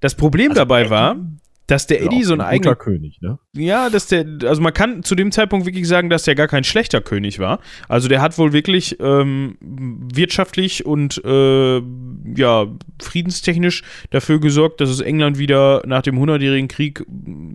Das 0.00 0.14
Problem 0.14 0.52
Also 0.52 0.62
dabei 0.62 0.80
Eddie 0.80 0.90
war, 0.90 1.16
dass 1.66 1.86
der 1.86 2.02
Eddie 2.02 2.18
auch 2.18 2.28
so 2.28 2.32
ein 2.34 2.38
guter 2.38 2.48
eigener 2.48 2.76
König, 2.76 3.20
ne? 3.20 3.38
Ja, 3.54 3.90
dass 3.90 4.06
der, 4.06 4.24
also 4.44 4.62
man 4.62 4.72
kann 4.72 5.02
zu 5.02 5.14
dem 5.14 5.32
Zeitpunkt 5.32 5.66
wirklich 5.66 5.88
sagen, 5.88 6.10
dass 6.10 6.22
der 6.22 6.34
gar 6.34 6.46
kein 6.48 6.64
schlechter 6.64 7.00
König 7.00 7.38
war. 7.38 7.60
Also 7.88 8.08
der 8.08 8.22
hat 8.22 8.38
wohl 8.38 8.52
wirklich 8.52 8.96
ähm, 9.00 9.56
wirtschaftlich 9.60 10.86
und 10.86 11.22
äh, 11.24 11.82
ja, 12.36 12.66
friedenstechnisch 13.02 13.82
dafür 14.10 14.40
gesorgt, 14.40 14.80
dass 14.80 14.90
es 14.90 15.00
England 15.00 15.38
wieder 15.38 15.82
nach 15.86 16.02
dem 16.02 16.18
Hundertjährigen 16.18 16.68
Krieg 16.68 17.04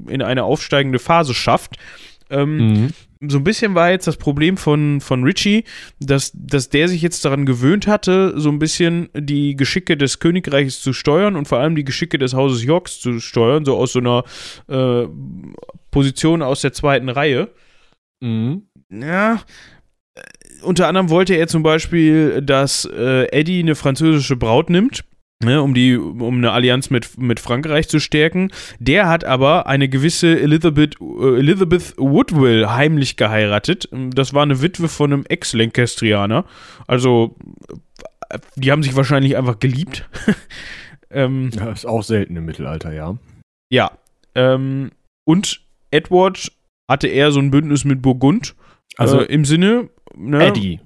in 0.08 0.22
eine 0.22 0.44
aufsteigende 0.44 1.00
Phase 1.00 1.34
schafft. 1.34 1.78
Ähm, 2.30 2.58
Mhm. 2.58 2.90
So 3.28 3.38
ein 3.38 3.44
bisschen 3.44 3.76
war 3.76 3.92
jetzt 3.92 4.08
das 4.08 4.18
Problem 4.18 4.58
von, 4.58 5.00
von 5.00 5.24
Richie, 5.24 5.64
dass, 6.00 6.32
dass 6.34 6.70
der 6.70 6.88
sich 6.88 7.02
jetzt 7.02 7.24
daran 7.24 7.46
gewöhnt 7.46 7.86
hatte, 7.86 8.34
so 8.40 8.50
ein 8.50 8.60
bisschen 8.60 9.10
die 9.16 9.56
Geschicke 9.56 9.96
des 9.96 10.20
Königreiches 10.20 10.82
zu 10.82 10.92
steuern 10.92 11.36
und 11.36 11.48
vor 11.48 11.60
allem 11.60 11.76
die 11.76 11.84
Geschicke 11.84 12.18
des 12.18 12.34
Hauses 12.34 12.64
Yorks 12.64 13.00
zu 13.00 13.20
steuern, 13.20 13.64
so 13.64 13.78
aus 13.78 13.94
so 13.94 14.00
einer 14.00 14.24
äh, 14.68 15.08
Position 15.92 16.42
aus 16.42 16.62
der 16.62 16.74
zweiten 16.74 17.10
Reihe. 17.10 17.50
Mhm. 18.22 18.64
Ja. 18.90 19.36
äh, 20.16 20.22
Unter 20.64 20.88
anderem 20.88 21.10
wollte 21.10 21.36
er 21.36 21.48
zum 21.48 21.62
Beispiel, 21.62 22.42
dass 22.42 22.86
äh, 22.86 23.26
Eddie 23.32 23.60
eine 23.60 23.76
französische 23.76 24.36
Braut 24.36 24.70
nimmt. 24.70 25.04
Ne, 25.44 25.62
um 25.62 25.74
die, 25.74 25.98
um 25.98 26.38
eine 26.38 26.52
Allianz 26.52 26.90
mit, 26.90 27.18
mit 27.18 27.40
Frankreich 27.40 27.88
zu 27.90 28.00
stärken. 28.00 28.52
Der 28.80 29.08
hat 29.08 29.24
aber 29.24 29.68
eine 29.68 29.90
gewisse 29.90 30.40
Elizabeth, 30.40 30.98
äh, 31.02 31.40
Elizabeth 31.40 31.96
Woodville 31.98 32.74
heimlich 32.74 33.18
geheiratet. 33.18 33.90
Das 33.92 34.34
war 34.34 34.44
eine 34.44 34.62
Witwe 34.62 34.88
von 34.88 35.14
einem 35.14 35.26
Ex-Lancastrianer. 35.28 36.46
Also, 36.88 37.36
äh, 38.30 38.40
die 38.56 38.72
haben 38.72 38.84
sich 38.84 38.96
wahrscheinlich 38.96 39.36
einfach 39.36 39.60
geliebt. 39.60 40.08
ähm, 41.10 41.50
Ja, 41.56 41.72
ist 41.72 41.86
auch 41.86 42.04
selten 42.04 42.36
im 42.36 42.46
Mittelalter, 42.46 42.94
ja. 42.94 43.18
ja. 43.72 43.92
Ähm, 44.36 44.92
und 45.26 45.62
Edward 45.92 46.52
hatte 46.90 47.08
eher 47.08 47.32
so 47.32 47.40
ein 47.40 47.52
Bündnis 47.52 47.86
mit 47.86 48.02
Burgund. 48.02 48.56
Also 48.98 49.20
Also 49.20 49.28
im 49.28 49.46
Sinne. 49.46 49.90
Ne, 50.16 50.46
Eddie. 50.46 50.80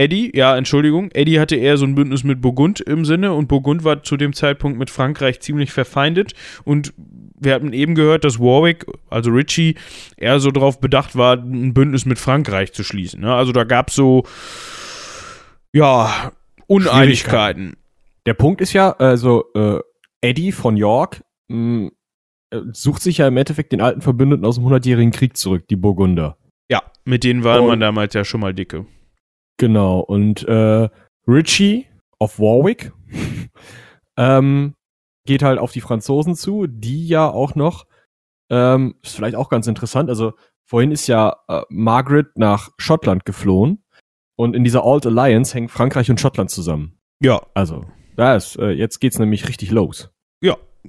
Eddie, 0.00 0.30
ja, 0.34 0.56
Entschuldigung. 0.56 1.10
Eddie 1.12 1.38
hatte 1.40 1.56
eher 1.56 1.76
so 1.76 1.84
ein 1.84 1.94
Bündnis 1.94 2.24
mit 2.24 2.40
Burgund 2.40 2.80
im 2.80 3.04
Sinne 3.04 3.34
und 3.34 3.48
Burgund 3.48 3.84
war 3.84 4.02
zu 4.02 4.16
dem 4.16 4.32
Zeitpunkt 4.32 4.78
mit 4.78 4.88
Frankreich 4.88 5.40
ziemlich 5.40 5.72
verfeindet. 5.72 6.32
Und 6.64 6.94
wir 7.38 7.52
hatten 7.54 7.74
eben 7.74 7.94
gehört, 7.94 8.24
dass 8.24 8.38
Warwick, 8.40 8.86
also 9.10 9.30
Richie, 9.30 9.74
eher 10.16 10.40
so 10.40 10.50
darauf 10.52 10.80
bedacht 10.80 11.16
war, 11.16 11.36
ein 11.36 11.74
Bündnis 11.74 12.06
mit 12.06 12.18
Frankreich 12.18 12.72
zu 12.72 12.82
schließen. 12.82 13.20
Ne? 13.20 13.34
Also 13.34 13.52
da 13.52 13.64
gab 13.64 13.88
es 13.90 13.94
so, 13.96 14.24
ja, 15.74 16.32
Uneinigkeiten. 16.66 17.76
Der 18.24 18.34
Punkt 18.34 18.62
ist 18.62 18.72
ja, 18.72 18.92
also 18.92 19.44
äh, 19.54 19.80
Eddie 20.22 20.52
von 20.52 20.78
York 20.78 21.22
mh, 21.48 21.90
äh, 22.50 22.60
sucht 22.72 23.02
sich 23.02 23.18
ja 23.18 23.28
im 23.28 23.36
Endeffekt 23.36 23.72
den 23.72 23.82
alten 23.82 24.00
Verbündeten 24.00 24.46
aus 24.46 24.54
dem 24.54 24.64
Hundertjährigen 24.64 25.10
Krieg 25.12 25.36
zurück, 25.36 25.68
die 25.68 25.76
Burgunder. 25.76 26.38
Ja, 26.70 26.82
mit 27.04 27.22
denen 27.22 27.44
war 27.44 27.60
Und- 27.60 27.68
man 27.68 27.80
damals 27.80 28.14
ja 28.14 28.24
schon 28.24 28.40
mal 28.40 28.54
dicke. 28.54 28.86
Genau, 29.60 30.00
und 30.00 30.42
äh, 30.48 30.88
Richie 31.28 31.86
of 32.18 32.38
Warwick 32.38 32.92
ähm, 34.16 34.74
geht 35.26 35.42
halt 35.42 35.58
auf 35.58 35.72
die 35.72 35.82
Franzosen 35.82 36.34
zu, 36.34 36.66
die 36.66 37.06
ja 37.06 37.28
auch 37.28 37.54
noch, 37.54 37.86
ähm, 38.50 38.94
ist 39.02 39.16
vielleicht 39.16 39.36
auch 39.36 39.50
ganz 39.50 39.66
interessant, 39.66 40.08
also 40.08 40.32
vorhin 40.64 40.92
ist 40.92 41.08
ja 41.08 41.36
äh, 41.46 41.60
Margaret 41.68 42.38
nach 42.38 42.70
Schottland 42.78 43.26
geflohen 43.26 43.84
und 44.34 44.56
in 44.56 44.64
dieser 44.64 44.82
Old 44.82 45.04
Alliance 45.04 45.52
hängen 45.54 45.68
Frankreich 45.68 46.10
und 46.10 46.18
Schottland 46.18 46.48
zusammen. 46.48 46.98
Ja, 47.22 47.42
Also, 47.52 47.84
da 48.16 48.36
ist, 48.36 48.56
äh, 48.56 48.70
jetzt 48.70 48.98
geht's 48.98 49.18
nämlich 49.18 49.46
richtig 49.46 49.70
los. 49.72 50.10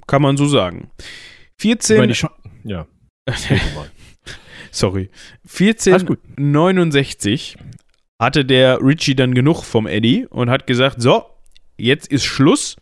kann 0.06 0.22
man 0.22 0.38
so 0.38 0.46
sagen. 0.46 0.90
Ich 0.98 1.66
meine, 1.66 1.76
14. 1.76 2.08
die 2.08 2.14
Scho 2.14 2.30
ja, 2.64 2.86
Sorry. 4.70 5.10
alles 5.92 6.06
gut. 6.06 6.20
1469 6.38 7.58
hatte 8.22 8.44
der 8.44 8.80
Richie 8.80 9.16
dann 9.16 9.34
genug 9.34 9.64
vom 9.64 9.86
Eddie 9.86 10.26
und 10.30 10.48
hat 10.48 10.66
gesagt: 10.66 11.02
So, 11.02 11.24
jetzt 11.76 12.10
ist 12.10 12.24
Schluss. 12.24 12.76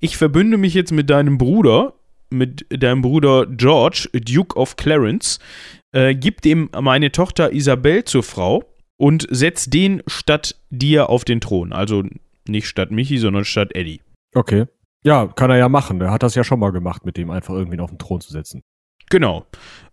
Ich 0.00 0.16
verbünde 0.16 0.56
mich 0.56 0.74
jetzt 0.74 0.92
mit 0.92 1.10
deinem 1.10 1.38
Bruder, 1.38 1.94
mit 2.30 2.66
deinem 2.70 3.02
Bruder 3.02 3.46
George, 3.46 4.08
Duke 4.12 4.56
of 4.56 4.76
Clarence, 4.76 5.38
äh, 5.92 6.14
gib 6.14 6.42
dem 6.42 6.70
meine 6.80 7.12
Tochter 7.12 7.52
Isabel 7.52 8.04
zur 8.04 8.22
Frau 8.22 8.64
und 8.96 9.26
setz 9.30 9.66
den 9.66 10.02
statt 10.06 10.56
dir 10.70 11.10
auf 11.10 11.24
den 11.24 11.40
Thron. 11.40 11.72
Also 11.72 12.02
Nicht 12.48 12.66
statt 12.68 12.90
Michi, 12.90 13.18
sondern 13.18 13.44
statt 13.44 13.74
Eddie. 13.74 14.00
Okay. 14.34 14.66
Ja, 15.04 15.26
kann 15.26 15.50
er 15.50 15.56
ja 15.56 15.68
machen. 15.68 16.00
Er 16.00 16.10
hat 16.10 16.22
das 16.22 16.34
ja 16.34 16.44
schon 16.44 16.58
mal 16.58 16.70
gemacht, 16.70 17.04
mit 17.04 17.16
dem 17.16 17.30
einfach 17.30 17.54
irgendwie 17.54 17.78
auf 17.80 17.90
den 17.90 17.98
Thron 17.98 18.20
zu 18.20 18.32
setzen. 18.32 18.62
Genau. 19.10 19.46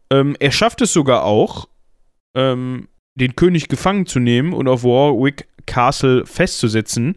Ähm, 0.10 0.36
er 0.40 0.52
schafft 0.52 0.82
es 0.82 0.94
sogar 0.94 1.24
auch, 1.24 1.68
ähm, 2.36 2.88
den 3.16 3.36
König 3.36 3.68
gefangen 3.68 4.06
zu 4.06 4.20
nehmen 4.20 4.54
und 4.54 4.68
auf 4.68 4.84
Warwick 4.84 5.48
Castle 5.66 6.26
festzusetzen. 6.26 7.16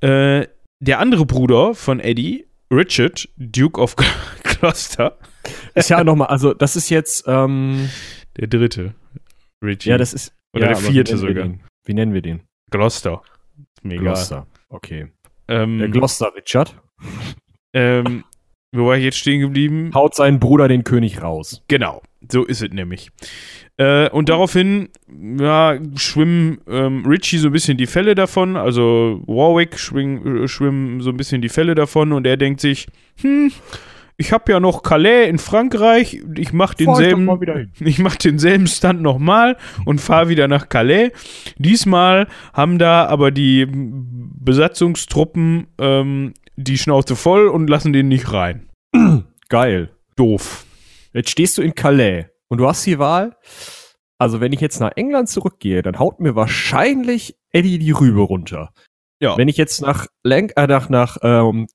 Äh, 0.00 0.46
der 0.80 0.98
andere 0.98 1.26
Bruder 1.26 1.74
von 1.74 2.00
Eddie, 2.00 2.46
Richard, 2.72 3.28
Duke 3.36 3.80
of 3.80 3.94
Gloucester. 4.42 5.18
Ist 5.74 5.90
ja 5.90 6.02
nochmal, 6.02 6.28
also 6.28 6.54
das 6.54 6.76
ist 6.76 6.88
jetzt, 6.90 7.24
ähm, 7.26 7.88
Der 8.36 8.48
dritte. 8.48 8.94
Richie. 9.62 9.90
ja, 9.90 9.98
das 9.98 10.12
ist. 10.14 10.34
Oder 10.54 10.66
ja, 10.70 10.72
der 10.74 10.82
wie 10.88 10.92
vierte 10.92 11.12
wir 11.12 11.18
sogar. 11.18 11.50
Wie 11.86 11.94
nennen 11.94 12.14
wir 12.14 12.22
den? 12.22 12.42
Gloucester. 12.70 13.22
Egal. 13.82 13.98
Gloucester. 13.98 14.46
Okay. 14.68 15.08
Ähm, 15.48 15.78
Der 15.78 15.88
Gloucester 15.88 16.32
Richard 16.34 16.74
ähm, 17.74 18.24
wo 18.72 18.86
war 18.86 18.96
ich 18.96 19.04
jetzt 19.04 19.18
stehen 19.18 19.40
geblieben? 19.40 19.90
haut 19.94 20.14
seinen 20.14 20.38
Bruder 20.40 20.68
den 20.68 20.84
König 20.84 21.22
raus. 21.22 21.62
Genau, 21.68 22.02
so 22.30 22.44
ist 22.44 22.62
es 22.62 22.70
nämlich. 22.70 23.10
Äh, 23.76 24.08
und 24.10 24.28
daraufhin 24.28 24.88
ja, 25.38 25.78
schwimmen 25.96 26.58
ähm, 26.68 27.04
Richie 27.06 27.38
so 27.38 27.48
ein 27.48 27.52
bisschen 27.52 27.76
die 27.76 27.86
Fälle 27.86 28.14
davon, 28.14 28.56
also 28.56 29.22
Warwick 29.26 29.78
schwing, 29.78 30.44
äh, 30.44 30.48
schwimmen 30.48 31.00
so 31.00 31.10
ein 31.10 31.16
bisschen 31.16 31.42
die 31.42 31.48
Fälle 31.48 31.74
davon 31.74 32.12
und 32.12 32.26
er 32.26 32.36
denkt 32.36 32.60
sich, 32.60 32.86
hm, 33.20 33.50
ich 34.16 34.32
habe 34.32 34.52
ja 34.52 34.60
noch 34.60 34.82
Calais 34.82 35.28
in 35.28 35.38
Frankreich, 35.38 36.22
ich 36.36 36.52
mache 36.52 36.76
denselben, 36.76 37.28
hin. 37.40 37.72
ich 37.80 37.98
mache 37.98 38.18
denselben 38.18 38.68
Stunt 38.68 39.02
nochmal 39.02 39.56
und 39.84 40.00
fahre 40.00 40.28
wieder 40.28 40.46
nach 40.46 40.68
Calais. 40.68 41.10
Diesmal 41.58 42.28
haben 42.52 42.78
da 42.78 43.06
aber 43.06 43.32
die 43.32 43.66
Besatzungstruppen 43.68 45.66
ähm, 45.78 46.34
die 46.56 46.78
Schnauze 46.78 47.16
voll 47.16 47.48
und 47.48 47.68
lassen 47.68 47.92
den 47.92 48.06
nicht 48.06 48.32
rein. 48.32 48.68
Geil. 49.48 49.90
Doof. 50.16 50.64
Jetzt 51.14 51.30
stehst 51.30 51.56
du 51.56 51.62
in 51.62 51.74
Calais 51.74 52.26
und 52.48 52.58
du 52.58 52.66
hast 52.66 52.84
die 52.84 52.98
Wahl. 52.98 53.36
Also, 54.18 54.40
wenn 54.40 54.52
ich 54.52 54.60
jetzt 54.60 54.80
nach 54.80 54.92
England 54.96 55.28
zurückgehe, 55.28 55.82
dann 55.82 55.98
haut 55.98 56.20
mir 56.20 56.34
wahrscheinlich 56.34 57.36
Eddie 57.50 57.78
die 57.78 57.90
Rübe 57.92 58.20
runter. 58.20 58.70
Ja. 59.20 59.36
Wenn 59.36 59.48
ich 59.48 59.56
jetzt 59.56 59.80
nach, 59.80 60.06
Lenk 60.22 60.52
äh, 60.56 60.66
nach, 60.66 60.88
nach 60.88 61.18
ähm, 61.22 61.66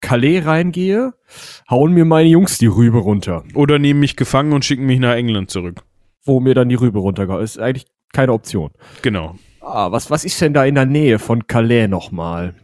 Calais 0.00 0.40
reingehe, 0.40 1.14
hauen 1.68 1.92
mir 1.92 2.04
meine 2.04 2.28
Jungs 2.28 2.58
die 2.58 2.66
Rübe 2.66 2.98
runter. 2.98 3.44
Oder 3.54 3.78
nehmen 3.78 4.00
mich 4.00 4.16
gefangen 4.16 4.52
und 4.52 4.64
schicken 4.64 4.86
mich 4.86 5.00
nach 5.00 5.14
England 5.14 5.50
zurück. 5.50 5.82
Wo 6.24 6.40
mir 6.40 6.54
dann 6.54 6.68
die 6.68 6.74
Rübe 6.74 6.98
runtergehauen 7.00 7.42
ist. 7.42 7.58
eigentlich 7.58 7.86
keine 8.12 8.32
Option. 8.32 8.70
Genau. 9.02 9.36
Ah, 9.60 9.90
was, 9.90 10.10
was 10.10 10.24
ist 10.24 10.40
denn 10.40 10.54
da 10.54 10.64
in 10.64 10.76
der 10.76 10.86
Nähe 10.86 11.18
von 11.18 11.46
Calais 11.46 11.88
nochmal? 11.88 12.54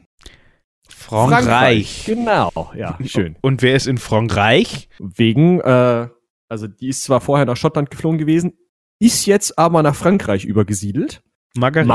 Genau, 2.07 2.71
ja, 2.77 2.99
schön. 3.07 3.37
Und 3.41 3.63
wer 3.63 3.75
ist 3.77 3.87
in 3.87 3.99
Frankreich? 3.99 4.89
Wegen, 4.99 5.61
äh, 5.61 6.09
also 6.49 6.67
die 6.69 6.89
ist 6.89 7.05
zwar 7.05 7.21
vorher 7.21 7.47
nach 7.47 7.57
Schottland 7.57 7.91
geflogen 7.91 8.19
gewesen, 8.19 8.53
ist 8.99 9.27
jetzt 9.27 9.59
aber 9.59 9.83
nach 9.83 9.95
Frankreich 9.97 10.45
übergesiedelt. 10.45 11.23
Margarete. 11.57 11.89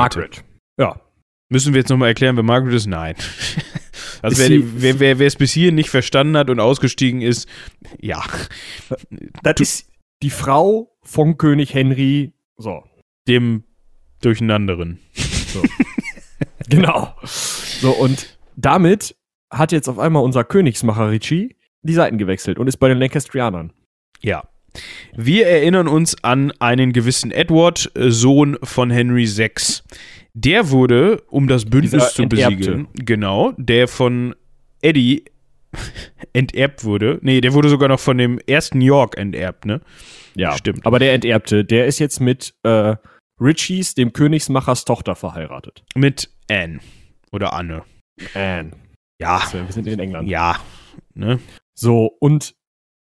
Ja. 0.79 0.99
Müssen 1.49 1.73
wir 1.73 1.79
jetzt 1.79 1.89
nochmal 1.89 2.09
erklären, 2.09 2.35
wer 2.35 2.43
Margaret 2.43 2.73
ist? 2.75 2.87
Nein. 2.87 3.15
Also 4.23 4.41
Ist 4.41 4.49
wer, 4.49 4.57
sie- 4.57 4.81
wer, 4.81 4.99
wer, 4.99 5.19
wer 5.19 5.27
es 5.27 5.35
bis 5.35 5.51
hierhin 5.53 5.75
nicht 5.75 5.89
verstanden 5.91 6.37
hat 6.37 6.49
und 6.49 6.59
ausgestiegen 6.59 7.21
ist, 7.21 7.47
ja. 8.01 8.23
Das 9.43 9.55
ist 9.59 9.89
die 10.23 10.31
Frau 10.31 10.97
von 11.03 11.37
König 11.37 11.73
Henry. 11.75 12.33
So. 12.57 12.83
Dem 13.27 13.63
Durcheinanderen. 14.21 14.99
Genau. 16.67 17.13
So, 17.23 17.91
und 17.91 18.36
damit 18.57 19.15
hat 19.49 19.71
jetzt 19.71 19.87
auf 19.87 19.99
einmal 19.99 20.23
unser 20.23 20.43
Königsmacher 20.43 21.09
Ricci 21.09 21.55
die 21.83 21.93
Seiten 21.93 22.17
gewechselt 22.17 22.59
und 22.59 22.67
ist 22.67 22.77
bei 22.77 22.89
den 22.89 22.97
Lancastrianern. 22.97 23.71
Ja. 24.21 24.43
Wir 25.15 25.47
erinnern 25.47 25.87
uns 25.87 26.21
an 26.23 26.51
einen 26.59 26.91
gewissen 26.91 27.31
Edward, 27.31 27.89
äh, 27.95 28.11
Sohn 28.11 28.57
von 28.63 28.91
Henry 28.91 29.25
VI. 29.25 29.51
Der 30.33 30.69
wurde, 30.69 31.21
um 31.29 31.47
das 31.47 31.65
Bündnis 31.65 31.91
Dieser 31.91 32.09
zu 32.09 32.23
Enterbte. 32.23 32.55
besiegeln, 32.55 32.87
genau, 32.93 33.53
der 33.57 33.87
von 33.87 34.35
Eddie 34.81 35.25
enterbt 36.33 36.83
wurde. 36.83 37.19
Nee, 37.21 37.41
der 37.41 37.53
wurde 37.53 37.69
sogar 37.69 37.89
noch 37.89 37.99
von 37.99 38.17
dem 38.17 38.39
ersten 38.45 38.81
York 38.81 39.17
enterbt, 39.17 39.65
ne? 39.65 39.81
Ja, 40.35 40.55
Stimmt. 40.55 40.85
Aber 40.85 40.99
der 40.99 41.13
Enterbte, 41.13 41.65
der 41.65 41.87
ist 41.87 41.97
jetzt 41.97 42.19
mit 42.19 42.53
äh, 42.63 42.95
Richies, 43.39 43.95
dem 43.95 44.13
Königsmachers 44.13 44.85
Tochter, 44.85 45.15
verheiratet. 45.15 45.83
Mit 45.95 46.29
Anne. 46.49 46.79
Oder 47.31 47.53
Anne. 47.53 47.83
Anne. 48.33 48.71
Ja. 49.19 49.41
Wir 49.51 49.71
sind 49.71 49.87
in 49.87 49.99
England. 49.99 50.27
Ja. 50.27 50.57
Ne? 51.13 51.39
So, 51.73 52.11
und 52.19 52.55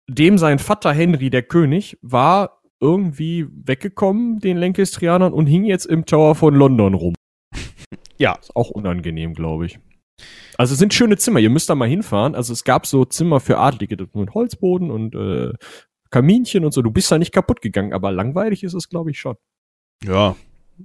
dem 0.09 0.39
sein 0.39 0.59
Vater 0.59 0.93
Henry, 0.93 1.31
der 1.31 1.43
König, 1.43 1.99
war 2.03 2.63
irgendwie 2.81 3.47
weggekommen, 3.51 4.39
den 4.39 4.57
Lancastrianern, 4.57 5.33
und 5.33 5.47
hing 5.47 5.65
jetzt 5.65 5.87
im 5.87 6.07
Tower 6.07 6.35
von 6.35 6.55
London 6.55 6.95
rum. 6.95 7.15
Ja. 8.19 8.35
Ist 8.41 8.57
auch 8.57 8.71
unangenehm, 8.71 9.35
glaube 9.35 9.67
ich. 9.67 9.79
Also 10.57 10.73
es 10.73 10.79
sind 10.79 10.95
schöne 10.95 11.19
Zimmer, 11.19 11.39
ihr 11.39 11.51
müsst 11.51 11.69
da 11.69 11.75
mal 11.75 11.87
hinfahren. 11.87 12.35
Also 12.35 12.55
es 12.55 12.65
gab 12.65 12.87
so 12.87 13.05
Zimmer 13.05 13.41
für 13.41 13.59
Adlige 13.59 14.09
mit 14.15 14.33
Holzboden 14.33 14.91
und 14.91 15.15
äh, 15.15 15.53
Kaminchen 16.11 16.65
und 16.65 16.73
so. 16.73 16.81
Du 16.81 16.91
bist 16.91 17.13
da 17.13 17.19
nicht 17.19 17.33
kaputt 17.33 17.61
gegangen, 17.61 17.93
aber 17.93 18.13
langweilig 18.13 18.65
ist 18.65 18.73
es, 18.73 18.89
glaube 18.89 19.11
ich, 19.11 19.19
schon. 19.19 19.37
Ja. 20.03 20.35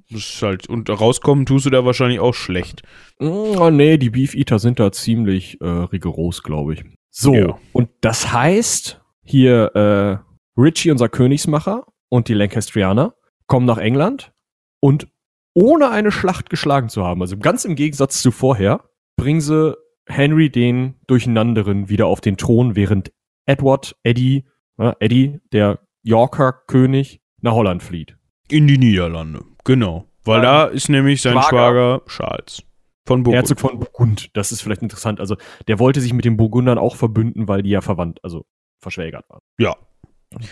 Das 0.09 0.19
ist 0.21 0.41
halt, 0.41 0.67
und 0.69 0.89
rauskommen 0.89 1.45
tust 1.45 1.65
du 1.65 1.69
da 1.69 1.83
wahrscheinlich 1.85 2.19
auch 2.19 2.33
schlecht. 2.33 2.83
Oh, 3.19 3.69
nee, 3.71 3.97
die 3.97 4.09
Beef 4.09 4.33
Eater 4.35 4.59
sind 4.59 4.79
da 4.79 4.91
ziemlich 4.91 5.59
äh, 5.61 5.65
rigoros, 5.67 6.43
glaube 6.43 6.73
ich. 6.75 6.83
So, 7.09 7.33
Ja. 7.35 7.57
und 7.73 7.89
das 8.01 8.31
heißt, 8.31 9.01
hier 9.23 9.75
äh, 9.75 10.59
Richie, 10.59 10.91
unser 10.91 11.09
Königsmacher, 11.09 11.85
und 12.09 12.27
die 12.27 12.33
Lancastrianer 12.33 13.15
kommen 13.47 13.65
nach 13.65 13.77
England 13.77 14.33
und 14.81 15.07
ohne 15.53 15.89
eine 15.91 16.11
Schlacht 16.11 16.49
geschlagen 16.49 16.89
zu 16.89 17.03
haben, 17.05 17.21
also 17.21 17.37
ganz 17.37 17.65
im 17.65 17.75
Gegensatz 17.75 18.21
zu 18.21 18.31
vorher, 18.31 18.83
bringen 19.17 19.41
sie 19.41 19.75
Henry 20.07 20.49
den 20.49 20.95
Durcheinanderen 21.07 21.89
wieder 21.89 22.07
auf 22.07 22.21
den 22.21 22.37
Thron, 22.37 22.75
während 22.75 23.11
Edward, 23.45 23.95
Eddie, 24.03 24.45
äh, 24.77 24.93
Eddie, 24.99 25.39
der 25.51 25.79
Yorker 26.03 26.53
König, 26.67 27.21
nach 27.41 27.53
Holland 27.53 27.83
flieht. 27.83 28.17
In 28.49 28.67
die 28.67 28.77
Niederlande. 28.77 29.43
Genau. 29.63 30.05
Weil 30.23 30.41
Sein 30.41 30.43
da 30.43 30.65
ist 30.65 30.89
nämlich 30.89 31.21
sein 31.21 31.33
Schwager. 31.33 31.47
Schwager, 31.49 32.01
Charles. 32.07 32.63
Von 33.07 33.23
Burgund. 33.23 33.35
Herzog 33.35 33.59
von 33.59 33.79
Burgund, 33.79 34.29
das 34.33 34.51
ist 34.51 34.61
vielleicht 34.61 34.83
interessant. 34.83 35.19
Also, 35.19 35.35
der 35.67 35.79
wollte 35.79 36.01
sich 36.01 36.13
mit 36.13 36.23
den 36.23 36.37
Burgundern 36.37 36.77
auch 36.77 36.95
verbünden, 36.95 37.47
weil 37.47 37.63
die 37.63 37.71
ja 37.71 37.81
verwandt, 37.81 38.19
also 38.23 38.45
verschwägert 38.79 39.25
waren. 39.29 39.41
Ja. 39.57 39.75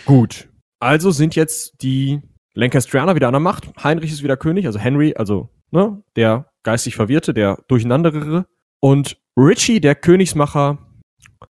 Gut. 0.04 0.48
Also 0.80 1.10
sind 1.10 1.36
jetzt 1.36 1.82
die 1.82 2.20
Lancastrianer 2.54 3.14
wieder 3.14 3.28
an 3.28 3.34
der 3.34 3.40
Macht. 3.40 3.70
Heinrich 3.82 4.10
ist 4.10 4.22
wieder 4.22 4.36
König, 4.36 4.66
also 4.66 4.78
Henry, 4.78 5.14
also 5.14 5.50
ne, 5.70 6.02
der 6.16 6.50
geistig 6.62 6.96
Verwirrte, 6.96 7.34
der 7.34 7.62
Durcheinanderere. 7.68 8.46
Und 8.80 9.18
Richie, 9.36 9.80
der 9.80 9.94
Königsmacher, 9.94 10.78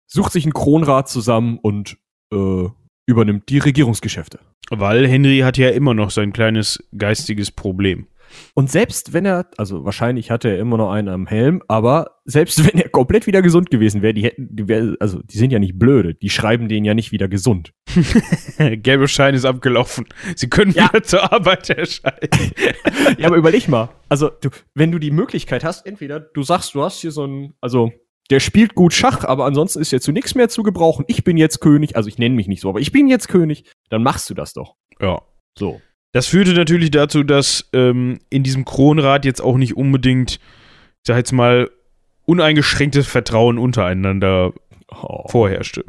sucht 0.06 0.32
sich 0.32 0.44
einen 0.44 0.52
Kronrat 0.52 1.08
zusammen 1.08 1.58
und 1.58 1.98
äh, 2.32 2.68
übernimmt 3.06 3.48
die 3.48 3.58
Regierungsgeschäfte. 3.58 4.38
Weil 4.70 5.06
Henry 5.06 5.40
hat 5.40 5.58
ja 5.58 5.70
immer 5.70 5.94
noch 5.94 6.10
sein 6.10 6.32
kleines 6.32 6.82
geistiges 6.96 7.50
Problem. 7.50 8.06
Und 8.54 8.70
selbst 8.70 9.12
wenn 9.12 9.26
er, 9.26 9.46
also 9.58 9.84
wahrscheinlich 9.84 10.30
hatte 10.30 10.48
er 10.48 10.58
immer 10.58 10.76
noch 10.76 10.90
einen 10.90 11.08
am 11.08 11.26
Helm, 11.26 11.62
aber 11.68 12.16
selbst 12.24 12.64
wenn 12.66 12.80
er 12.80 12.88
komplett 12.88 13.26
wieder 13.26 13.42
gesund 13.42 13.70
gewesen 13.70 14.02
wäre, 14.02 14.14
die 14.14 14.24
hätten, 14.24 14.48
die 14.50 14.66
wär, 14.66 14.96
also 14.98 15.20
die 15.22 15.36
sind 15.38 15.52
ja 15.52 15.58
nicht 15.58 15.78
blöde, 15.78 16.14
die 16.14 16.30
schreiben 16.30 16.68
den 16.68 16.84
ja 16.84 16.94
nicht 16.94 17.12
wieder 17.12 17.28
gesund. 17.28 17.72
Gelbe 18.58 19.06
Schein 19.08 19.34
ist 19.34 19.44
abgelaufen. 19.44 20.06
Sie 20.34 20.48
können 20.48 20.72
Ja. 20.72 20.88
wieder 20.88 21.02
zur 21.02 21.32
Arbeit 21.32 21.70
erscheinen. 21.70 22.18
Ja, 23.18 23.28
aber 23.28 23.36
überleg 23.36 23.68
mal, 23.68 23.90
also 24.08 24.30
du, 24.40 24.48
wenn 24.74 24.90
du 24.90 24.98
die 24.98 25.10
Möglichkeit 25.10 25.62
hast, 25.62 25.86
entweder 25.86 26.18
du 26.20 26.42
sagst, 26.42 26.74
du 26.74 26.82
hast 26.82 27.00
hier 27.00 27.10
so 27.12 27.26
ein, 27.26 27.54
also 27.60 27.92
der 28.30 28.40
spielt 28.40 28.74
gut 28.74 28.92
Schach, 28.94 29.24
aber 29.24 29.44
ansonsten 29.44 29.80
ist 29.80 29.90
jetzt 29.92 30.04
zu 30.04 30.12
nichts 30.12 30.34
mehr 30.34 30.48
zu 30.48 30.62
gebrauchen. 30.62 31.04
Ich 31.08 31.24
bin 31.24 31.36
jetzt 31.36 31.60
König, 31.60 31.96
also 31.96 32.08
ich 32.08 32.18
nenne 32.18 32.34
mich 32.34 32.48
nicht 32.48 32.60
so, 32.60 32.68
aber 32.70 32.80
ich 32.80 32.90
bin 32.92 33.06
jetzt 33.08 33.28
König, 33.28 33.64
dann 33.90 34.02
machst 34.02 34.28
du 34.30 34.34
das 34.34 34.52
doch. 34.52 34.74
ja. 35.00 35.20
So. 35.58 35.80
Das 36.12 36.26
führte 36.28 36.52
natürlich 36.52 36.90
dazu, 36.92 37.22
dass 37.24 37.68
ähm, 37.72 38.20
in 38.30 38.44
diesem 38.44 38.64
Kronrat 38.64 39.24
jetzt 39.24 39.40
auch 39.40 39.56
nicht 39.56 39.76
unbedingt, 39.76 40.34
ich 40.34 41.06
sag 41.08 41.16
jetzt 41.16 41.32
mal, 41.32 41.70
uneingeschränktes 42.24 43.06
Vertrauen 43.06 43.58
untereinander 43.58 44.52
Oh. 45.02 45.26
vorherrschte. 45.28 45.84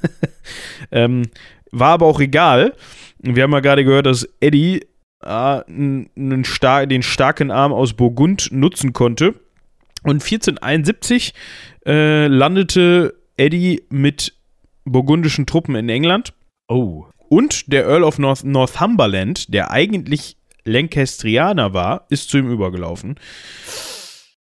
ähm, 0.90 1.22
war 1.70 1.90
aber 1.90 2.06
auch 2.06 2.20
egal. 2.20 2.74
Wir 3.18 3.42
haben 3.44 3.52
ja 3.52 3.60
gerade 3.60 3.84
gehört, 3.84 4.06
dass 4.06 4.28
Eddie 4.40 4.86
äh, 5.22 5.58
n- 5.68 6.10
nen 6.14 6.44
star 6.44 6.86
den 6.86 7.02
starken 7.02 7.50
Arm 7.50 7.72
aus 7.72 7.92
Burgund 7.92 8.48
nutzen 8.50 8.92
konnte. 8.92 9.34
Und 10.02 10.22
1471 10.22 11.34
äh, 11.86 12.26
landete 12.26 13.14
Eddie 13.36 13.82
mit 13.90 14.34
burgundischen 14.84 15.46
Truppen 15.46 15.74
in 15.74 15.88
England. 15.88 16.32
Oh. 16.68 17.06
Und 17.28 17.72
der 17.72 17.84
Earl 17.86 18.04
of 18.04 18.18
North 18.18 18.44
Northumberland, 18.44 19.52
der 19.52 19.70
eigentlich 19.70 20.36
Lancastrianer 20.64 21.72
war, 21.74 22.06
ist 22.10 22.28
zu 22.28 22.38
ihm 22.38 22.50
übergelaufen. 22.50 23.16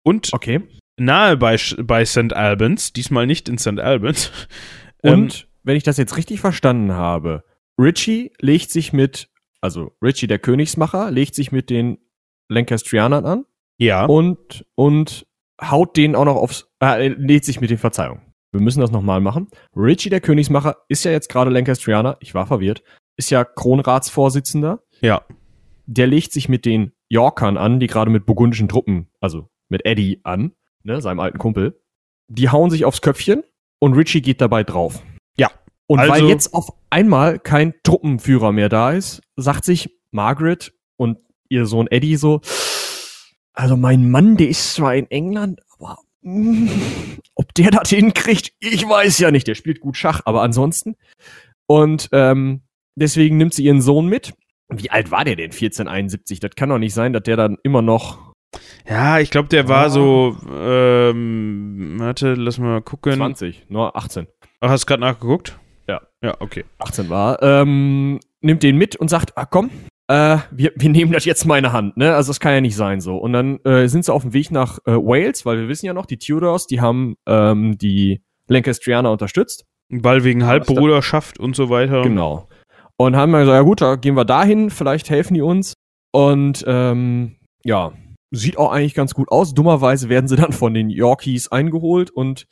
Und 0.03 0.33
Okay. 0.33 0.61
nahe 0.97 1.37
bei, 1.37 1.57
bei 1.83 2.05
St. 2.05 2.33
Albans, 2.33 2.93
diesmal 2.93 3.27
nicht 3.27 3.49
in 3.49 3.57
St. 3.57 3.79
Albans. 3.79 4.31
Ähm, 5.03 5.13
Und 5.13 5.47
wenn 5.63 5.75
ich 5.75 5.83
das 5.83 5.97
jetzt 5.97 6.15
richtig 6.15 6.41
verstanden 6.41 6.91
habe, 6.93 7.43
Richie 7.79 8.31
legt 8.39 8.69
sich 8.69 8.93
mit, 8.93 9.29
also 9.59 9.93
Richie 9.99 10.27
der 10.27 10.37
Königsmacher, 10.37 11.09
legt 11.09 11.33
sich 11.33 11.51
mit 11.51 11.71
den 11.71 11.97
Lancastrianern 12.49 13.25
an 13.25 13.45
ja, 13.79 14.05
und, 14.05 14.63
und 14.75 15.25
haut 15.63 15.95
denen 15.97 16.15
auch 16.15 16.25
noch 16.25 16.35
aufs, 16.35 16.67
äh, 16.81 17.07
lädt 17.09 17.45
sich 17.45 17.61
mit 17.61 17.69
den 17.69 17.77
Verzeihung. 17.77 18.21
Wir 18.51 18.61
müssen 18.61 18.81
das 18.81 18.91
nochmal 18.91 19.21
machen. 19.21 19.47
Richie 19.75 20.09
der 20.09 20.19
Königsmacher 20.21 20.77
ist 20.89 21.05
ja 21.05 21.11
jetzt 21.11 21.29
gerade 21.29 21.51
Lancastrianer, 21.51 22.17
ich 22.19 22.33
war 22.33 22.47
verwirrt, 22.47 22.83
ist 23.17 23.29
ja 23.29 23.43
Kronratsvorsitzender. 23.45 24.81
ja, 25.01 25.21
Der 25.85 26.07
legt 26.07 26.31
sich 26.31 26.47
mit 26.47 26.65
den 26.65 26.93
Yorkern 27.09 27.57
an, 27.57 27.79
die 27.79 27.87
gerade 27.87 28.11
mit 28.11 28.25
burgundischen 28.25 28.69
Truppen, 28.69 29.09
also 29.19 29.49
mit 29.69 29.85
Eddie 29.85 30.21
an, 30.23 30.53
ne, 30.83 31.01
seinem 31.01 31.19
alten 31.19 31.37
Kumpel. 31.37 31.81
Die 32.29 32.49
hauen 32.49 32.69
sich 32.69 32.85
aufs 32.85 33.01
Köpfchen 33.01 33.43
und 33.79 33.93
Richie 33.93 34.21
geht 34.21 34.39
dabei 34.41 34.63
drauf. 34.63 35.01
Ja. 35.37 35.49
Und 35.87 35.99
Also- 35.99 36.13
weil 36.13 36.23
jetzt 36.25 36.53
auf 36.53 36.69
einmal 36.89 37.39
kein 37.39 37.73
Truppenführer 37.83 38.51
mehr 38.53 38.69
da 38.69 38.91
ist, 38.91 39.21
sagt 39.35 39.65
sich 39.65 39.89
Margaret 40.11 40.73
und 40.97 41.17
ihr 41.49 41.65
Sohn 41.65 41.87
Eddie 41.87 42.15
so, 42.15 42.39
also 43.53 43.77
mein 43.77 44.09
Mann, 44.09 44.37
der 44.37 44.49
ist 44.49 44.73
zwar 44.73 44.95
in 44.95 45.09
England, 45.11 45.59
aber 45.77 45.97
mm, 46.21 46.67
ob 47.35 47.53
der 47.55 47.71
das 47.71 47.89
hinkriegt, 47.89 48.53
ich 48.59 48.87
weiß 48.87 49.19
ja 49.19 49.31
nicht. 49.31 49.47
Der 49.47 49.55
spielt 49.55 49.79
gut 49.79 49.97
Schach, 49.97 50.21
aber 50.25 50.41
ansonsten. 50.41 50.95
Und 51.67 52.09
ähm, 52.11 52.61
deswegen 52.95 53.37
nimmt 53.37 53.53
sie 53.53 53.63
ihren 53.65 53.81
Sohn 53.81 54.07
mit. 54.07 54.33
Wie 54.69 54.89
alt 54.89 55.11
war 55.11 55.25
der 55.25 55.35
denn? 55.35 55.51
1471? 55.51 56.39
Das 56.39 56.51
kann 56.55 56.69
doch 56.69 56.77
nicht 56.77 56.93
sein, 56.93 57.13
dass 57.13 57.23
der 57.23 57.35
dann 57.37 57.57
immer 57.63 57.81
noch 57.81 58.31
ja, 58.85 59.19
ich 59.19 59.31
glaube, 59.31 59.47
der 59.47 59.69
war 59.69 59.85
Ah. 59.85 59.89
so, 59.89 60.35
ähm, 60.51 61.95
warte, 61.99 62.33
lass 62.33 62.57
mal 62.57 62.81
gucken. 62.81 63.13
20, 63.13 63.67
nur 63.69 63.95
18. 63.95 64.27
Ach, 64.59 64.69
hast 64.69 64.83
du 64.83 64.87
gerade 64.87 65.01
nachgeguckt? 65.01 65.57
Ja. 65.87 66.01
Ja, 66.21 66.35
okay. 66.39 66.65
18 66.79 67.09
war, 67.09 67.41
ähm, 67.41 68.19
nimmt 68.41 68.63
den 68.63 68.77
mit 68.77 68.97
und 68.97 69.09
sagt, 69.09 69.37
ah 69.37 69.45
komm, 69.45 69.69
äh, 70.11 70.39
wir, 70.51 70.73
wir 70.75 70.89
nehmen 70.89 71.13
das 71.13 71.23
jetzt 71.23 71.45
mal 71.45 71.57
in 71.57 71.63
der 71.63 71.71
Hand, 71.71 71.95
ne? 71.95 72.13
Also 72.13 72.29
das 72.29 72.39
kann 72.41 72.53
ja 72.53 72.61
nicht 72.61 72.75
sein 72.75 72.99
so. 72.99 73.15
Und 73.15 73.31
dann 73.31 73.59
äh, 73.63 73.87
sind 73.87 74.03
sie 74.03 74.13
auf 74.13 74.23
dem 74.23 74.33
Weg 74.33 74.51
nach 74.51 74.79
äh, 74.85 74.91
Wales, 74.91 75.45
weil 75.45 75.59
wir 75.59 75.67
wissen 75.69 75.85
ja 75.85 75.93
noch, 75.93 76.05
die 76.05 76.17
Tudors, 76.17 76.67
die 76.67 76.81
haben 76.81 77.15
ähm, 77.25 77.77
die 77.77 78.21
Lancastrianer 78.47 79.11
unterstützt. 79.11 79.65
Weil 79.89 80.23
wegen 80.23 80.45
Halbbruderschaft 80.45 81.39
und 81.39 81.55
so 81.55 81.69
weiter. 81.69 82.01
Genau. 82.01 82.47
Und 82.97 83.15
haben 83.15 83.31
wir 83.31 83.39
gesagt, 83.39 83.55
ja 83.55 83.61
gut, 83.61 83.81
da 83.81 83.95
gehen 83.95 84.15
wir 84.15 84.25
dahin, 84.25 84.69
vielleicht 84.69 85.09
helfen 85.09 85.33
die 85.33 85.41
uns. 85.41 85.73
Und 86.11 86.63
ähm, 86.67 87.37
ja, 87.63 87.93
sieht 88.31 88.57
auch 88.57 88.71
eigentlich 88.71 88.93
ganz 88.93 89.13
gut 89.13 89.31
aus. 89.31 89.53
Dummerweise 89.53 90.09
werden 90.09 90.27
sie 90.27 90.35
dann 90.35 90.53
von 90.53 90.73
den 90.73 90.89
Yorkies 90.89 91.49
eingeholt 91.49 92.09
und 92.09 92.47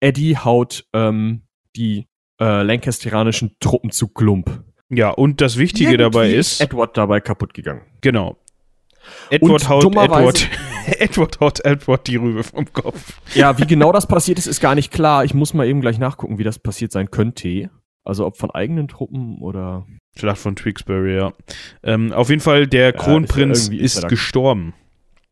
Eddie 0.00 0.36
haut 0.36 0.86
ähm, 0.92 1.42
die 1.76 2.08
äh, 2.40 2.62
lancastrianischen 2.62 3.56
Truppen 3.60 3.90
zu 3.90 4.08
Klump. 4.08 4.64
Ja, 4.94 5.10
und 5.10 5.40
das 5.40 5.56
Wichtige 5.56 5.96
dabei 5.96 6.24
Irgendwie 6.26 6.38
ist, 6.38 6.60
Edward 6.60 6.96
dabei 6.96 7.20
kaputt 7.20 7.54
gegangen. 7.54 7.82
genau. 8.00 8.36
Edward 9.30 9.50
Und 9.50 9.68
haut 9.68 9.84
Edward, 9.96 10.48
Edward 11.00 11.40
haut 11.40 11.64
Edward 11.64 12.06
die 12.06 12.16
Rübe 12.16 12.44
vom 12.44 12.72
Kopf. 12.72 13.18
Ja, 13.34 13.58
wie 13.58 13.66
genau 13.66 13.90
das 13.92 14.06
passiert 14.06 14.38
ist, 14.38 14.46
ist 14.46 14.60
gar 14.60 14.76
nicht 14.76 14.92
klar. 14.92 15.24
Ich 15.24 15.34
muss 15.34 15.54
mal 15.54 15.66
eben 15.66 15.80
gleich 15.80 15.98
nachgucken, 15.98 16.38
wie 16.38 16.44
das 16.44 16.60
passiert 16.60 16.92
sein 16.92 17.10
könnte. 17.10 17.70
Also 18.04 18.26
ob 18.26 18.36
von 18.36 18.50
eigenen 18.52 18.86
Truppen 18.88 19.38
oder. 19.40 19.86
Schlacht 20.16 20.38
von 20.38 20.54
Tewkesbury, 20.54 21.16
ja. 21.16 21.32
Ähm, 21.82 22.12
auf 22.12 22.28
jeden 22.28 22.40
Fall, 22.42 22.66
der 22.68 22.90
ist 22.90 22.94
ja 22.96 23.02
Kronprinz 23.04 23.68
ist, 23.68 23.72
ist 23.72 24.04
da- 24.04 24.08
gestorben. 24.08 24.74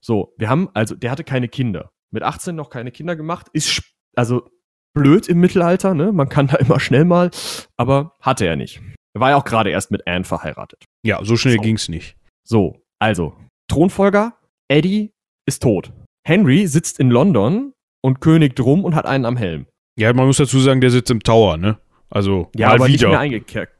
So, 0.00 0.34
wir 0.38 0.48
haben, 0.48 0.68
also 0.74 0.94
der 0.96 1.11
hatte 1.11 1.22
keine 1.24 1.46
Kinder. 1.48 1.90
Mit 2.11 2.22
18 2.24 2.56
noch 2.56 2.70
keine 2.70 2.90
Kinder 2.90 3.14
gemacht. 3.14 3.48
Ist 3.52 3.82
also 4.16 4.48
blöd 4.94 5.28
im 5.28 5.38
Mittelalter, 5.38 5.94
ne? 5.94 6.11
Man 6.11 6.28
kann 6.28 6.46
da 6.48 6.56
immer 6.56 6.80
schnell 6.80 7.04
mal, 7.04 7.30
aber 7.76 8.16
hatte 8.20 8.46
er 8.46 8.56
nicht. 8.56 8.80
Er 9.14 9.20
war 9.20 9.30
ja 9.30 9.36
auch 9.36 9.44
gerade 9.44 9.70
erst 9.70 9.90
mit 9.90 10.06
Anne 10.06 10.24
verheiratet. 10.24 10.84
Ja, 11.04 11.24
so 11.24 11.36
schnell 11.36 11.56
So. 11.56 11.62
ging's 11.62 11.88
nicht. 11.88 12.16
So, 12.46 12.80
also, 13.00 13.34
Thronfolger, 13.68 14.34
Eddie 14.68 15.11
ist 15.46 15.62
tot. 15.62 15.92
Henry 16.26 16.66
sitzt 16.66 17.00
in 17.00 17.11
London 17.11 17.72
und 18.02 18.20
königt 18.20 18.61
rum 18.61 18.84
und 18.84 18.94
hat 18.94 19.06
einen 19.06 19.24
am 19.24 19.36
Helm. 19.36 19.66
Ja, 19.98 20.12
man 20.12 20.26
muss 20.26 20.36
dazu 20.38 20.58
sagen, 20.61 20.80
der 20.80 20.90
sitzt 20.90 21.11
im 21.11 21.20
Tower, 21.22 21.56
ne? 21.56 21.78
Also, 22.08 22.50
Ja, 22.56 22.68
mal 22.68 22.74
aber 22.76 22.88
nicht 22.88 23.00
wieder. 23.00 23.11
mehr 23.11 23.18
eingekerkert. 23.20 23.76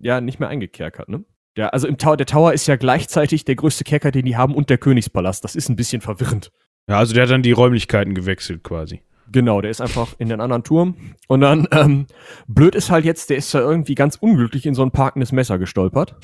Ja, 0.00 0.20
nicht 0.20 0.40
mehr 0.40 0.48
eingekerkert, 0.48 1.08
ne? 1.08 1.24
Ja, 1.56 1.68
also 1.68 1.88
im 1.88 1.96
Tower, 1.96 2.16
der 2.18 2.26
Tower 2.26 2.52
ist 2.52 2.66
ja 2.66 2.76
gleichzeitig 2.76 3.44
der 3.46 3.56
größte 3.56 3.84
Kerker, 3.84 4.10
den 4.10 4.26
die 4.26 4.36
haben 4.36 4.54
und 4.54 4.68
der 4.68 4.76
Königspalast. 4.78 5.42
Das 5.42 5.56
ist 5.56 5.68
ein 5.70 5.76
bisschen 5.76 6.02
verwirrend. 6.02 6.50
ja, 6.88 6.98
also 6.98 7.14
der 7.14 7.22
hat 7.24 7.30
dann 7.30 7.42
die 7.42 7.52
Räumlichkeiten 7.52 8.14
gewechselt 8.14 8.62
quasi. 8.62 9.02
Genau, 9.32 9.60
der 9.60 9.70
ist 9.70 9.80
einfach 9.80 10.14
in 10.18 10.28
den 10.28 10.40
anderen 10.40 10.64
Turm. 10.64 10.96
Und 11.28 11.40
dann, 11.40 11.66
ähm, 11.72 12.06
blöd 12.46 12.74
ist 12.74 12.90
halt 12.90 13.04
jetzt, 13.04 13.30
der 13.30 13.36
ist 13.36 13.52
da 13.54 13.60
irgendwie 13.60 13.94
ganz 13.94 14.16
unglücklich 14.16 14.66
in 14.66 14.74
so 14.74 14.82
ein 14.82 14.90
parkendes 14.90 15.32
Messer 15.32 15.58
gestolpert. 15.58 16.14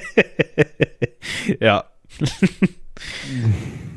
ja. 1.60 1.84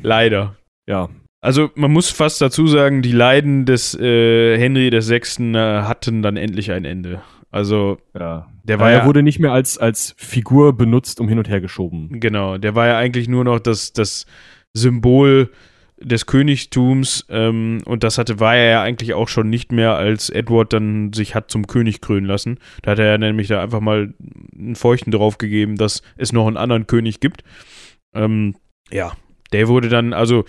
Leider. 0.02 0.56
Ja. 0.86 1.08
Also 1.40 1.70
man 1.74 1.92
muss 1.92 2.10
fast 2.10 2.40
dazu 2.40 2.66
sagen, 2.66 3.02
die 3.02 3.12
Leiden 3.12 3.66
des 3.66 3.94
äh, 3.94 4.58
Henry 4.58 4.90
VI. 4.90 5.54
Äh, 5.54 5.82
hatten 5.82 6.22
dann 6.22 6.36
endlich 6.36 6.72
ein 6.72 6.84
Ende. 6.84 7.22
Also 7.50 7.98
ja. 8.18 8.48
der 8.64 8.80
war 8.80 8.90
ja, 8.90 9.00
er 9.00 9.06
wurde 9.06 9.22
nicht 9.22 9.38
mehr 9.38 9.52
als, 9.52 9.78
als 9.78 10.14
Figur 10.16 10.76
benutzt, 10.76 11.20
um 11.20 11.28
hin 11.28 11.38
und 11.38 11.48
her 11.48 11.60
geschoben. 11.60 12.18
genau, 12.18 12.58
der 12.58 12.74
war 12.74 12.86
ja 12.88 12.96
eigentlich 12.96 13.28
nur 13.28 13.44
noch 13.44 13.60
das, 13.60 13.92
das 13.92 14.26
Symbol 14.72 15.50
des 16.00 16.26
Königtums 16.26 17.24
ähm, 17.28 17.82
und 17.84 18.02
das 18.02 18.18
hatte 18.18 18.40
war 18.40 18.56
er 18.56 18.70
ja 18.70 18.82
eigentlich 18.82 19.14
auch 19.14 19.28
schon 19.28 19.48
nicht 19.48 19.72
mehr, 19.72 19.94
als 19.94 20.28
Edward 20.28 20.72
dann 20.72 21.12
sich 21.12 21.34
hat 21.34 21.50
zum 21.50 21.66
König 21.66 22.00
krönen 22.00 22.26
lassen. 22.26 22.58
Da 22.82 22.92
hat 22.92 22.98
er 22.98 23.06
ja 23.06 23.18
nämlich 23.18 23.48
da 23.48 23.62
einfach 23.62 23.80
mal 23.80 24.12
einen 24.56 24.76
Feuchten 24.76 25.10
drauf 25.12 25.38
gegeben, 25.38 25.76
dass 25.76 26.02
es 26.16 26.32
noch 26.32 26.46
einen 26.46 26.56
anderen 26.56 26.86
König 26.86 27.20
gibt. 27.20 27.44
Ähm, 28.14 28.56
ja, 28.90 29.12
der 29.52 29.68
wurde 29.68 29.88
dann, 29.88 30.12
also 30.12 30.44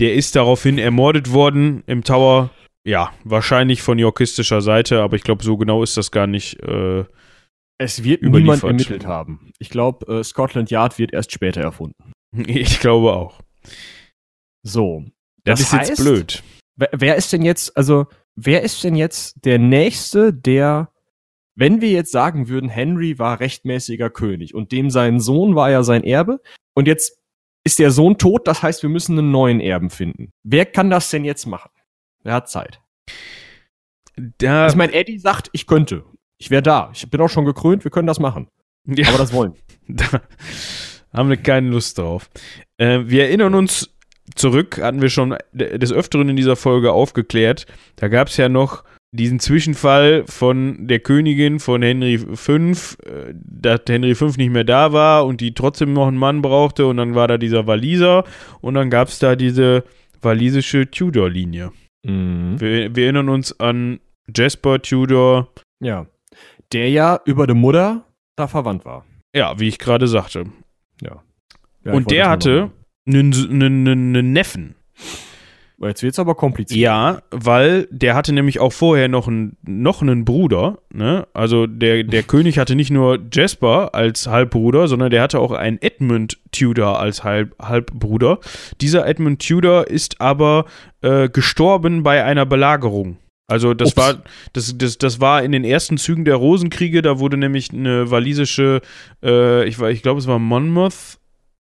der 0.00 0.14
ist 0.14 0.36
daraufhin 0.36 0.78
ermordet 0.78 1.32
worden 1.32 1.82
im 1.86 2.02
Tower. 2.02 2.50
Ja, 2.84 3.12
wahrscheinlich 3.24 3.82
von 3.82 3.98
yorkistischer 3.98 4.60
Seite, 4.60 5.02
aber 5.02 5.16
ich 5.16 5.22
glaube, 5.22 5.44
so 5.44 5.56
genau 5.56 5.82
ist 5.82 5.96
das 5.96 6.10
gar 6.10 6.26
nicht. 6.26 6.60
Äh, 6.62 7.04
Es 7.78 8.02
wird 8.02 8.22
niemand 8.22 8.64
ermittelt 8.64 9.06
haben. 9.06 9.52
Ich 9.58 9.70
glaube, 9.70 10.06
äh, 10.12 10.24
Scotland 10.24 10.70
Yard 10.70 10.98
wird 10.98 11.12
erst 11.12 11.30
später 11.30 11.60
erfunden. 11.60 12.12
ich 12.46 12.80
glaube 12.80 13.12
auch. 13.12 13.40
So. 14.62 15.04
Das, 15.44 15.58
Das 15.58 15.60
ist 15.60 15.72
jetzt 15.72 15.90
heißt- 16.00 16.02
blöd. 16.02 16.42
Wer, 16.76 16.88
wer 16.92 17.16
ist 17.16 17.32
denn 17.32 17.42
jetzt, 17.42 17.76
also, 17.76 18.06
wer 18.34 18.62
ist 18.62 18.82
denn 18.84 18.94
jetzt 18.94 19.44
der 19.44 19.58
Nächste, 19.58 20.32
der, 20.32 20.90
wenn 21.54 21.80
wir 21.80 21.90
jetzt 21.90 22.12
sagen 22.12 22.48
würden, 22.48 22.70
Henry 22.70 23.18
war 23.18 23.40
rechtmäßiger 23.40 24.08
König 24.08 24.54
und 24.54 24.72
dem 24.72 24.88
sein 24.90 25.20
Sohn 25.20 25.54
war 25.54 25.70
ja 25.70 25.82
sein 25.82 26.02
Erbe 26.04 26.40
und 26.74 26.86
jetzt 26.88 27.18
ist 27.64 27.78
der 27.78 27.90
Sohn 27.90 28.16
tot, 28.18 28.48
das 28.48 28.62
heißt, 28.62 28.82
wir 28.82 28.90
müssen 28.90 29.18
einen 29.18 29.30
neuen 29.30 29.60
Erben 29.60 29.90
finden. 29.90 30.32
Wer 30.42 30.64
kann 30.66 30.90
das 30.90 31.10
denn 31.10 31.24
jetzt 31.24 31.46
machen? 31.46 31.70
Wer 32.22 32.34
hat 32.34 32.48
Zeit? 32.48 32.80
Da, 34.38 34.68
Ich 34.68 34.74
meine, 34.74 34.92
Eddie 34.92 35.18
sagt, 35.18 35.48
ich 35.52 35.66
könnte. 35.66 36.04
Ich 36.38 36.50
wäre 36.50 36.62
da. 36.62 36.90
Ich 36.94 37.08
bin 37.08 37.20
auch 37.20 37.28
schon 37.28 37.44
gekrönt, 37.44 37.84
wir 37.84 37.90
können 37.90 38.06
das 38.08 38.18
machen. 38.18 38.48
ja, 38.86 39.08
Aber 39.08 39.18
das 39.18 39.32
wollen. 39.32 39.54
da 39.88 40.22
haben 41.12 41.28
wir 41.28 41.36
keine 41.36 41.68
Lust 41.70 41.98
drauf. 41.98 42.30
Äh, 42.78 43.00
wir 43.06 43.24
erinnern 43.26 43.54
uns 43.54 43.94
zurück, 44.34 44.80
hatten 44.82 45.00
wir 45.00 45.10
schon 45.10 45.36
des 45.52 45.92
Öfteren 45.92 46.28
in 46.28 46.36
dieser 46.36 46.56
Folge 46.56 46.92
aufgeklärt. 46.92 47.66
Da 47.96 48.08
gab 48.08 48.28
es 48.28 48.36
ja 48.36 48.48
noch 48.48 48.84
diesen 49.14 49.40
Zwischenfall 49.40 50.24
von 50.26 50.86
der 50.88 51.00
Königin 51.00 51.60
von 51.60 51.82
Henry 51.82 52.18
V, 52.18 52.52
äh, 52.56 53.34
dass 53.34 53.80
Henry 53.86 54.14
V 54.14 54.26
nicht 54.38 54.50
mehr 54.50 54.64
da 54.64 54.92
war 54.92 55.26
und 55.26 55.40
die 55.42 55.52
trotzdem 55.52 55.92
noch 55.92 56.08
einen 56.08 56.16
Mann 56.16 56.40
brauchte 56.40 56.86
und 56.86 56.96
dann 56.96 57.14
war 57.14 57.28
da 57.28 57.36
dieser 57.36 57.66
Waliser 57.66 58.24
und 58.62 58.74
dann 58.74 58.88
gab 58.88 59.08
es 59.08 59.18
da 59.18 59.36
diese 59.36 59.84
walisische 60.22 60.90
Tudor-Linie. 60.90 61.72
Mhm. 62.04 62.58
Wir, 62.58 62.96
wir 62.96 63.04
erinnern 63.04 63.28
uns 63.28 63.58
an 63.60 64.00
Jasper 64.34 64.80
Tudor, 64.80 65.48
Ja. 65.80 66.06
Der 66.72 66.88
ja 66.88 67.20
über 67.26 67.46
die 67.46 67.52
Mutter 67.52 68.06
da 68.36 68.48
verwandt 68.48 68.86
war. 68.86 69.04
ja, 69.36 69.58
wie 69.60 69.68
ich 69.68 69.78
gerade 69.78 70.06
sagte. 70.08 70.46
Ja, 71.02 71.22
ich 71.84 71.92
und 71.92 72.10
der 72.10 72.30
hatte 72.30 72.70
einen, 73.06 74.32
Neffen. 74.32 74.74
Jetzt 75.80 76.04
wird's 76.04 76.20
aber 76.20 76.36
kompliziert. 76.36 76.78
Ja, 76.78 77.22
weil 77.32 77.88
der 77.90 78.14
hatte 78.14 78.32
nämlich 78.32 78.60
auch 78.60 78.72
vorher 78.72 79.08
noch 79.08 79.26
einen, 79.26 79.56
noch 79.66 80.00
einen 80.00 80.24
Bruder. 80.24 80.78
Ne? 80.94 81.26
Also 81.34 81.66
der, 81.66 82.04
der 82.04 82.22
König 82.22 82.58
hatte 82.58 82.76
nicht 82.76 82.92
nur 82.92 83.18
Jasper 83.32 83.92
als 83.92 84.28
Halbbruder, 84.28 84.86
sondern 84.86 85.10
der 85.10 85.22
hatte 85.22 85.40
auch 85.40 85.50
einen 85.50 85.82
Edmund 85.82 86.38
Tudor 86.52 87.00
als 87.00 87.24
Halb, 87.24 87.56
Halbbruder. 87.60 88.38
Dieser 88.80 89.08
Edmund 89.08 89.44
Tudor 89.44 89.88
ist 89.88 90.20
aber 90.20 90.66
äh, 91.00 91.28
gestorben 91.28 92.04
bei 92.04 92.22
einer 92.22 92.46
Belagerung. 92.46 93.16
Also 93.48 93.74
das 93.74 93.88
Ups. 93.90 93.96
war 93.96 94.22
das, 94.52 94.78
das, 94.78 94.98
das 94.98 95.20
war 95.20 95.42
in 95.42 95.50
den 95.50 95.64
ersten 95.64 95.98
Zügen 95.98 96.24
der 96.24 96.36
Rosenkriege, 96.36 97.02
da 97.02 97.18
wurde 97.18 97.36
nämlich 97.36 97.72
eine 97.72 98.08
walisische, 98.10 98.82
äh, 99.22 99.66
ich, 99.66 99.80
war- 99.80 99.90
ich 99.90 100.02
glaube 100.02 100.20
es 100.20 100.28
war 100.28 100.38
Monmouth, 100.38 101.18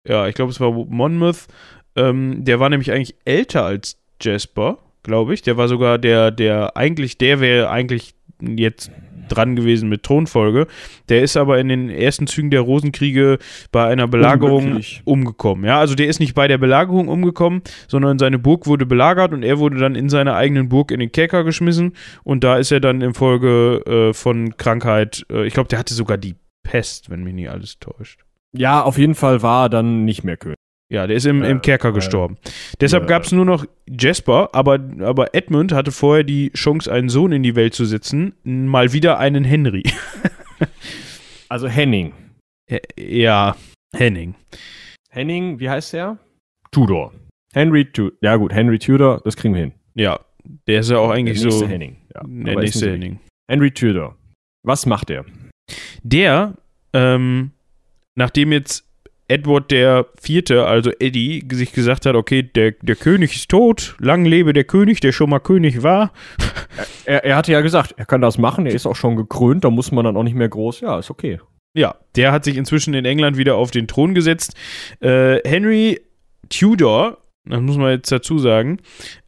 ja, 0.08 0.28
ich 0.28 0.36
glaube 0.36 0.52
es 0.52 0.60
war 0.60 0.72
Monmouth, 0.72 1.48
Ähm, 1.96 2.44
der 2.44 2.60
war 2.60 2.70
nämlich 2.70 2.92
eigentlich 2.92 3.16
älter 3.26 3.66
als 3.66 4.00
Jasper, 4.22 4.78
glaube 5.04 5.34
ich. 5.34 5.42
Der 5.42 5.58
war 5.58 5.68
sogar 5.68 5.98
der, 5.98 6.32
der 6.32 6.78
eigentlich, 6.78 7.18
der 7.18 7.40
wäre 7.40 7.70
eigentlich 7.70 8.14
jetzt 8.40 8.92
dran 9.30 9.56
gewesen 9.56 9.90
mit 9.90 10.04
Thronfolge. 10.04 10.68
Der 11.10 11.22
ist 11.22 11.38
aber 11.38 11.60
in 11.60 11.68
den 11.68 11.90
ersten 11.90 12.28
Zügen 12.28 12.52
der 12.52 12.62
Rosenkriege 12.62 13.40
bei 13.72 13.86
einer 13.86 14.08
Belagerung 14.08 14.82
umgekommen. 15.06 15.66
Ja, 15.66 15.80
also 15.80 15.96
der 15.96 16.08
ist 16.08 16.20
nicht 16.20 16.34
bei 16.36 16.48
der 16.48 16.58
Belagerung 16.58 17.08
umgekommen, 17.08 17.62
sondern 17.88 18.20
seine 18.20 18.40
Burg 18.40 18.68
wurde 18.68 18.86
belagert 18.86 19.34
und 19.34 19.44
er 19.44 19.60
wurde 19.60 19.80
dann 19.80 19.96
in 19.96 20.10
seiner 20.10 20.36
eigenen 20.36 20.70
Burg 20.70 20.92
in 20.92 21.00
den 21.00 21.12
Kerker 21.12 21.44
geschmissen 21.44 21.94
und 22.24 22.44
da 22.44 22.58
ist 22.58 22.72
er 22.72 22.80
dann 22.80 23.02
in 23.02 23.14
Folge 23.14 23.82
äh, 23.86 24.14
von 24.14 24.56
Krankheit, 24.58 25.26
äh, 25.32 25.46
ich 25.46 25.54
glaube, 25.54 25.70
der 25.70 25.80
hatte 25.80 25.94
sogar 25.94 26.18
die 26.18 26.36
Pest, 26.64 27.10
wenn 27.10 27.24
mich 27.24 27.34
nicht 27.34 27.50
alles 27.50 27.80
täuscht. 27.80 28.27
Ja, 28.56 28.82
auf 28.84 28.98
jeden 28.98 29.16
Fall 29.16 29.42
war 29.42 29.66
er 29.66 29.70
dann 29.70 30.06
nicht 30.06 30.24
mehr 30.24 30.38
König. 30.38 30.58
Ja, 30.90 31.06
der 31.06 31.18
ist 31.18 31.26
im, 31.26 31.44
im 31.44 31.58
Äh, 31.58 31.60
Kerker 31.60 31.92
gestorben. 31.92 32.38
Deshalb 32.80 33.04
äh. 33.04 33.08
gab 33.08 33.24
es 33.24 33.32
nur 33.34 33.44
noch 33.44 33.66
Jasper, 33.90 34.50
aber, 34.54 34.80
aber 35.02 35.36
Edmund 35.36 35.74
hatte 35.74 35.92
vorher 35.92 36.24
die 36.24 36.52
Chance, 36.54 36.92
einen 36.92 37.10
Sohn 37.10 37.34
in 37.34 37.44
die 37.44 37.56
Welt 37.56 37.74
zu 37.74 37.84
setzen. 37.86 38.34
Mal 38.44 38.94
wieder 38.94 39.20
einen 39.20 39.44
Henry. 39.44 39.84
Also 41.50 41.68
Henning. 41.70 42.14
Ja, 43.00 43.56
Henning. 43.96 44.36
Henning, 45.10 45.60
wie 45.60 45.70
heißt 45.70 45.94
der? 45.94 46.18
Tudor. 46.72 47.14
Henry 47.54 47.86
Tudor. 47.90 48.18
Ja 48.22 48.36
gut, 48.36 48.52
Henry 48.54 48.78
Tudor, 48.80 49.22
das 49.24 49.38
kriegen 49.38 49.54
wir 49.54 49.62
hin. 49.62 49.72
Ja, 49.96 50.20
der 50.68 50.82
ist 50.82 50.92
ja 50.92 50.98
auch 50.98 51.10
eigentlich 51.10 51.38
der 51.40 51.46
nächste 51.46 51.66
so. 51.66 51.68
Henning. 51.72 51.96
Ja, 52.14 52.22
Der 52.26 52.56
nächste 52.58 52.92
Henning. 52.92 53.20
Henry 53.50 53.72
Tudor. 53.72 54.18
Was 54.64 54.86
macht 54.86 55.10
er? 55.10 55.24
Der, 56.04 56.56
ähm, 56.94 57.52
nachdem 58.18 58.52
jetzt 58.52 58.84
Edward 59.30 59.72
der 59.72 60.08
Vierte, 60.20 60.66
also 60.66 60.92
Eddie, 61.00 61.46
sich 61.52 61.72
gesagt 61.72 62.06
hat, 62.06 62.16
okay, 62.16 62.44
der, 62.44 62.72
der 62.82 62.96
König 62.96 63.36
ist 63.36 63.50
tot, 63.50 63.96
lang 64.00 64.26
lebe 64.26 64.54
der 64.54 64.64
König, 64.64 65.00
der 65.02 65.12
schon 65.12 65.30
mal 65.30 65.40
König 65.40 65.84
war. 65.84 66.12
Er, 67.06 67.24
er 67.24 67.36
hatte 67.38 67.52
ja 67.52 67.62
gesagt, 67.62 67.96
er 67.98 68.06
kann 68.06 68.22
das 68.22 68.38
machen, 68.38 68.66
er 68.66 68.74
ist 68.74 68.86
auch 68.86 68.96
schon 68.96 69.16
gekrönt, 69.16 69.64
da 69.64 69.70
muss 69.70 69.92
man 69.92 70.06
dann 70.06 70.18
auch 70.18 70.24
nicht 70.24 70.36
mehr 70.36 70.50
groß. 70.50 70.82
Ja, 70.82 71.00
ist 71.00 71.10
okay. 71.10 71.40
Ja, 71.74 71.96
der 72.16 72.32
hat 72.32 72.44
sich 72.44 72.58
inzwischen 72.58 72.94
in 72.94 73.06
England 73.06 73.38
wieder 73.38 73.56
auf 73.56 73.72
den 73.72 73.88
Thron 73.88 74.14
gesetzt. 74.14 74.56
Äh, 75.00 75.40
Henry 75.48 76.02
Tudor, 76.50 77.18
das 77.46 77.62
muss 77.62 77.78
man 77.78 77.92
jetzt 77.92 78.12
dazu 78.12 78.40
sagen, 78.40 78.80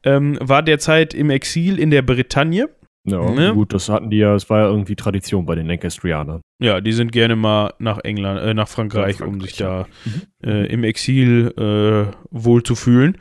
ähm, 0.03 0.37
war 0.41 0.61
derzeit 0.61 1.13
im 1.13 1.29
Exil 1.29 1.79
in 1.79 1.91
der 1.91 2.01
Bretagne. 2.01 2.69
Ja, 3.05 3.29
Ne? 3.31 3.53
gut, 3.53 3.73
das 3.73 3.87
hatten 3.89 4.09
die 4.09 4.17
ja, 4.17 4.33
das 4.33 4.49
war 4.49 4.59
ja 4.59 4.65
irgendwie 4.67 4.95
Tradition 4.95 5.45
bei 5.45 5.55
den 5.55 5.67
Lancastrianern. 5.67 6.41
Ja, 6.61 6.81
die 6.81 6.91
sind 6.91 7.11
gerne 7.11 7.35
mal 7.35 7.73
nach 7.79 7.99
England, 8.03 8.41
äh, 8.41 8.53
nach 8.53 8.67
Frankreich, 8.67 9.19
Ja, 9.19 9.25
um 9.25 9.31
Frankreich, 9.39 9.49
sich 9.51 9.57
da 9.57 9.87
ja. 10.43 10.51
äh, 10.51 10.65
im 10.67 10.83
Exil 10.83 11.53
äh, 11.57 12.13
wohl 12.29 12.63
zu 12.63 12.75
fühlen. 12.75 13.17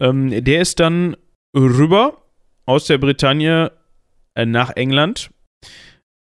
Ähm, 0.00 0.44
der 0.44 0.60
ist 0.62 0.80
dann 0.80 1.16
rüber 1.54 2.22
aus 2.66 2.86
der 2.86 2.98
Bretagne 2.98 3.72
äh, 4.34 4.46
nach 4.46 4.70
England 4.76 5.30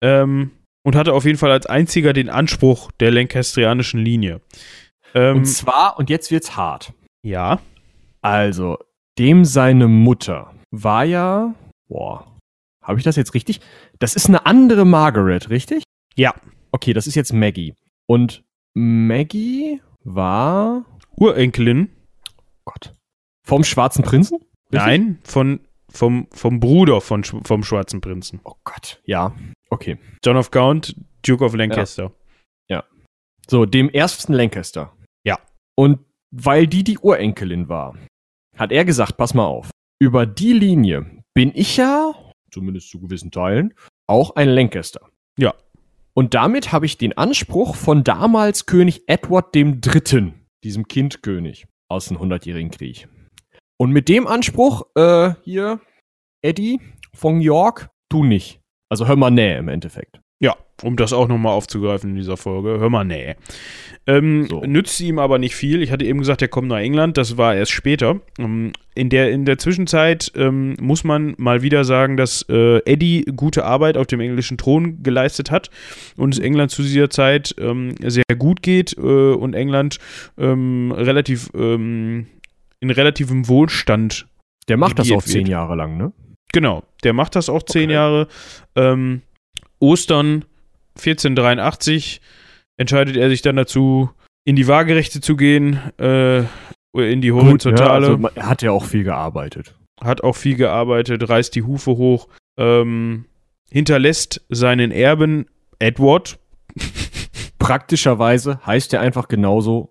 ähm, 0.03 0.53
und 0.85 0.95
hatte 0.97 1.13
auf 1.13 1.25
jeden 1.25 1.39
Fall 1.39 1.51
als 1.51 1.67
einziger 1.67 2.13
den 2.13 2.29
Anspruch 2.29 2.91
der 2.93 3.11
lancastrianischen 3.11 4.01
Linie. 4.01 4.41
Ähm, 5.15 5.39
Und 5.39 5.45
zwar, 5.47 5.99
und 5.99 6.09
jetzt 6.11 6.31
wird's 6.31 6.57
hart. 6.57 6.93
ja, 7.25 7.61
Also, 8.23 8.79
dem 9.19 9.45
seine 9.45 9.89
Mutter 9.89 10.55
war 10.71 11.05
ja, 11.05 11.55
boah, 11.89 12.27
habe 12.83 12.99
ich 12.99 13.05
das 13.05 13.17
jetzt 13.17 13.35
richtig? 13.35 13.61
Das 13.99 14.17
ist 14.17 14.29
eine 14.29 14.47
andere 14.47 14.85
Margaret, 14.85 15.51
richtig? 15.51 15.85
Ja. 16.15 16.35
Okay, 16.73 16.93
das 16.93 17.07
ist 17.07 17.15
jetzt 17.15 17.33
Maggie. 17.33 17.75
Und 18.07 18.45
Maggie 18.75 19.81
war, 20.05 20.85
Urenkelin, 21.17 21.91
Gott, 22.65 22.95
vom 23.47 23.65
Schwarzen 23.65 24.03
Prinzen? 24.03 24.39
Richtig? 24.73 24.87
nein, 24.87 25.19
von, 25.25 25.61
vom, 25.91 26.27
vom 26.31 26.61
Bruder 26.61 27.01
von, 27.01 27.25
vom 27.25 27.63
Schwarzen 27.63 28.01
Prinzen. 28.01 28.41
Oh 28.45 28.55
Gott, 28.65 29.01
ja, 29.05 29.35
okay. 29.71 29.99
John 30.25 30.37
of 30.37 30.51
Gaunt, 30.51 30.97
Duke 31.23 31.45
of 31.45 31.55
Lancaster. 31.55 32.13
So, 33.49 33.67
dem 33.67 33.91
ersten 33.91 34.33
Lancaster. 34.33 34.93
Ja. 35.25 35.39
Und 35.75 36.01
weil 36.31 36.67
die 36.67 36.85
die 36.85 36.99
Urenkelin 36.99 37.69
war, 37.69 37.97
hat 38.57 38.73
er 38.73 38.85
gesagt, 38.85 39.17
pass 39.17 39.35
mal 39.35 39.45
auf, 39.45 39.71
über 39.99 40.27
die 40.27 40.53
Linie 40.53 41.23
bin 41.35 41.53
ich 41.55 41.77
ja, 41.77 42.15
zumindest 42.53 42.91
zu 42.91 43.01
gewissen 43.01 43.31
Teilen, 43.31 43.75
auch 44.07 44.37
ein 44.37 44.49
Lancaster. 44.49 45.09
Ja. 45.39 45.55
Und 46.15 46.35
damit 46.35 46.73
habe 46.73 46.87
ich 46.87 46.99
den 46.99 47.17
Anspruch 47.17 47.75
von 47.75 48.05
damals 48.05 48.67
König 48.67 49.05
Edward 49.09 49.55
dem 49.55 49.81
Dritten, 49.81 50.35
diesem 50.63 50.87
Kindkönig 50.87 51.67
aus 51.89 52.07
dem 52.09 52.19
Hundertjährigen 52.19 52.71
Krieg. 52.71 53.09
Und 53.79 53.93
mit 53.93 54.09
dem 54.09 54.27
Anspruch, 54.27 54.85
äh, 54.95 55.35
hier, 55.43 55.81
Eddie 56.43 56.81
von 57.15 57.41
York, 57.41 57.91
du 58.09 58.25
nicht. 58.25 58.61
Also 58.89 59.07
hör 59.07 59.17
mal 59.17 59.31
näher 59.31 59.59
im 59.59 59.69
Endeffekt. 59.69 60.22
Um 60.83 60.97
das 60.97 61.13
auch 61.13 61.29
nochmal 61.29 61.53
aufzugreifen 61.53 62.11
in 62.11 62.17
dieser 62.17 62.37
Folge. 62.37 62.81
Hör 62.81 62.91
mal, 62.91 63.05
nee. 63.05 63.35
Ähm, 64.07 64.47
So. 64.49 64.61
Nützt 64.63 65.01
ihm 65.01 65.21
aber 65.21 65.39
nicht 65.39 65.55
viel. 65.55 65.81
Ich 65.81 65.93
hatte 65.93 66.05
eben 66.05 66.19
gesagt, 66.19 66.43
er 66.43 66.49
kommt 66.49 66.67
nach 66.69 66.79
England. 66.79 67.17
Das 67.17 67.37
war 67.37 67.55
erst 67.55 67.71
später. 67.71 68.21
Ähm, 68.39 68.73
in, 68.97 69.09
der, 69.11 69.31
in 69.31 69.45
der 69.45 69.59
Zwischenzeit 69.59 70.33
ähm, 70.35 70.75
muss 70.81 71.05
man 71.05 71.35
mal 71.39 71.63
wieder 71.63 71.85
sagen, 71.85 72.17
dass 72.17 72.45
äh, 72.49 72.79
Eddie 72.85 73.25
gute 73.37 73.65
Arbeit 73.65 73.97
auf 73.97 74.09
dem 74.09 74.19
englischen 74.21 74.59
Thron 74.59 75.03
geleistet 75.05 75.51
hat 75.53 75.71
und 76.17 76.35
es 76.35 76.41
England 76.41 76.73
zu 76.73 76.83
dieser 76.83 77.11
Zeit 77.11 77.55
ähm, 77.59 77.95
sehr 78.05 78.25
gut 78.37 78.63
geht 78.63 78.97
äh, 78.99 79.01
und 79.01 79.55
England 79.55 79.99
ähm, 80.37 80.93
relativ 80.97 81.51
ähm, 81.55 82.27
in 82.81 82.91
relativem 82.91 83.47
Wohlstand 83.49 84.27
Der 84.69 84.77
macht 84.77 84.99
das 84.99 85.13
auch 85.13 85.23
zehn. 85.23 85.47
Jahre 85.47 85.77
lang, 85.77 85.97
ne? 85.97 86.13
Genau, 86.53 86.83
der 87.05 87.13
macht 87.13 87.37
das 87.37 87.49
auch 87.49 87.63
zehn 87.63 87.85
Okay. 87.85 87.93
Jahre. 87.95 89.21
Ostern 89.79 90.45
1483 90.97 92.21
entscheidet 92.77 93.17
er 93.17 93.29
sich 93.29 93.43
dann 93.43 93.57
dazu, 93.57 94.11
in 94.45 94.57
die 94.57 94.67
Waagerechte 94.69 95.21
zu 95.21 95.37
gehen, 95.37 95.79
äh, 95.99 96.41
in 96.95 97.21
die 97.21 97.33
Horizontale. 97.33 98.07
also, 98.07 98.19
man- 98.19 98.33
er 98.35 98.49
hat 98.49 98.63
ja 98.63 98.71
auch 98.73 98.85
viel 98.85 99.05
gearbeitet. 99.05 99.75
hat 100.01 100.23
auch 100.25 100.35
viel 100.37 100.57
gearbeitet, 100.57 101.29
reißt 101.29 101.55
die 101.55 101.63
Hufe 101.63 101.93
hoch, 101.93 102.29
ähm, 102.59 103.27
hinterlässt 103.71 104.45
seinen 104.49 104.91
Erben 104.91 105.47
Edward, 105.79 106.39
Praktischerweise 107.59 108.61
heißt 108.67 108.93
er 108.93 109.01
einfach 109.01 109.29
genauso. 109.29 109.91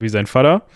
wie 0.00 0.08
sein 0.08 0.26
Vater. 0.26 0.66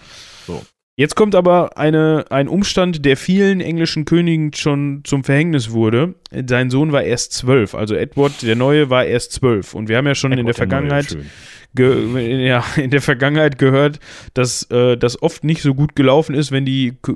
So. 0.46 0.64
Jetzt 0.98 1.14
kommt 1.14 1.34
aber 1.34 1.76
eine, 1.76 2.24
ein 2.30 2.48
Umstand, 2.48 3.04
der 3.04 3.18
vielen 3.18 3.60
englischen 3.60 4.06
Königen 4.06 4.54
schon 4.54 5.02
zum 5.04 5.24
Verhängnis 5.24 5.70
wurde. 5.70 6.14
Sein 6.48 6.70
Sohn 6.70 6.90
war 6.90 7.02
erst 7.02 7.34
zwölf, 7.34 7.74
also 7.74 7.94
Edward 7.94 8.42
der 8.42 8.56
Neue 8.56 8.88
war 8.88 9.04
erst 9.04 9.32
zwölf. 9.32 9.74
Und 9.74 9.90
wir 9.90 9.98
haben 9.98 10.06
ja 10.06 10.14
schon 10.14 10.32
in 10.32 10.38
der 10.38 10.44
Edward 10.44 10.56
Vergangenheit 10.56 11.06
schön. 11.10 11.30
ge 11.74 12.46
ja, 12.46 12.64
in 12.76 12.90
der 12.90 13.02
Vergangenheit 13.02 13.58
gehört, 13.58 14.00
dass 14.32 14.62
äh, 14.70 14.96
das 14.96 15.20
oft 15.20 15.44
nicht 15.44 15.60
so 15.60 15.74
gut 15.74 15.96
gelaufen 15.96 16.34
ist, 16.34 16.50
wenn 16.50 16.64
die 16.64 16.94
K 17.02 17.12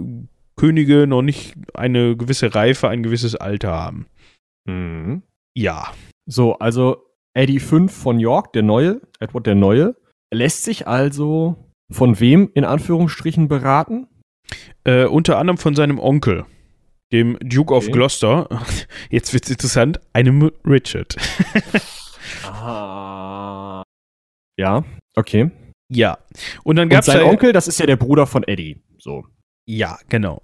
Könige 0.57 1.07
noch 1.07 1.23
nicht 1.23 1.55
eine 1.73 2.19
gewisse 2.19 2.55
Reife, 2.55 2.91
ein 2.91 3.03
gewisses 3.03 3.35
Alter 3.35 3.71
haben. 3.71 4.09
Mhm. 4.67 5.23
Ja. 5.57 5.95
So, 6.27 6.59
also 6.59 7.07
Eddie 7.33 7.61
5 7.61 7.91
von 7.91 8.21
York, 8.21 8.53
der 8.53 8.63
Neue, 8.63 9.01
Edward 9.21 9.47
der 9.47 9.55
Neue, 9.55 9.97
lässt 10.31 10.65
sich 10.65 10.87
also 10.87 11.70
von 11.91 12.21
wem 12.21 12.51
in 12.55 12.65
Anführungsstrichen 12.65 13.49
beraten? 13.49 14.07
Äh, 14.85 15.05
unter 15.05 15.39
anderem 15.39 15.59
von 15.59 15.75
seinem 15.75 15.99
Onkel, 15.99 16.45
dem 17.13 17.39
Duke 17.41 17.75
of 17.75 17.85
Okay. 17.85 17.93
Gloucester. 17.93 18.49
Jetzt 19.11 19.33
wird's 19.33 19.51
interessant, 19.51 20.01
einem 20.13 20.51
Richard. 20.65 21.17
Ah. 22.45 23.83
Ja, 24.59 24.85
okay. 25.17 25.51
ja. 25.91 26.19
Und 26.65 26.77
dann 26.77 26.85
Und 26.85 26.89
gab's 26.91 27.07
sein 27.07 27.21
da, 27.21 27.25
Onkel, 27.25 27.55
das 27.55 27.67
ist 27.67 27.81
ja 27.81 27.87
der 27.87 27.97
Bruder 27.97 28.27
von 28.27 28.43
Eddie. 28.43 28.83
So. 28.99 29.25
Ja, 29.67 29.99
genau. 30.11 30.43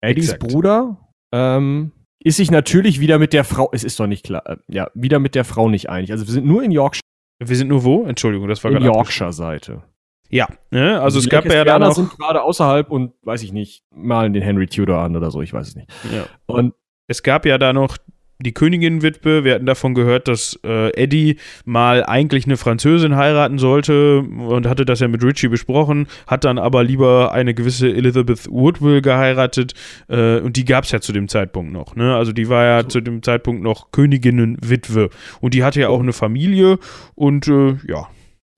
Eddies 0.00 0.30
Exakt. 0.30 0.52
Bruder 0.52 1.10
ähm, 1.34 1.90
ist 2.22 2.36
sich 2.36 2.52
natürlich 2.52 3.00
wieder 3.00 3.18
mit 3.18 3.32
der 3.32 3.42
Frau, 3.42 3.68
es 3.72 3.82
ist 3.82 3.98
doch 3.98 4.06
nicht 4.06 4.24
klar, 4.24 4.48
äh, 4.48 4.56
ja, 4.68 4.88
wieder 4.94 5.18
mit 5.18 5.34
der 5.34 5.44
Frau 5.44 5.68
nicht 5.68 5.88
einig. 5.90 6.12
Also 6.12 6.28
wir 6.28 6.32
sind 6.32 6.46
nur 6.46 6.62
in 6.62 6.70
Yorkshire, 6.70 7.02
Wir 7.44 7.56
sind 7.56 7.66
nur 7.66 7.82
wo? 7.82 8.04
Entschuldigung, 8.04 8.46
das 8.46 8.62
war 8.62 8.70
in 8.70 8.76
gerade 8.76 8.86
Yorkshire-Seite. 8.86 9.82
Ja, 10.30 10.48
ne? 10.70 11.00
also 11.00 11.18
es 11.18 11.28
gab 11.28 11.44
ja 11.44 11.64
da 11.64 11.76
Lancastrianer 11.76 11.86
noch. 11.88 11.94
sind 11.94 12.10
gerade 12.18 12.42
außerhalb 12.42 12.90
und 12.90 13.12
weiß 13.22 13.42
ich 13.42 13.52
nicht, 13.52 13.84
malen 13.94 14.32
den 14.32 14.42
Henry 14.42 14.66
Tudor 14.66 14.98
an 14.98 15.16
oder 15.16 15.30
so, 15.30 15.42
ich 15.42 15.52
weiß 15.52 15.68
es 15.68 15.76
nicht. 15.76 15.88
Ja. 16.12 16.24
Und 16.46 16.74
Es 17.08 17.22
gab 17.22 17.46
ja 17.46 17.58
da 17.58 17.72
noch 17.72 17.96
die 18.38 18.52
Königin-Witwe. 18.52 19.44
Wir 19.44 19.54
hatten 19.54 19.64
davon 19.64 19.94
gehört, 19.94 20.28
dass 20.28 20.60
äh, 20.62 20.90
Eddie 21.00 21.38
mal 21.64 22.04
eigentlich 22.04 22.44
eine 22.44 22.58
Französin 22.58 23.16
heiraten 23.16 23.56
sollte 23.58 24.18
und 24.18 24.66
hatte 24.68 24.84
das 24.84 25.00
ja 25.00 25.08
mit 25.08 25.24
Richie 25.24 25.48
besprochen, 25.48 26.06
hat 26.26 26.44
dann 26.44 26.58
aber 26.58 26.84
lieber 26.84 27.32
eine 27.32 27.54
gewisse 27.54 27.88
Elizabeth 27.88 28.46
Woodville 28.50 29.00
geheiratet 29.00 29.72
äh, 30.08 30.40
und 30.40 30.56
die 30.58 30.66
gab 30.66 30.84
es 30.84 30.90
ja 30.90 31.00
zu 31.00 31.12
dem 31.12 31.28
Zeitpunkt 31.28 31.72
noch. 31.72 31.96
Ne? 31.96 32.14
Also 32.14 32.32
die 32.32 32.50
war 32.50 32.64
ja 32.64 32.82
So. 32.82 32.88
zu 32.88 33.00
dem 33.00 33.22
Zeitpunkt 33.22 33.62
noch 33.62 33.90
Königinnen-Witwe 33.92 35.08
und 35.40 35.54
die 35.54 35.64
hatte 35.64 35.80
ja 35.80 35.88
auch 35.88 36.00
eine 36.00 36.12
Familie 36.12 36.78
und 37.14 37.48
äh, 37.48 37.76
ja, 37.88 38.06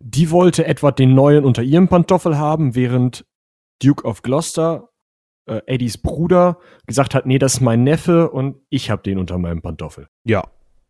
die 0.01 0.31
wollte 0.31 0.67
Edward 0.67 0.99
den 0.99 1.15
Neuen 1.15 1.45
unter 1.45 1.63
ihrem 1.63 1.89
Pantoffel 1.89 2.39
haben, 2.39 2.75
während 2.75 3.27
Duke 3.83 4.05
of 4.05 4.23
Gloucester, 4.23 4.91
äh, 5.47 5.61
Eddies 5.67 5.99
Bruder, 5.99 6.59
gesagt 6.87 7.15
hat, 7.15 7.27
nee, 7.27 7.39
das 7.39 7.55
ist 7.55 7.61
mein 7.61 7.85
Neffe 7.85 8.31
und 8.31 8.57
ich 8.71 8.91
hab 8.91 9.03
den 9.03 9.19
unter 9.19 9.39
meinem 9.39 9.63
Pantoffel. 9.63 10.09
Ja. 10.25 10.45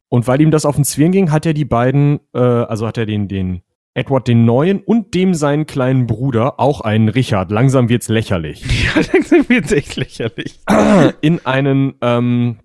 Und 0.08 0.26
weil 0.26 0.40
ihm 0.40 0.50
das 0.50 0.64
auf 0.64 0.76
den 0.76 0.84
Zwirn 0.84 1.12
ging, 1.12 1.30
hat 1.30 1.46
er 1.46 1.54
die 1.54 1.64
beiden, 1.64 2.20
äh, 2.34 2.38
also 2.38 2.86
hat 2.86 2.98
er 2.98 3.06
den, 3.06 3.28
den 3.28 3.62
Edward 3.94 4.28
den 4.28 4.44
Neuen 4.44 4.80
und 4.80 5.14
dem 5.14 5.34
seinen 5.34 5.66
kleinen 5.66 6.06
Bruder, 6.06 6.60
auch 6.60 6.80
einen 6.80 7.08
Richard, 7.08 7.50
langsam 7.50 7.88
wird's 7.88 8.08
lächerlich, 8.08 8.64
Ja, 8.94 9.02
langsam 9.12 9.48
wird's 9.48 9.72
echt 9.72 9.96
lächerlich. 9.96 10.60
in 11.20 11.44
einen, 11.44 11.94
ähm, 12.00 12.60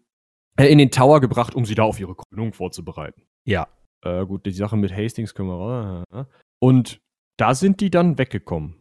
äh, 0.58 0.68
in 0.68 0.78
den 0.78 0.91
Tower 0.91 1.22
gebracht, 1.22 1.56
um 1.56 1.66
sie 1.66 1.76
da 1.76 1.84
auf 1.84 2.00
ihre 2.00 2.16
Krönung 2.16 2.54
vorzubereiten. 2.54 3.24
Ja. 3.46 3.68
Äh, 4.04 4.26
gut, 4.26 4.45
die 4.45 4.51
Sache 4.51 4.78
mit 4.78 4.95
Hastings 4.95 5.34
können 5.34 5.49
wir. 5.49 6.04
äh, 6.14 6.24
Und 6.60 6.99
da 7.38 7.56
sind 7.56 7.82
die 7.82 7.89
dann 7.89 8.18
weggekommen. 8.18 8.76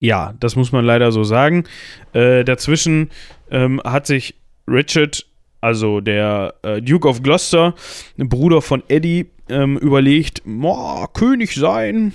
Ja, 0.00 0.34
das 0.38 0.54
muss 0.56 0.70
man 0.72 0.84
leider 0.84 1.10
so 1.12 1.24
sagen. 1.24 1.64
Äh, 2.12 2.44
dazwischen 2.44 3.10
ähm, 3.50 3.80
hat 3.84 4.06
sich 4.06 4.36
Richard, 4.68 5.26
also 5.60 6.00
der 6.00 6.54
äh, 6.62 6.80
Duke 6.80 7.08
of 7.08 7.22
Gloucester, 7.22 7.74
Bruder 8.16 8.62
von 8.62 8.82
Eddie, 8.88 9.30
ähm, 9.48 9.76
überlegt, 9.78 10.42
"Moah, 10.46 11.12
König 11.12 11.54
sein. 11.54 12.12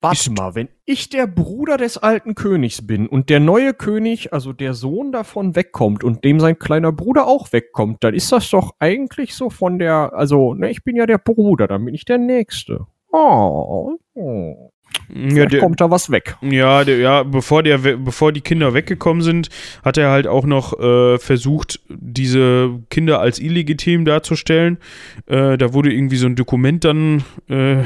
Warte 0.00 0.30
mal, 0.30 0.54
wenn 0.54 0.68
ich 0.84 1.08
der 1.08 1.26
Bruder 1.26 1.76
des 1.76 1.98
alten 1.98 2.36
Königs 2.36 2.86
bin 2.86 3.08
und 3.08 3.30
der 3.30 3.40
neue 3.40 3.74
König, 3.74 4.32
also 4.32 4.52
der 4.52 4.74
Sohn 4.74 5.10
davon 5.10 5.56
wegkommt 5.56 6.04
und 6.04 6.24
dem 6.24 6.38
sein 6.38 6.56
kleiner 6.56 6.92
Bruder 6.92 7.26
auch 7.26 7.52
wegkommt, 7.52 8.04
dann 8.04 8.14
ist 8.14 8.30
das 8.30 8.48
doch 8.50 8.74
eigentlich 8.78 9.34
so 9.34 9.50
von 9.50 9.80
der, 9.80 10.12
also, 10.14 10.54
ne, 10.54 10.70
ich 10.70 10.84
bin 10.84 10.94
ja 10.94 11.04
der 11.04 11.18
Bruder, 11.18 11.66
dann 11.66 11.84
bin 11.84 11.94
ich 11.94 12.04
der 12.04 12.18
Nächste. 12.18 12.86
Oh, 13.10 13.98
oh. 14.14 14.70
Ja, 15.12 15.46
der, 15.46 15.60
kommt 15.60 15.80
da 15.80 15.90
was 15.90 16.10
weg. 16.10 16.36
ja, 16.42 16.84
der, 16.84 16.98
ja 16.98 17.22
bevor, 17.22 17.62
der, 17.62 17.78
bevor 17.78 18.32
die 18.32 18.40
Kinder 18.40 18.74
weggekommen 18.74 19.22
sind, 19.22 19.48
hat 19.84 19.98
er 19.98 20.10
halt 20.10 20.26
auch 20.26 20.44
noch 20.44 20.78
äh, 20.78 21.18
versucht, 21.18 21.80
diese 21.88 22.80
Kinder 22.90 23.20
als 23.20 23.38
illegitim 23.38 24.04
darzustellen. 24.04 24.78
Äh, 25.26 25.58
da 25.58 25.72
wurde 25.72 25.92
irgendwie 25.92 26.16
so 26.16 26.26
ein 26.26 26.36
Dokument 26.36 26.84
dann 26.84 27.24
äh, 27.48 27.82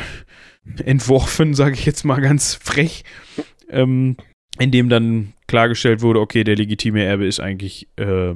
entworfen, 0.84 1.54
sage 1.54 1.74
ich 1.74 1.84
jetzt 1.84 2.04
mal 2.04 2.20
ganz 2.20 2.54
frech, 2.54 3.04
ähm, 3.70 4.16
in 4.58 4.70
dem 4.70 4.88
dann 4.88 5.32
klargestellt 5.46 6.02
wurde, 6.02 6.20
okay, 6.20 6.44
der 6.44 6.56
legitime 6.56 7.04
Erbe 7.04 7.26
ist 7.26 7.40
eigentlich 7.40 7.88
äh, 7.96 8.34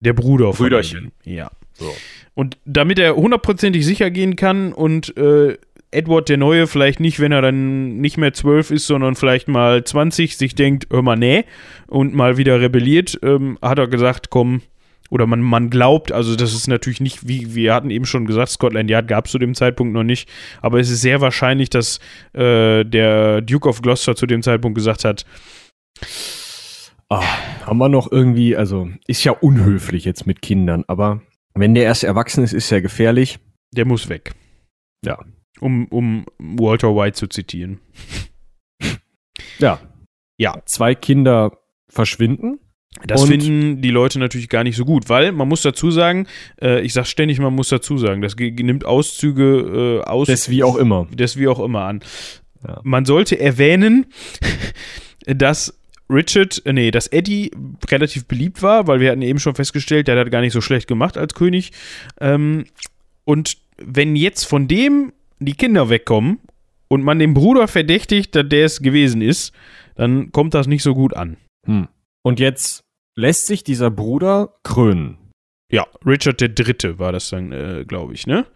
der 0.00 0.12
Bruder 0.12 0.52
von 0.52 0.66
Brüderchen. 0.66 1.12
ihm. 1.24 1.34
Ja. 1.34 1.50
So. 1.74 1.94
Und 2.34 2.58
damit 2.64 2.98
er 2.98 3.16
hundertprozentig 3.16 3.84
sicher 3.84 4.10
gehen 4.10 4.36
kann 4.36 4.72
und 4.72 5.16
äh, 5.16 5.58
Edward 5.90 6.28
der 6.28 6.36
Neue 6.36 6.66
vielleicht 6.66 7.00
nicht, 7.00 7.20
wenn 7.20 7.32
er 7.32 7.42
dann 7.42 7.98
nicht 7.98 8.16
mehr 8.16 8.32
zwölf 8.32 8.70
ist, 8.70 8.86
sondern 8.86 9.16
vielleicht 9.16 9.48
mal 9.48 9.82
20, 9.82 10.36
sich 10.36 10.54
denkt, 10.54 10.86
hör 10.90 11.02
mal, 11.02 11.16
nee, 11.16 11.44
und 11.88 12.14
mal 12.14 12.36
wieder 12.36 12.60
rebelliert, 12.60 13.18
ähm, 13.22 13.58
hat 13.60 13.78
er 13.78 13.88
gesagt, 13.88 14.30
komm, 14.30 14.62
oder 15.10 15.26
man, 15.26 15.40
man 15.40 15.68
glaubt, 15.70 16.12
also 16.12 16.34
das 16.36 16.54
ist 16.54 16.66
natürlich 16.68 17.00
nicht, 17.00 17.28
wie 17.28 17.54
wir 17.54 17.74
hatten 17.74 17.90
eben 17.90 18.06
schon 18.06 18.24
gesagt, 18.24 18.50
Scotland 18.50 18.88
Yard 18.88 19.08
gab 19.08 19.26
es 19.26 19.32
zu 19.32 19.38
dem 19.38 19.54
Zeitpunkt 19.54 19.92
noch 19.92 20.04
nicht, 20.04 20.28
aber 20.62 20.80
es 20.80 20.90
ist 20.90 21.02
sehr 21.02 21.20
wahrscheinlich, 21.20 21.68
dass 21.68 21.98
äh, 22.32 22.84
der 22.84 23.42
Duke 23.42 23.68
of 23.68 23.82
Gloucester 23.82 24.16
zu 24.16 24.26
dem 24.26 24.42
Zeitpunkt 24.42 24.76
gesagt 24.76 25.04
hat, 25.04 25.26
Ah, 27.12 27.24
haben 27.66 27.78
wir 27.78 27.88
noch 27.88 28.10
irgendwie, 28.12 28.56
also, 28.56 28.88
ist 29.08 29.24
ja 29.24 29.32
unhöflich 29.32 30.04
jetzt 30.04 30.28
mit 30.28 30.40
Kindern, 30.42 30.84
aber 30.86 31.20
wenn 31.54 31.74
der 31.74 31.82
erst 31.82 32.04
erwachsen 32.04 32.44
ist, 32.44 32.52
ist 32.52 32.70
er 32.70 32.80
gefährlich. 32.80 33.40
der 33.72 33.84
muss 33.84 34.08
weg. 34.08 34.32
Ja. 35.04 35.18
Um, 35.60 35.86
um 35.88 36.24
Walter 36.38 36.94
White 36.94 37.16
zu 37.16 37.26
zitieren. 37.26 37.80
Ja. 39.58 39.80
Ja. 40.38 40.62
Zwei 40.64 40.94
Kinder 40.94 41.58
verschwinden. 41.88 42.60
Das 43.06 43.22
Und- 43.22 43.28
finden 43.28 43.80
die 43.82 43.90
Leute 43.90 44.18
natürlich 44.18 44.48
gar 44.48 44.64
nicht 44.64 44.76
so 44.76 44.84
gut, 44.84 45.08
weil 45.08 45.30
man 45.32 45.48
muss 45.48 45.62
dazu 45.62 45.90
sagen, 45.90 46.26
äh, 46.60 46.80
ich 46.80 46.92
sag 46.92 47.06
ständig, 47.06 47.38
man 47.38 47.54
muss 47.54 47.68
dazu 47.68 47.96
sagen, 47.98 48.20
das 48.20 48.34
nimmt 48.36 48.84
Auszüge 48.84 50.00
äh, 50.04 50.08
aus 50.08 50.26
Das 50.26 50.50
wie 50.50 50.64
auch 50.64 50.76
immer. 50.76 51.06
des 51.12 51.36
wie 51.36 51.46
auch 51.48 51.60
immer 51.60 51.82
an. 51.82 52.00
Ja. 52.66 52.80
Man 52.82 53.04
sollte 53.04 53.38
erwähnen, 53.38 54.06
dass 55.26 55.78
Richard, 56.10 56.60
äh, 56.66 56.72
nee, 56.72 56.90
dass 56.90 57.06
Eddie 57.06 57.52
relativ 57.88 58.26
beliebt 58.26 58.60
war, 58.62 58.88
weil 58.88 58.98
wir 59.00 59.10
hatten 59.12 59.22
eben 59.22 59.38
schon 59.38 59.54
festgestellt, 59.54 60.08
der 60.08 60.18
hat 60.18 60.30
gar 60.32 60.40
nicht 60.40 60.52
so 60.52 60.60
schlecht 60.60 60.88
gemacht 60.88 61.16
als 61.16 61.34
König. 61.34 61.70
Ähm, 62.20 62.64
und 63.24 63.56
wenn 63.78 64.16
jetzt 64.16 64.44
von 64.44 64.66
dem 64.66 65.12
die 65.38 65.54
Kinder 65.54 65.88
wegkommen 65.88 66.40
und 66.88 67.02
man 67.04 67.20
den 67.20 67.34
Bruder 67.34 67.68
verdächtigt, 67.68 68.34
dass 68.34 68.48
der 68.48 68.66
es 68.66 68.82
gewesen 68.82 69.22
ist, 69.22 69.52
dann 69.94 70.32
kommt 70.32 70.54
das 70.54 70.66
nicht 70.66 70.82
so 70.82 70.94
gut 70.94 71.14
an. 71.14 71.36
Hm. 71.66 71.86
Und 72.22 72.40
jetzt 72.40 72.82
lässt 73.16 73.46
sich 73.46 73.64
dieser 73.64 73.90
Bruder 73.90 74.58
krönen. 74.62 75.30
Ja, 75.72 75.86
Richard 76.04 76.40
der 76.40 76.48
Dritte 76.48 76.98
war 76.98 77.12
das 77.12 77.30
dann, 77.30 77.52
äh, 77.52 77.84
glaube 77.86 78.14
ich, 78.14 78.26
ne? 78.26 78.46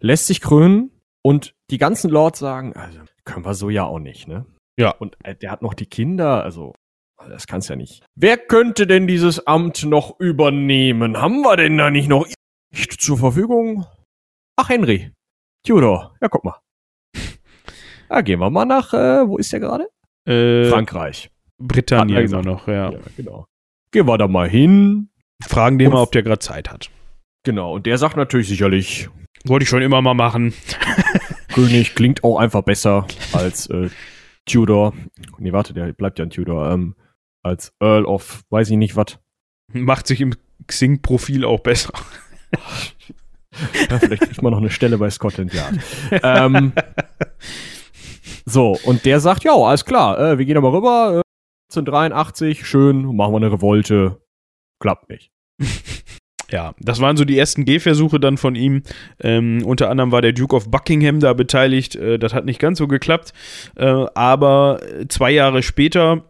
Lässt 0.00 0.26
sich 0.26 0.40
krönen 0.40 0.90
und 1.22 1.54
die 1.70 1.78
ganzen 1.78 2.10
Lords 2.10 2.38
sagen, 2.38 2.74
also 2.74 3.00
können 3.24 3.44
wir 3.44 3.54
so 3.54 3.70
ja 3.70 3.84
auch 3.84 3.98
nicht, 3.98 4.28
ne? 4.28 4.46
Ja. 4.78 4.90
Und 4.90 5.16
äh, 5.24 5.34
der 5.34 5.50
hat 5.50 5.62
noch 5.62 5.74
die 5.74 5.86
Kinder, 5.86 6.44
also 6.44 6.74
das 7.28 7.46
kann's 7.46 7.68
ja 7.68 7.76
nicht. 7.76 8.04
Wer 8.14 8.36
könnte 8.36 8.86
denn 8.86 9.06
dieses 9.06 9.46
Amt 9.46 9.84
noch 9.84 10.20
übernehmen? 10.20 11.16
Haben 11.16 11.40
wir 11.40 11.56
denn 11.56 11.78
da 11.78 11.90
nicht 11.90 12.08
noch 12.08 12.26
nicht 12.70 13.00
zur 13.00 13.16
Verfügung? 13.16 13.86
Ach, 14.56 14.68
Henry. 14.68 15.12
Tudor. 15.64 16.14
Ja, 16.20 16.28
guck 16.28 16.44
mal. 16.44 16.60
Ja, 18.08 18.20
gehen 18.20 18.38
wir 18.38 18.50
mal 18.50 18.64
nach, 18.64 18.94
äh, 18.94 19.26
wo 19.26 19.36
ist 19.36 19.52
der 19.52 19.58
gerade? 19.58 19.88
Äh, 20.28 20.70
Frankreich. 20.70 21.28
Britannien 21.58 22.16
er 22.16 22.24
immer 22.24 22.42
noch, 22.42 22.68
ja. 22.68 22.92
Ja, 22.92 22.98
genau. 23.16 23.46
Gehen 23.90 24.06
wir 24.06 24.18
da 24.18 24.28
mal 24.28 24.48
hin. 24.48 25.08
Fragen 25.42 25.78
den 25.78 25.90
mal, 25.90 26.02
ob 26.02 26.12
der 26.12 26.22
gerade 26.22 26.38
Zeit 26.38 26.70
hat. 26.70 26.90
Genau. 27.44 27.74
Und 27.74 27.86
der 27.86 27.98
sagt 27.98 28.16
natürlich 28.16 28.48
sicherlich, 28.48 29.08
Wollte 29.48 29.62
ich 29.62 29.68
schon 29.68 29.82
immer 29.82 30.02
mal 30.02 30.14
machen. 30.14 30.54
König 31.54 31.94
klingt 31.94 32.24
auch 32.24 32.38
einfach 32.38 32.62
besser 32.62 33.06
als 33.32 33.68
äh, 33.68 33.90
Tudor. 34.44 34.92
Nee, 35.38 35.52
warte, 35.52 35.72
der 35.72 35.92
bleibt 35.92 36.18
ja 36.18 36.24
ein 36.24 36.30
Tudor. 36.30 36.70
Ähm, 36.70 36.96
als 37.42 37.72
Earl 37.80 38.06
of, 38.06 38.42
weiß 38.50 38.70
ich 38.70 38.76
nicht 38.76 38.96
was. 38.96 39.18
Macht 39.72 40.06
sich 40.06 40.20
im 40.20 40.34
Xing-Profil 40.66 41.44
auch 41.44 41.60
besser. 41.60 41.92
Ja, 43.88 43.98
vielleicht 43.98 44.22
kriegt 44.22 44.42
man 44.42 44.52
noch 44.52 44.58
eine 44.58 44.70
Stelle 44.70 44.98
bei 44.98 45.10
Scotland 45.10 45.52
Yard. 45.52 45.78
ähm, 46.22 46.72
so, 48.46 48.76
und 48.84 49.04
der 49.04 49.20
sagt, 49.20 49.44
ja, 49.44 49.52
alles 49.52 49.84
klar, 49.84 50.18
äh, 50.18 50.38
wir 50.38 50.44
gehen 50.44 50.56
da 50.56 50.60
mal 50.60 50.70
rüber. 50.70 51.22
Äh, 51.74 51.78
1983, 51.78 52.66
schön, 52.66 53.16
machen 53.16 53.32
wir 53.32 53.38
eine 53.38 53.52
Revolte. 53.52 54.20
Klappt 54.80 55.08
nicht. 55.08 55.32
Ja, 56.50 56.74
das 56.78 57.00
waren 57.00 57.16
so 57.16 57.24
die 57.24 57.36
ersten 57.36 57.64
Gehversuche 57.64 58.20
dann 58.20 58.36
von 58.36 58.54
ihm. 58.54 58.82
Ähm, 59.20 59.62
unter 59.64 59.90
anderem 59.90 60.12
war 60.12 60.22
der 60.22 60.32
Duke 60.32 60.54
of 60.54 60.70
Buckingham 60.70 61.18
da 61.18 61.32
beteiligt. 61.32 61.96
Äh, 61.96 62.18
das 62.18 62.34
hat 62.34 62.44
nicht 62.44 62.60
ganz 62.60 62.78
so 62.78 62.86
geklappt. 62.86 63.32
Äh, 63.74 64.06
aber 64.14 64.80
äh, 64.82 65.08
zwei 65.08 65.32
Jahre 65.32 65.64
später 65.64 66.22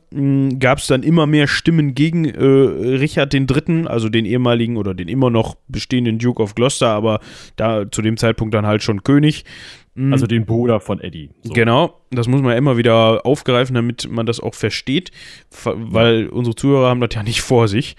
gab 0.58 0.78
es 0.78 0.86
dann 0.86 1.02
immer 1.02 1.26
mehr 1.26 1.46
Stimmen 1.48 1.94
gegen 1.94 2.24
äh, 2.24 2.42
Richard 2.42 3.34
III., 3.34 3.86
also 3.86 4.08
den 4.08 4.24
ehemaligen 4.24 4.78
oder 4.78 4.94
den 4.94 5.08
immer 5.08 5.28
noch 5.28 5.56
bestehenden 5.68 6.18
Duke 6.18 6.42
of 6.42 6.54
Gloucester, 6.54 6.88
aber 6.88 7.20
da 7.56 7.90
zu 7.90 8.00
dem 8.00 8.16
Zeitpunkt 8.16 8.54
dann 8.54 8.66
halt 8.66 8.82
schon 8.82 9.02
König. 9.02 9.44
Mm, 9.96 10.12
Also 10.12 10.26
den 10.26 10.46
Bruder 10.46 10.80
von 10.80 11.00
Eddie. 11.00 11.30
So. 11.42 11.52
Genau, 11.52 12.00
das 12.10 12.28
muss 12.28 12.42
man 12.42 12.56
immer 12.56 12.76
wieder 12.76 13.24
aufgreifen, 13.26 13.74
damit 13.74 14.08
man 14.10 14.26
das 14.26 14.40
auch 14.40 14.54
versteht, 14.54 15.10
weil 15.64 16.28
unsere 16.28 16.54
Zuhörer 16.54 16.88
haben 16.88 17.00
das 17.00 17.14
ja 17.14 17.22
nicht 17.22 17.40
vor 17.40 17.66
sich. 17.68 17.96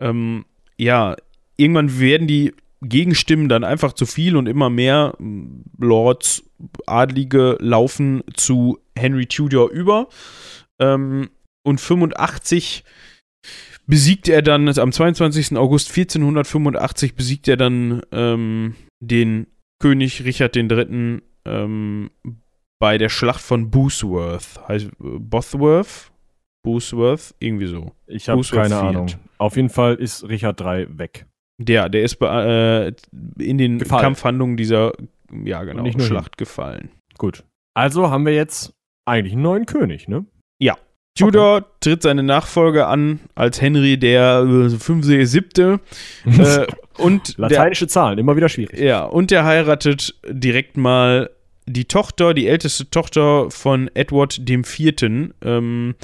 Ähm, 0.00 0.44
ja, 0.78 1.16
irgendwann 1.56 1.98
werden 1.98 2.26
die 2.26 2.52
Gegenstimmen 2.82 3.48
dann 3.48 3.64
einfach 3.64 3.92
zu 3.92 4.06
viel 4.06 4.36
und 4.36 4.46
immer 4.46 4.70
mehr 4.70 5.14
m, 5.18 5.64
Lords, 5.78 6.42
Adlige 6.86 7.56
laufen 7.60 8.22
zu 8.34 8.78
Henry 8.96 9.26
Tudor 9.26 9.70
über. 9.70 10.08
Ähm, 10.78 11.30
und 11.62 11.80
85 11.80 12.84
besiegt 13.86 14.28
er 14.28 14.40
dann, 14.42 14.68
am 14.68 14.92
22. 14.92 15.56
August 15.56 15.90
1485 15.90 17.14
besiegt 17.14 17.48
er 17.48 17.56
dann 17.56 18.02
ähm, 18.12 18.74
den 19.00 19.46
König 19.78 20.24
Richard 20.24 20.56
III. 20.56 21.20
Ähm, 21.44 22.10
bei 22.78 22.98
der 22.98 23.08
Schlacht 23.08 23.40
von 23.40 23.70
Boothworth. 23.70 24.60
Heißt 24.68 24.86
äh, 24.86 24.90
Bothworth? 24.98 26.10
Boothworth? 26.62 27.34
Irgendwie 27.38 27.66
so. 27.66 27.92
Ich 28.06 28.28
habe 28.28 28.42
keine 28.42 28.68
Field. 28.68 28.72
Ahnung. 28.82 29.06
Auf 29.38 29.56
jeden 29.56 29.70
Fall 29.70 29.94
ist 29.94 30.28
Richard 30.28 30.60
III 30.60 30.98
weg. 30.98 31.26
Der, 31.58 31.88
der 31.88 32.02
ist 32.02 32.20
äh, 32.22 32.88
in 33.38 33.58
den 33.58 33.78
Gefallen. 33.78 34.02
Kampfhandlungen 34.02 34.56
dieser 34.56 34.92
ja, 35.44 35.62
genau, 35.64 35.90
Schlacht 36.00 36.38
gefallen. 36.38 36.90
Gut. 37.18 37.44
Also 37.74 38.10
haben 38.10 38.26
wir 38.26 38.34
jetzt 38.34 38.74
eigentlich 39.04 39.34
einen 39.34 39.42
neuen 39.42 39.66
König, 39.66 40.08
ne? 40.08 40.24
Tudor 41.20 41.64
tritt 41.80 42.02
seine 42.02 42.22
Nachfolge 42.22 42.86
an 42.86 43.20
als 43.34 43.60
Henry 43.60 43.98
der 43.98 44.42
äh, 44.42 44.70
fünfte, 44.70 45.26
siebte 45.26 45.80
äh, 46.24 46.66
und 47.00 47.38
der, 47.38 47.48
Lateinische 47.48 47.86
Zahlen, 47.86 48.18
immer 48.18 48.36
wieder 48.36 48.48
schwierig. 48.48 48.78
ja, 48.78 49.04
und 49.04 49.30
der 49.30 49.44
heiratet 49.44 50.14
direkt 50.28 50.76
mal 50.76 51.30
die 51.66 51.84
Tochter, 51.84 52.34
die 52.34 52.48
älteste 52.48 52.90
Tochter 52.90 53.50
von 53.50 53.90
Edward 53.94 54.48
dem 54.48 54.64
Vierten, 54.64 55.34
ähm, 55.42 55.94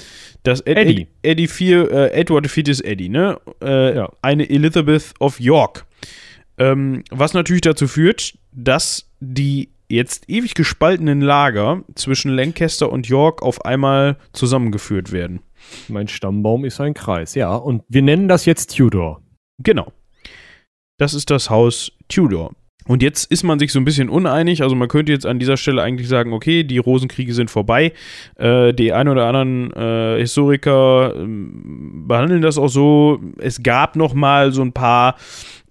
das 0.45 0.61
Ed, 0.61 0.79
Eddie. 0.79 1.03
Ed, 1.03 1.09
Eddie 1.23 1.49
vier, 1.49 1.91
äh, 1.91 2.11
Edward 2.13 2.45
der 2.45 2.51
Vierte 2.51 2.71
ist 2.71 2.83
Eddie, 2.85 3.09
ne? 3.09 3.39
Äh, 3.61 3.97
Ja. 3.97 4.11
Eine 4.23 4.49
Elizabeth 4.49 5.15
of 5.19 5.41
York. 5.41 5.87
Ähm, 6.59 7.03
was 7.11 7.35
natürlich 7.35 7.63
dazu 7.63 7.89
führt, 7.89 8.35
dass 8.53 9.11
die 9.21 9.71
jetzt 9.89 10.29
ewig 10.29 10.55
gespaltenen 10.55 11.21
Lager 11.21 11.83
zwischen 11.95 12.31
Lancaster 12.35 12.91
und 12.91 13.09
York 13.09 13.43
auf 13.43 13.65
einmal 13.65 14.17
zusammengeführt 14.33 15.13
werden. 15.13 15.41
Mein 15.89 16.09
Stammbaum 16.09 16.65
ist 16.65 16.81
ein 16.81 16.95
Kreis, 16.95 17.35
ja. 17.35 17.55
Und 17.55 17.83
wir 17.89 18.03
nennen 18.03 18.29
das 18.29 18.47
jetzt 18.47 18.77
Tudor. 18.77 19.21
Genau. 19.59 19.93
Das 20.99 21.15
ist 21.15 21.31
das 21.31 21.51
Haus 21.51 21.93
Tudor. 22.09 22.53
Und 22.87 23.03
jetzt 23.03 23.31
ist 23.31 23.43
man 23.43 23.59
sich 23.59 23.73
so 23.73 23.81
ein 23.81 23.85
bisschen 23.85 24.09
uneinig. 24.09 24.63
Also 24.63 24.77
man 24.77 24.89
könnte 24.89 25.13
jetzt 25.13 25.27
an 25.27 25.39
dieser 25.39 25.57
Stelle 25.57 25.83
eigentlich 25.83 26.09
sagen, 26.09 26.33
okay, 26.33 26.63
die 26.63 26.79
Rosenkriege 26.79 27.35
sind 27.35 27.51
vorbei. 27.51 27.93
Äh, 28.37 28.73
die 28.75 28.93
ein 28.93 29.09
oder 29.09 29.27
anderen 29.27 29.73
äh, 29.73 30.19
Historiker 30.21 31.15
ähm, 31.17 32.05
behandeln 32.07 32.43
das 32.43 32.59
auch 32.59 32.69
so. 32.69 33.21
Es 33.39 33.63
gab 33.63 33.97
noch 33.97 34.15
mal 34.15 34.53
so 34.53 34.63
ein 34.63 34.73
paar, 34.73 35.17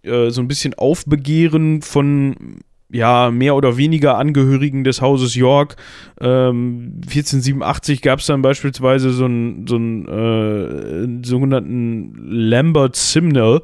äh, 0.04 0.30
so 0.30 0.42
ein 0.42 0.48
bisschen 0.48 0.74
Aufbegehren 0.74 1.82
von 1.82 2.60
ja, 2.92 3.32
mehr 3.32 3.56
oder 3.56 3.78
weniger 3.78 4.18
Angehörigen 4.18 4.84
des 4.84 5.02
Hauses 5.02 5.36
York. 5.36 5.76
Ähm, 6.22 7.02
1487 7.04 8.02
gab 8.02 8.20
es 8.20 8.28
dann 8.28 8.42
beispielsweise 8.42 9.12
so 9.12 9.26
einen, 9.26 9.68
so 9.68 9.76
einen 9.76 11.22
äh, 11.24 11.28
sogenannten 11.28 12.14
Lambert 12.30 12.96
Simnel, 12.96 13.62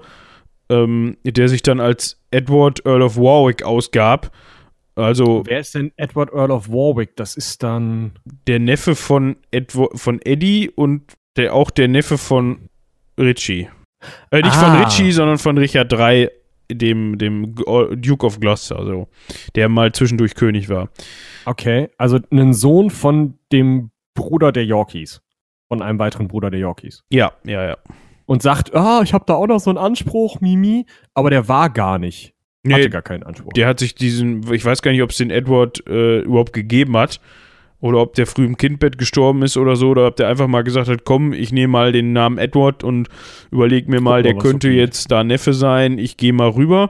ähm, 0.72 1.17
der 1.24 1.49
sich 1.49 1.61
dann 1.61 1.80
als 1.80 2.19
Edward 2.32 2.86
Earl 2.86 3.01
of 3.01 3.17
Warwick 3.17 3.63
ausgab. 3.63 4.32
Also 4.95 5.43
Wer 5.45 5.59
ist 5.59 5.76
denn 5.76 5.91
Edward 5.97 6.32
Earl 6.34 6.51
of 6.51 6.69
Warwick? 6.69 7.15
Das 7.15 7.36
ist 7.36 7.61
dann. 7.63 8.13
der 8.47 8.59
Neffe 8.59 8.95
von, 8.95 9.36
Edward, 9.51 9.99
von 9.99 10.22
Eddie 10.22 10.69
und 10.69 11.13
der, 11.38 11.53
auch 11.53 11.69
der 11.72 11.88
Neffe 11.88 12.17
von 12.17 12.69
Richie. 13.19 13.69
Äh, 14.32 14.41
nicht 14.41 14.55
von 14.55 14.69
Ah. 14.69 14.84
Richie, 14.84 15.11
sondern 15.11 15.38
von 15.38 15.57
Richard 15.57 15.93
III, 15.93 16.30
dem, 16.72 17.17
dem 17.17 17.55
Duke 17.55 18.26
of 18.26 18.39
Gloucester, 18.39 18.84
so, 18.86 19.07
der 19.55 19.69
mal 19.69 19.91
zwischendurch 19.91 20.36
König 20.36 20.69
war. 20.69 20.89
Okay, 21.45 21.89
also 21.97 22.19
ein 22.32 22.53
Sohn 22.53 22.89
von 22.89 23.36
dem 23.51 23.91
Bruder 24.15 24.51
der 24.51 24.65
Yorkies. 24.65 25.22
Von 25.67 25.82
einem 25.82 25.99
weiteren 25.99 26.28
Bruder 26.28 26.49
der 26.49 26.59
Yorkies. 26.59 27.03
Ja, 27.09 27.32
ja, 27.45 27.65
ja. 27.65 27.78
Und 28.32 28.41
sagt, 28.41 28.73
ah, 28.73 29.01
ich 29.03 29.13
habe 29.13 29.25
da 29.27 29.34
auch 29.34 29.47
noch 29.47 29.59
so 29.59 29.69
einen 29.69 29.77
Anspruch, 29.77 30.39
Mimi. 30.39 30.86
Aber 31.13 31.29
der 31.29 31.49
war 31.49 31.69
gar 31.69 31.99
nicht. 31.99 32.34
Hatte 32.65 32.84
Nee, 32.84 32.88
gar 32.88 33.01
keinen 33.01 33.23
Anspruch. 33.23 33.51
der 33.51 33.67
hat 33.67 33.79
sich 33.79 33.93
diesen, 33.93 34.49
ich 34.53 34.63
weiß 34.63 34.82
gar 34.82 34.91
nicht, 34.91 35.01
ob 35.01 35.09
es 35.09 35.17
den 35.17 35.32
Edward 35.32 35.86
äh, 35.86 36.21
überhaupt 36.21 36.53
gegeben 36.53 36.95
hat 36.95 37.19
oder 37.82 37.97
ob 37.97 38.13
der 38.13 38.27
früh 38.27 38.45
im 38.45 38.55
Kindbett 38.55 38.97
gestorben 38.97 39.41
ist 39.43 39.57
oder 39.57 39.75
so 39.75 39.89
oder 39.89 40.07
ob 40.07 40.15
der 40.15 40.29
einfach 40.29 40.47
mal 40.47 40.63
gesagt 40.63 40.88
hat, 40.88 41.03
komm, 41.03 41.34
ich 41.34 41.51
nehme 41.51 41.73
mal 41.73 41.91
den 41.91 42.13
Namen 42.13 42.38
Edward 42.38 42.86
und 42.86 43.09
überleg 43.51 43.89
mir 43.89 43.99
mal, 43.99 44.11
mal, 44.11 44.23
der 44.23 44.38
könnte 44.38 44.69
geht. 44.69 44.77
jetzt 44.77 45.11
da 45.11 45.25
Neffe 45.25 45.51
sein, 45.51 45.97
ich 45.97 46.15
gehe 46.15 46.32
mal 46.32 46.51
rüber. 46.51 46.89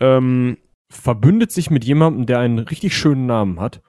Ähm, 0.00 0.56
Verbündet 0.92 1.52
sich 1.52 1.70
mit 1.70 1.84
jemandem, 1.84 2.26
der 2.26 2.40
einen 2.40 2.58
richtig 2.58 2.96
schönen 2.96 3.26
Namen 3.26 3.60
hat. 3.60 3.80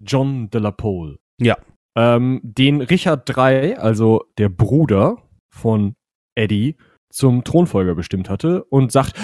John 0.00 0.48
de 0.48 0.62
la 0.62 0.70
Pole. 0.70 1.18
Ja. 1.38 1.58
Ähm, 1.94 2.40
den 2.42 2.80
Richard 2.80 3.28
III, 3.28 3.74
also 3.74 4.24
der 4.38 4.48
Bruder 4.48 5.18
von 5.50 5.94
Eddie, 6.38 6.76
zum 7.10 7.44
Thronfolger 7.44 7.94
bestimmt 7.94 8.28
hatte 8.28 8.64
und 8.64 8.92
sagt, 8.92 9.14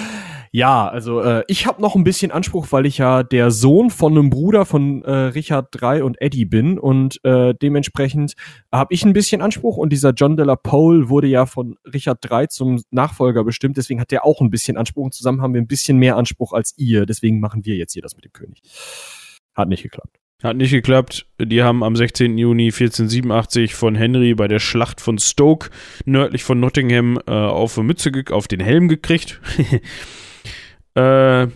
ja, 0.51 0.87
also 0.87 1.19
äh, 1.21 1.43
ich 1.47 1.67
habe 1.67 1.81
noch 1.81 1.95
ein 1.95 2.03
bisschen 2.03 2.31
Anspruch, 2.31 2.67
weil 2.71 2.85
ich 2.85 2.97
ja 2.97 3.23
der 3.23 3.51
Sohn 3.51 3.89
von 3.89 4.13
einem 4.13 4.29
Bruder 4.29 4.65
von 4.65 5.03
äh, 5.03 5.11
Richard 5.11 5.75
III 5.81 6.01
und 6.01 6.19
Eddie 6.21 6.45
bin 6.45 6.79
und 6.79 7.23
äh, 7.25 7.53
dementsprechend 7.53 8.35
habe 8.71 8.93
ich 8.93 9.03
ein 9.03 9.13
bisschen 9.13 9.41
Anspruch 9.41 9.77
und 9.77 9.91
dieser 9.91 10.11
John 10.11 10.37
de 10.37 10.45
la 10.45 10.55
Pole 10.55 11.09
wurde 11.09 11.27
ja 11.27 11.45
von 11.45 11.77
Richard 11.93 12.23
III 12.29 12.47
zum 12.47 12.81
Nachfolger 12.89 13.43
bestimmt, 13.43 13.77
deswegen 13.77 13.99
hat 13.99 14.11
der 14.11 14.25
auch 14.25 14.39
ein 14.39 14.49
bisschen 14.49 14.77
Anspruch 14.77 15.05
und 15.05 15.13
zusammen 15.13 15.41
haben 15.41 15.53
wir 15.53 15.61
ein 15.61 15.67
bisschen 15.67 15.97
mehr 15.97 16.15
Anspruch 16.15 16.53
als 16.53 16.73
ihr, 16.77 17.05
deswegen 17.05 17.39
machen 17.39 17.65
wir 17.65 17.75
jetzt 17.75 17.93
hier 17.93 18.01
das 18.01 18.15
mit 18.15 18.23
dem 18.23 18.31
König. 18.33 18.61
Hat 19.53 19.67
nicht 19.67 19.83
geklappt. 19.83 20.24
Hat 20.43 20.57
nicht 20.57 20.71
geklappt. 20.71 21.25
Die 21.39 21.63
haben 21.63 21.83
am 21.83 21.95
16. 21.95 22.37
Juni 22.37 22.65
1487 22.65 23.73
von 23.73 23.95
Henry 23.95 24.35
bei 24.35 24.47
der 24.47 24.59
Schlacht 24.59 24.99
von 25.01 25.17
Stoke 25.17 25.69
nördlich 26.05 26.43
von 26.43 26.59
Nottingham 26.59 27.19
äh, 27.25 27.31
auf, 27.31 27.77
Mütze 27.77 28.11
auf 28.31 28.47
den 28.47 28.59
Helm 28.59 28.87
gekriegt. 28.87 29.41
äh, 30.95 31.47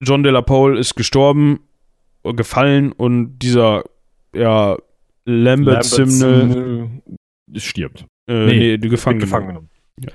John 0.00 0.22
de 0.22 0.32
la 0.32 0.42
Pole 0.42 0.78
ist 0.78 0.96
gestorben, 0.96 1.60
gefallen 2.24 2.92
und 2.92 3.38
dieser 3.38 3.84
ja, 4.34 4.76
Lambert, 5.24 5.84
Simnel 5.84 6.50
Simnel 6.50 6.90
stirbt. 7.56 8.06
äh, 8.26 8.46
nee, 8.46 8.58
nee, 8.58 8.78
die 8.78 8.88
gefangen. 8.88 9.20
Gefangen 9.20 9.48
genommen. 9.48 9.70
Ja. 10.00 10.12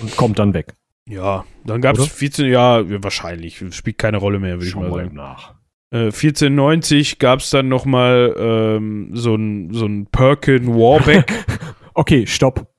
Und 0.00 0.16
kommt 0.16 0.38
dann 0.38 0.54
weg. 0.54 0.74
Ja, 1.08 1.44
dann 1.64 1.80
gab 1.80 1.96
es 1.96 2.02
Oder? 2.02 2.10
14, 2.10 2.46
ja, 2.46 2.82
wahrscheinlich, 3.02 3.62
spielt 3.70 3.98
keine 3.98 4.18
Rolle 4.18 4.38
mehr, 4.38 4.56
würde 4.56 4.66
ich 4.66 4.74
mal 4.74 4.90
sagen. 4.90 5.14
nach. 5.14 5.54
Äh, 5.90 6.06
1490 6.06 7.18
gab 7.18 7.40
es 7.40 7.50
dann 7.50 7.68
noch 7.68 7.84
mal 7.84 8.34
ähm, 8.38 9.10
so 9.14 9.34
ein 9.34 9.72
so 9.72 9.86
ein 9.86 10.06
Perkin 10.06 10.74
Warbeck. 10.74 11.32
Okay, 11.94 12.28
stopp. 12.28 12.72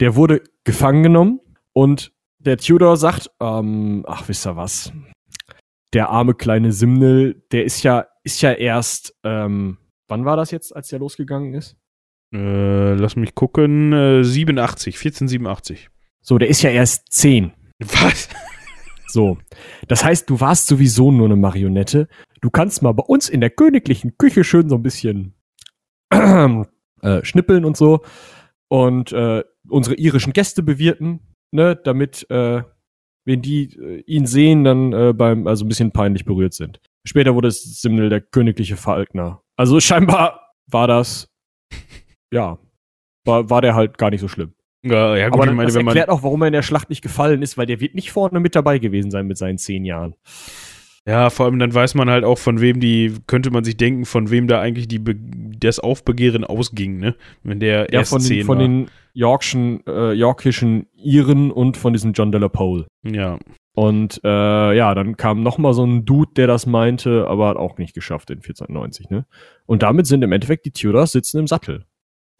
Der 0.00 0.16
wurde 0.16 0.42
gefangen 0.64 1.02
genommen 1.02 1.40
und 1.72 2.12
der 2.40 2.58
Tudor 2.58 2.98
sagt, 2.98 3.30
ähm, 3.40 4.04
ach, 4.06 4.28
wisst 4.28 4.46
ihr 4.46 4.54
was? 4.54 4.92
Der 5.94 6.10
arme 6.10 6.34
kleine 6.34 6.70
Simnel, 6.70 7.42
der 7.52 7.64
ist 7.64 7.82
ja, 7.84 8.06
ist 8.22 8.42
ja 8.42 8.52
erst, 8.52 9.14
ähm, 9.24 9.78
wann 10.08 10.26
war 10.26 10.36
das 10.36 10.50
jetzt, 10.50 10.76
als 10.76 10.88
der 10.88 10.98
losgegangen 10.98 11.54
ist? 11.54 11.78
äh, 12.34 12.94
lass 12.94 13.16
mich 13.16 13.34
gucken, 13.34 13.92
äh, 13.92 14.22
87, 14.22 14.96
1487. 14.96 15.88
So, 16.22 16.38
der 16.38 16.48
ist 16.48 16.62
ja 16.62 16.70
erst 16.70 17.12
zehn. 17.12 17.52
Was? 17.78 18.28
So. 19.12 19.38
Das 19.88 20.04
heißt, 20.04 20.28
du 20.30 20.40
warst 20.40 20.66
sowieso 20.66 21.10
nur 21.10 21.26
eine 21.26 21.36
Marionette. 21.36 22.08
Du 22.40 22.50
kannst 22.50 22.82
mal 22.82 22.92
bei 22.92 23.02
uns 23.02 23.28
in 23.28 23.40
der 23.40 23.50
königlichen 23.50 24.16
Küche 24.16 24.44
schön 24.44 24.68
so 24.68 24.76
ein 24.76 24.82
bisschen 24.82 25.34
äh, 26.10 26.64
schnippeln 27.22 27.64
und 27.64 27.76
so. 27.76 28.00
Und 28.68 29.12
äh, 29.12 29.42
unsere 29.68 29.96
irischen 29.96 30.32
Gäste 30.32 30.62
bewirten, 30.62 31.20
ne, 31.50 31.76
damit, 31.76 32.28
äh, 32.30 32.62
wenn 33.24 33.42
die 33.42 33.76
äh, 33.76 34.02
ihn 34.06 34.26
sehen, 34.26 34.64
dann 34.64 34.92
äh, 34.92 35.12
beim, 35.12 35.46
also 35.46 35.64
ein 35.64 35.68
bisschen 35.68 35.92
peinlich 35.92 36.24
berührt 36.24 36.54
sind. 36.54 36.80
Später 37.04 37.34
wurde 37.34 37.48
es 37.48 37.80
Simnel 37.80 38.08
der 38.08 38.20
königliche 38.20 38.76
Falkner. 38.76 39.42
Also 39.56 39.80
scheinbar 39.80 40.54
war 40.66 40.86
das, 40.86 41.28
ja, 42.32 42.58
war, 43.24 43.50
war 43.50 43.60
der 43.60 43.74
halt 43.74 43.98
gar 43.98 44.10
nicht 44.10 44.20
so 44.20 44.28
schlimm. 44.28 44.54
Ja, 44.82 45.16
ja 45.16 45.28
gut, 45.28 45.34
Aber 45.34 45.44
ich 45.44 45.48
dann, 45.48 45.56
meine, 45.56 45.66
das 45.66 45.74
wenn 45.74 45.84
man 45.84 45.96
erklärt 45.96 46.08
auch, 46.08 46.22
warum 46.22 46.42
er 46.42 46.48
in 46.48 46.52
der 46.54 46.62
Schlacht 46.62 46.88
nicht 46.90 47.02
gefallen 47.02 47.42
ist, 47.42 47.58
weil 47.58 47.66
der 47.66 47.80
wird 47.80 47.94
nicht 47.94 48.10
vorne 48.12 48.40
mit 48.40 48.54
dabei 48.54 48.78
gewesen 48.78 49.10
sein 49.10 49.26
mit 49.26 49.36
seinen 49.36 49.58
zehn 49.58 49.84
Jahren. 49.84 50.14
ja, 51.06 51.28
vor 51.30 51.46
allem 51.46 51.58
dann 51.58 51.74
weiß 51.74 51.94
man 51.94 52.08
halt 52.10 52.24
auch 52.24 52.38
von 52.38 52.60
wem 52.60 52.80
die 52.80 53.14
könnte 53.26 53.50
man 53.50 53.64
sich 53.64 53.76
denken, 53.76 54.04
von 54.06 54.30
wem 54.30 54.46
da 54.48 54.60
eigentlich 54.60 54.88
die 54.88 55.00
das 55.58 55.80
Aufbegehren 55.80 56.44
ausging, 56.44 56.98
ne? 56.98 57.14
Wenn 57.42 57.60
der 57.60 57.88
Ja, 57.92 58.00
erst 58.00 58.10
von, 58.10 58.22
den, 58.22 58.46
von 58.46 58.58
war. 58.58 58.64
den 58.64 58.90
Yorkischen, 59.12 59.84
äh, 59.86 60.12
Yorkischen 60.12 60.86
Iren 60.96 61.50
und 61.50 61.76
von 61.76 61.92
diesem 61.92 62.12
John 62.12 62.32
de 62.32 62.40
la 62.40 62.48
Pole. 62.48 62.86
ja. 63.02 63.38
Und 63.72 64.20
äh, 64.24 64.28
ja, 64.76 64.94
dann 64.94 65.16
kam 65.16 65.42
noch 65.44 65.56
mal 65.56 65.72
so 65.74 65.84
ein 65.86 66.04
Dude, 66.04 66.32
der 66.36 66.48
das 66.48 66.66
meinte, 66.66 67.26
aber 67.28 67.48
hat 67.48 67.56
auch 67.56 67.78
nicht 67.78 67.94
geschafft 67.94 68.28
in 68.30 68.38
1490. 68.38 69.10
Ne? 69.10 69.26
Und 69.64 69.82
damit 69.84 70.06
sind 70.08 70.22
im 70.22 70.32
Endeffekt 70.32 70.66
die 70.66 70.72
Tudors 70.72 71.12
sitzen 71.12 71.38
im 71.38 71.46
Sattel. 71.46 71.86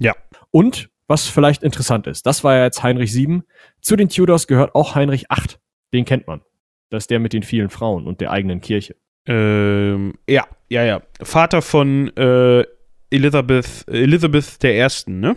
Ja. 0.00 0.12
Und 0.50 0.90
was 1.10 1.26
vielleicht 1.26 1.64
interessant 1.64 2.06
ist, 2.06 2.24
das 2.24 2.44
war 2.44 2.54
ja 2.54 2.64
jetzt 2.64 2.84
Heinrich 2.84 3.12
VII. 3.12 3.42
Zu 3.82 3.96
den 3.96 4.08
Tudors 4.08 4.46
gehört 4.46 4.76
auch 4.76 4.94
Heinrich 4.94 5.26
VIII. 5.28 5.56
Den 5.92 6.04
kennt 6.04 6.28
man. 6.28 6.40
Das 6.88 7.02
ist 7.02 7.10
der 7.10 7.18
mit 7.18 7.32
den 7.32 7.42
vielen 7.42 7.68
Frauen 7.68 8.06
und 8.06 8.20
der 8.20 8.30
eigenen 8.30 8.60
Kirche. 8.60 8.94
Ähm, 9.26 10.14
ja, 10.28 10.46
ja, 10.68 10.84
ja. 10.84 11.02
Vater 11.20 11.62
von 11.62 12.16
äh, 12.16 12.64
Elizabeth, 13.10 13.84
Elizabeth 13.88 14.62
der 14.62 14.76
Ersten, 14.76 15.18
ne? 15.18 15.36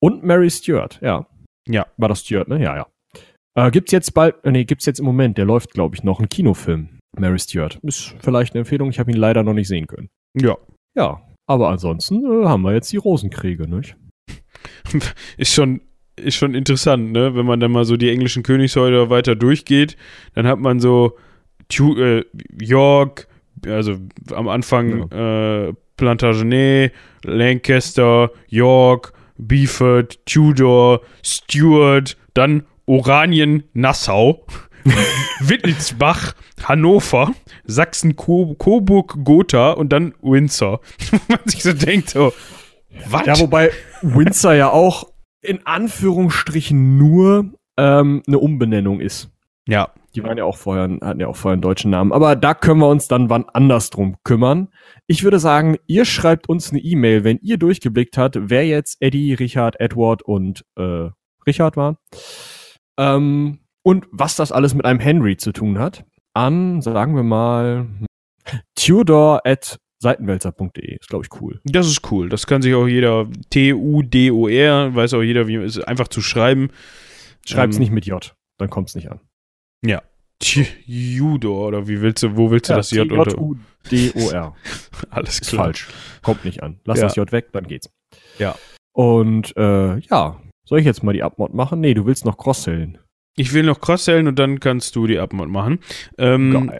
Und 0.00 0.24
Mary 0.24 0.50
Stuart, 0.50 0.98
ja. 1.02 1.26
Ja. 1.68 1.86
War 1.98 2.08
das 2.08 2.20
Stuart, 2.20 2.48
ne? 2.48 2.62
Ja, 2.62 2.76
ja. 2.76 2.86
Äh, 3.54 3.70
gibt's 3.70 3.92
jetzt 3.92 4.14
bald, 4.14 4.42
äh, 4.44 4.50
nee, 4.50 4.64
gibt's 4.64 4.86
jetzt 4.86 4.98
im 4.98 5.04
Moment, 5.04 5.36
der 5.36 5.44
läuft, 5.44 5.72
glaube 5.72 5.94
ich, 5.94 6.02
noch, 6.02 6.20
ein 6.20 6.30
Kinofilm. 6.30 6.98
Mary 7.18 7.38
Stuart. 7.38 7.78
Ist 7.82 8.16
vielleicht 8.20 8.54
eine 8.54 8.60
Empfehlung, 8.60 8.88
ich 8.88 8.98
habe 8.98 9.10
ihn 9.10 9.18
leider 9.18 9.42
noch 9.42 9.52
nicht 9.52 9.68
sehen 9.68 9.86
können. 9.86 10.08
Ja. 10.34 10.56
Ja, 10.96 11.20
aber 11.46 11.68
ansonsten 11.68 12.24
äh, 12.24 12.46
haben 12.46 12.62
wir 12.62 12.72
jetzt 12.72 12.90
die 12.92 12.96
Rosenkriege, 12.96 13.68
nicht? 13.68 13.96
ist 15.36 15.54
schon, 15.54 15.80
ist 16.16 16.36
schon 16.36 16.54
interessant, 16.54 17.12
ne? 17.12 17.34
Wenn 17.34 17.46
man 17.46 17.60
dann 17.60 17.72
mal 17.72 17.84
so 17.84 17.96
die 17.96 18.10
englischen 18.10 18.42
Königshäuser 18.42 19.10
weiter 19.10 19.34
durchgeht, 19.34 19.96
dann 20.34 20.46
hat 20.46 20.58
man 20.58 20.80
so 20.80 21.16
Tu 21.68 21.96
äh, 21.96 22.24
York, 22.60 23.28
also 23.66 23.96
am 24.34 24.48
Anfang 24.48 25.10
äh, 25.10 25.72
Plantagenet, 25.96 26.92
Lancaster, 27.24 28.30
York, 28.48 29.12
Beaufort, 29.38 30.18
Tudor, 30.26 31.00
Stuart, 31.22 32.16
dann 32.34 32.64
Oranien, 32.86 33.64
Nassau, 33.72 34.44
Wittelsbach, 35.40 36.34
Hannover, 36.64 37.34
Sachsen, 37.64 38.16
Co 38.16 38.54
Coburg, 38.54 39.24
Gotha 39.24 39.72
und 39.72 39.92
dann 39.92 40.14
Windsor. 40.22 40.80
Wo 41.10 41.18
man 41.28 41.38
sich 41.46 41.62
so 41.62 41.72
denkt, 41.72 42.10
so, 42.10 42.32
was? 43.08 43.26
Ja, 43.26 43.38
wobei 43.40 43.70
Windsor 44.02 44.54
ja 44.54 44.70
auch 44.70 45.12
in 45.40 45.66
Anführungsstrichen 45.66 46.96
nur 46.96 47.52
ähm, 47.76 48.22
eine 48.26 48.38
Umbenennung 48.38 49.00
ist. 49.00 49.30
ja, 49.66 49.90
Die 50.14 50.22
waren 50.22 50.38
ja 50.38 50.44
auch 50.44 50.56
vorher, 50.56 50.98
hatten 51.02 51.20
ja 51.20 51.26
auch 51.26 51.36
vorher 51.36 51.54
einen 51.54 51.62
deutschen 51.62 51.90
Namen. 51.90 52.12
Aber 52.12 52.36
da 52.36 52.54
können 52.54 52.80
wir 52.80 52.88
uns 52.88 53.08
dann 53.08 53.28
wann 53.30 53.46
anders 53.52 53.90
drum 53.90 54.16
kümmern. 54.24 54.68
Ich 55.06 55.24
würde 55.24 55.38
sagen, 55.38 55.76
ihr 55.86 56.04
schreibt 56.04 56.48
uns 56.48 56.70
eine 56.70 56.80
E-Mail, 56.80 57.24
wenn 57.24 57.38
ihr 57.42 57.58
durchgeblickt 57.58 58.18
habt, 58.18 58.38
wer 58.38 58.66
jetzt 58.66 58.98
Eddie, 59.00 59.34
Richard, 59.34 59.80
Edward 59.80 60.22
und 60.22 60.64
äh, 60.76 61.08
Richard 61.46 61.76
waren. 61.76 61.96
Ähm, 62.98 63.60
und 63.82 64.06
was 64.12 64.36
das 64.36 64.52
alles 64.52 64.74
mit 64.74 64.84
einem 64.84 65.00
Henry 65.00 65.36
zu 65.36 65.52
tun 65.52 65.78
hat. 65.78 66.04
An, 66.34 66.80
sagen 66.82 67.16
wir 67.16 67.24
mal, 67.24 67.88
Tudor 68.74 69.40
at 69.44 69.78
seitenwälzer.de. 70.02 70.96
Ist, 70.98 71.08
glaube 71.08 71.24
ich, 71.24 71.40
cool. 71.40 71.60
das 71.64 71.86
ist 71.86 72.10
cool. 72.12 72.28
Das 72.28 72.46
kann 72.46 72.60
sich 72.60 72.74
auch 72.74 72.86
jeder, 72.86 73.26
T-U-D-O-R, 73.50 74.94
weiß 74.94 75.14
auch 75.14 75.22
jeder, 75.22 75.46
wie 75.46 75.56
es 75.56 75.76
ist 75.76 75.84
einfach 75.88 76.08
zu 76.08 76.20
schreiben. 76.20 76.70
Schreib's 77.46 77.76
Ähm, 77.76 77.80
nicht 77.82 77.92
mit 77.92 78.06
J, 78.06 78.34
dann 78.58 78.68
kommt's 78.70 78.94
nicht 78.94 79.10
an. 79.10 79.20
Ja. 79.84 80.02
Tudor, 80.40 81.68
oder 81.68 81.86
wie 81.88 82.00
willst 82.00 82.22
du, 82.24 82.36
wo 82.36 82.50
willst 82.50 82.68
du 82.68 82.74
das 82.74 82.90
J 82.90 83.10
unter? 83.12 83.30
J-U-D-O-R. 83.30 84.54
Alles 85.10 85.40
klar. 85.40 85.64
falsch. 85.66 85.88
Kommt 86.22 86.44
nicht 86.44 86.62
an. 86.62 86.80
Lass 86.84 86.98
Ja. 86.98 87.04
das 87.06 87.16
J 87.16 87.30
weg, 87.32 87.48
dann 87.52 87.66
geht's. 87.66 87.88
Ja. 88.38 88.56
Und 88.92 89.56
äh, 89.56 89.98
ja, 89.98 90.40
soll 90.64 90.80
ich 90.80 90.84
jetzt 90.84 91.02
mal 91.02 91.12
die 91.12 91.22
Abmod 91.22 91.54
machen? 91.54 91.80
Nee, 91.80 91.94
du 91.94 92.06
willst 92.06 92.24
noch 92.24 92.36
cross-sellen. 92.36 92.98
Ich 93.36 93.52
will 93.54 93.62
noch 93.62 93.80
cross-sellen 93.80 94.26
und 94.28 94.38
dann 94.38 94.60
kannst 94.60 94.94
du 94.96 95.06
die 95.06 95.18
Abmod 95.18 95.48
machen. 95.48 95.78
Ähm, 96.18 96.66
Geil. 96.68 96.78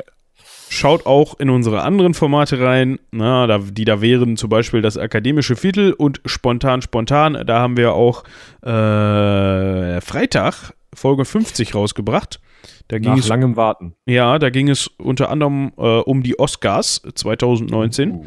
Schaut 0.72 1.04
auch 1.04 1.38
in 1.38 1.50
unsere 1.50 1.82
anderen 1.82 2.14
Formate 2.14 2.58
rein, 2.58 2.98
na, 3.10 3.46
da, 3.46 3.58
die 3.58 3.84
da 3.84 4.00
wären 4.00 4.38
zum 4.38 4.48
Beispiel 4.48 4.80
das 4.80 4.96
akademische 4.96 5.54
Viertel 5.54 5.92
und 5.92 6.22
spontan 6.24 6.80
spontan. 6.80 7.44
Da 7.46 7.60
haben 7.60 7.76
wir 7.76 7.92
auch 7.92 8.24
äh, 8.62 10.00
Freitag 10.00 10.72
Folge 10.94 11.26
50 11.26 11.74
rausgebracht. 11.74 12.40
Da 12.88 12.98
ging 12.98 13.10
Nach 13.10 13.18
es 13.18 13.28
langem 13.28 13.56
Warten. 13.56 13.94
ja, 14.06 14.38
da 14.38 14.48
ging 14.48 14.70
es 14.70 14.86
unter 14.86 15.30
anderem 15.30 15.72
äh, 15.76 15.82
um 15.82 16.22
die 16.22 16.38
Oscars 16.38 17.02
2019. 17.14 18.10
Uh, 18.12 18.24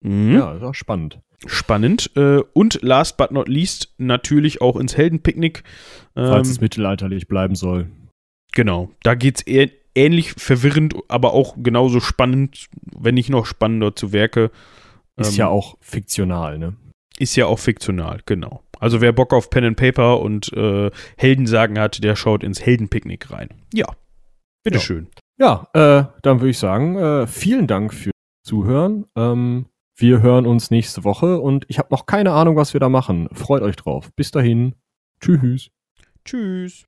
Mhm. 0.00 0.34
Ja, 0.36 0.52
ist 0.52 0.62
auch 0.62 0.76
spannend. 0.76 1.18
Spannend. 1.46 2.12
Äh, 2.14 2.42
und 2.52 2.80
last 2.82 3.16
but 3.16 3.32
not 3.32 3.48
least 3.48 3.94
natürlich 3.98 4.60
auch 4.60 4.76
ins 4.76 4.96
Heldenpicknick. 4.96 5.64
Falls 6.14 6.46
Ähm, 6.46 6.52
es 6.52 6.60
mittelalterlich 6.60 7.26
bleiben 7.26 7.56
soll. 7.56 7.88
Genau, 8.52 8.90
da 9.02 9.16
geht 9.16 9.38
es 9.38 9.46
ähnlich 9.98 10.32
verwirrend, 10.32 10.94
aber 11.08 11.32
auch 11.34 11.56
genauso 11.58 12.00
spannend, 12.00 12.68
wenn 12.96 13.14
nicht 13.14 13.30
noch 13.30 13.44
spannender 13.46 13.94
zu 13.94 14.12
Werke. 14.12 14.50
Ist 15.16 15.32
Ähm, 15.32 15.38
ja 15.38 15.48
auch 15.48 15.76
fiktional, 15.80 16.58
ne? 16.58 16.76
Ist 17.18 17.34
ja 17.36 17.46
auch 17.46 17.58
fiktional, 17.58 18.20
genau. 18.26 18.62
Also 18.78 19.00
wer 19.00 19.12
Bock 19.12 19.34
auf 19.34 19.50
Pen 19.50 19.64
and 19.64 19.76
Paper 19.76 20.20
und 20.20 20.52
äh, 20.52 20.90
Heldensagen 21.16 21.78
hat, 21.78 22.02
der 22.04 22.14
schaut 22.14 22.44
ins 22.44 22.64
Heldenpicknick 22.64 23.30
rein. 23.32 23.48
Ja, 23.74 23.86
bitteschön. 24.62 25.08
Ja, 25.38 25.68
äh, 25.72 26.04
dann 26.22 26.40
würde 26.40 26.50
ich 26.50 26.58
sagen, 26.58 26.96
äh, 26.96 27.26
vielen 27.26 27.66
Dank 27.66 27.92
fürs 27.92 28.12
Zuhören. 28.44 29.06
Ähm, 29.16 29.66
wir 29.96 30.22
hören 30.22 30.46
uns 30.46 30.70
nächste 30.70 31.02
Woche 31.02 31.40
und 31.40 31.64
ich 31.68 31.80
habe 31.80 31.88
noch 31.90 32.06
keine 32.06 32.30
Ahnung, 32.32 32.54
was 32.54 32.72
wir 32.72 32.78
da 32.80 32.88
machen. 32.88 33.28
Freut 33.32 33.62
euch 33.62 33.74
drauf. 33.74 34.10
Bis 34.14 34.30
dahin. 34.30 34.76
Tschüss. 35.20 35.70
Tschüss. 36.24 36.84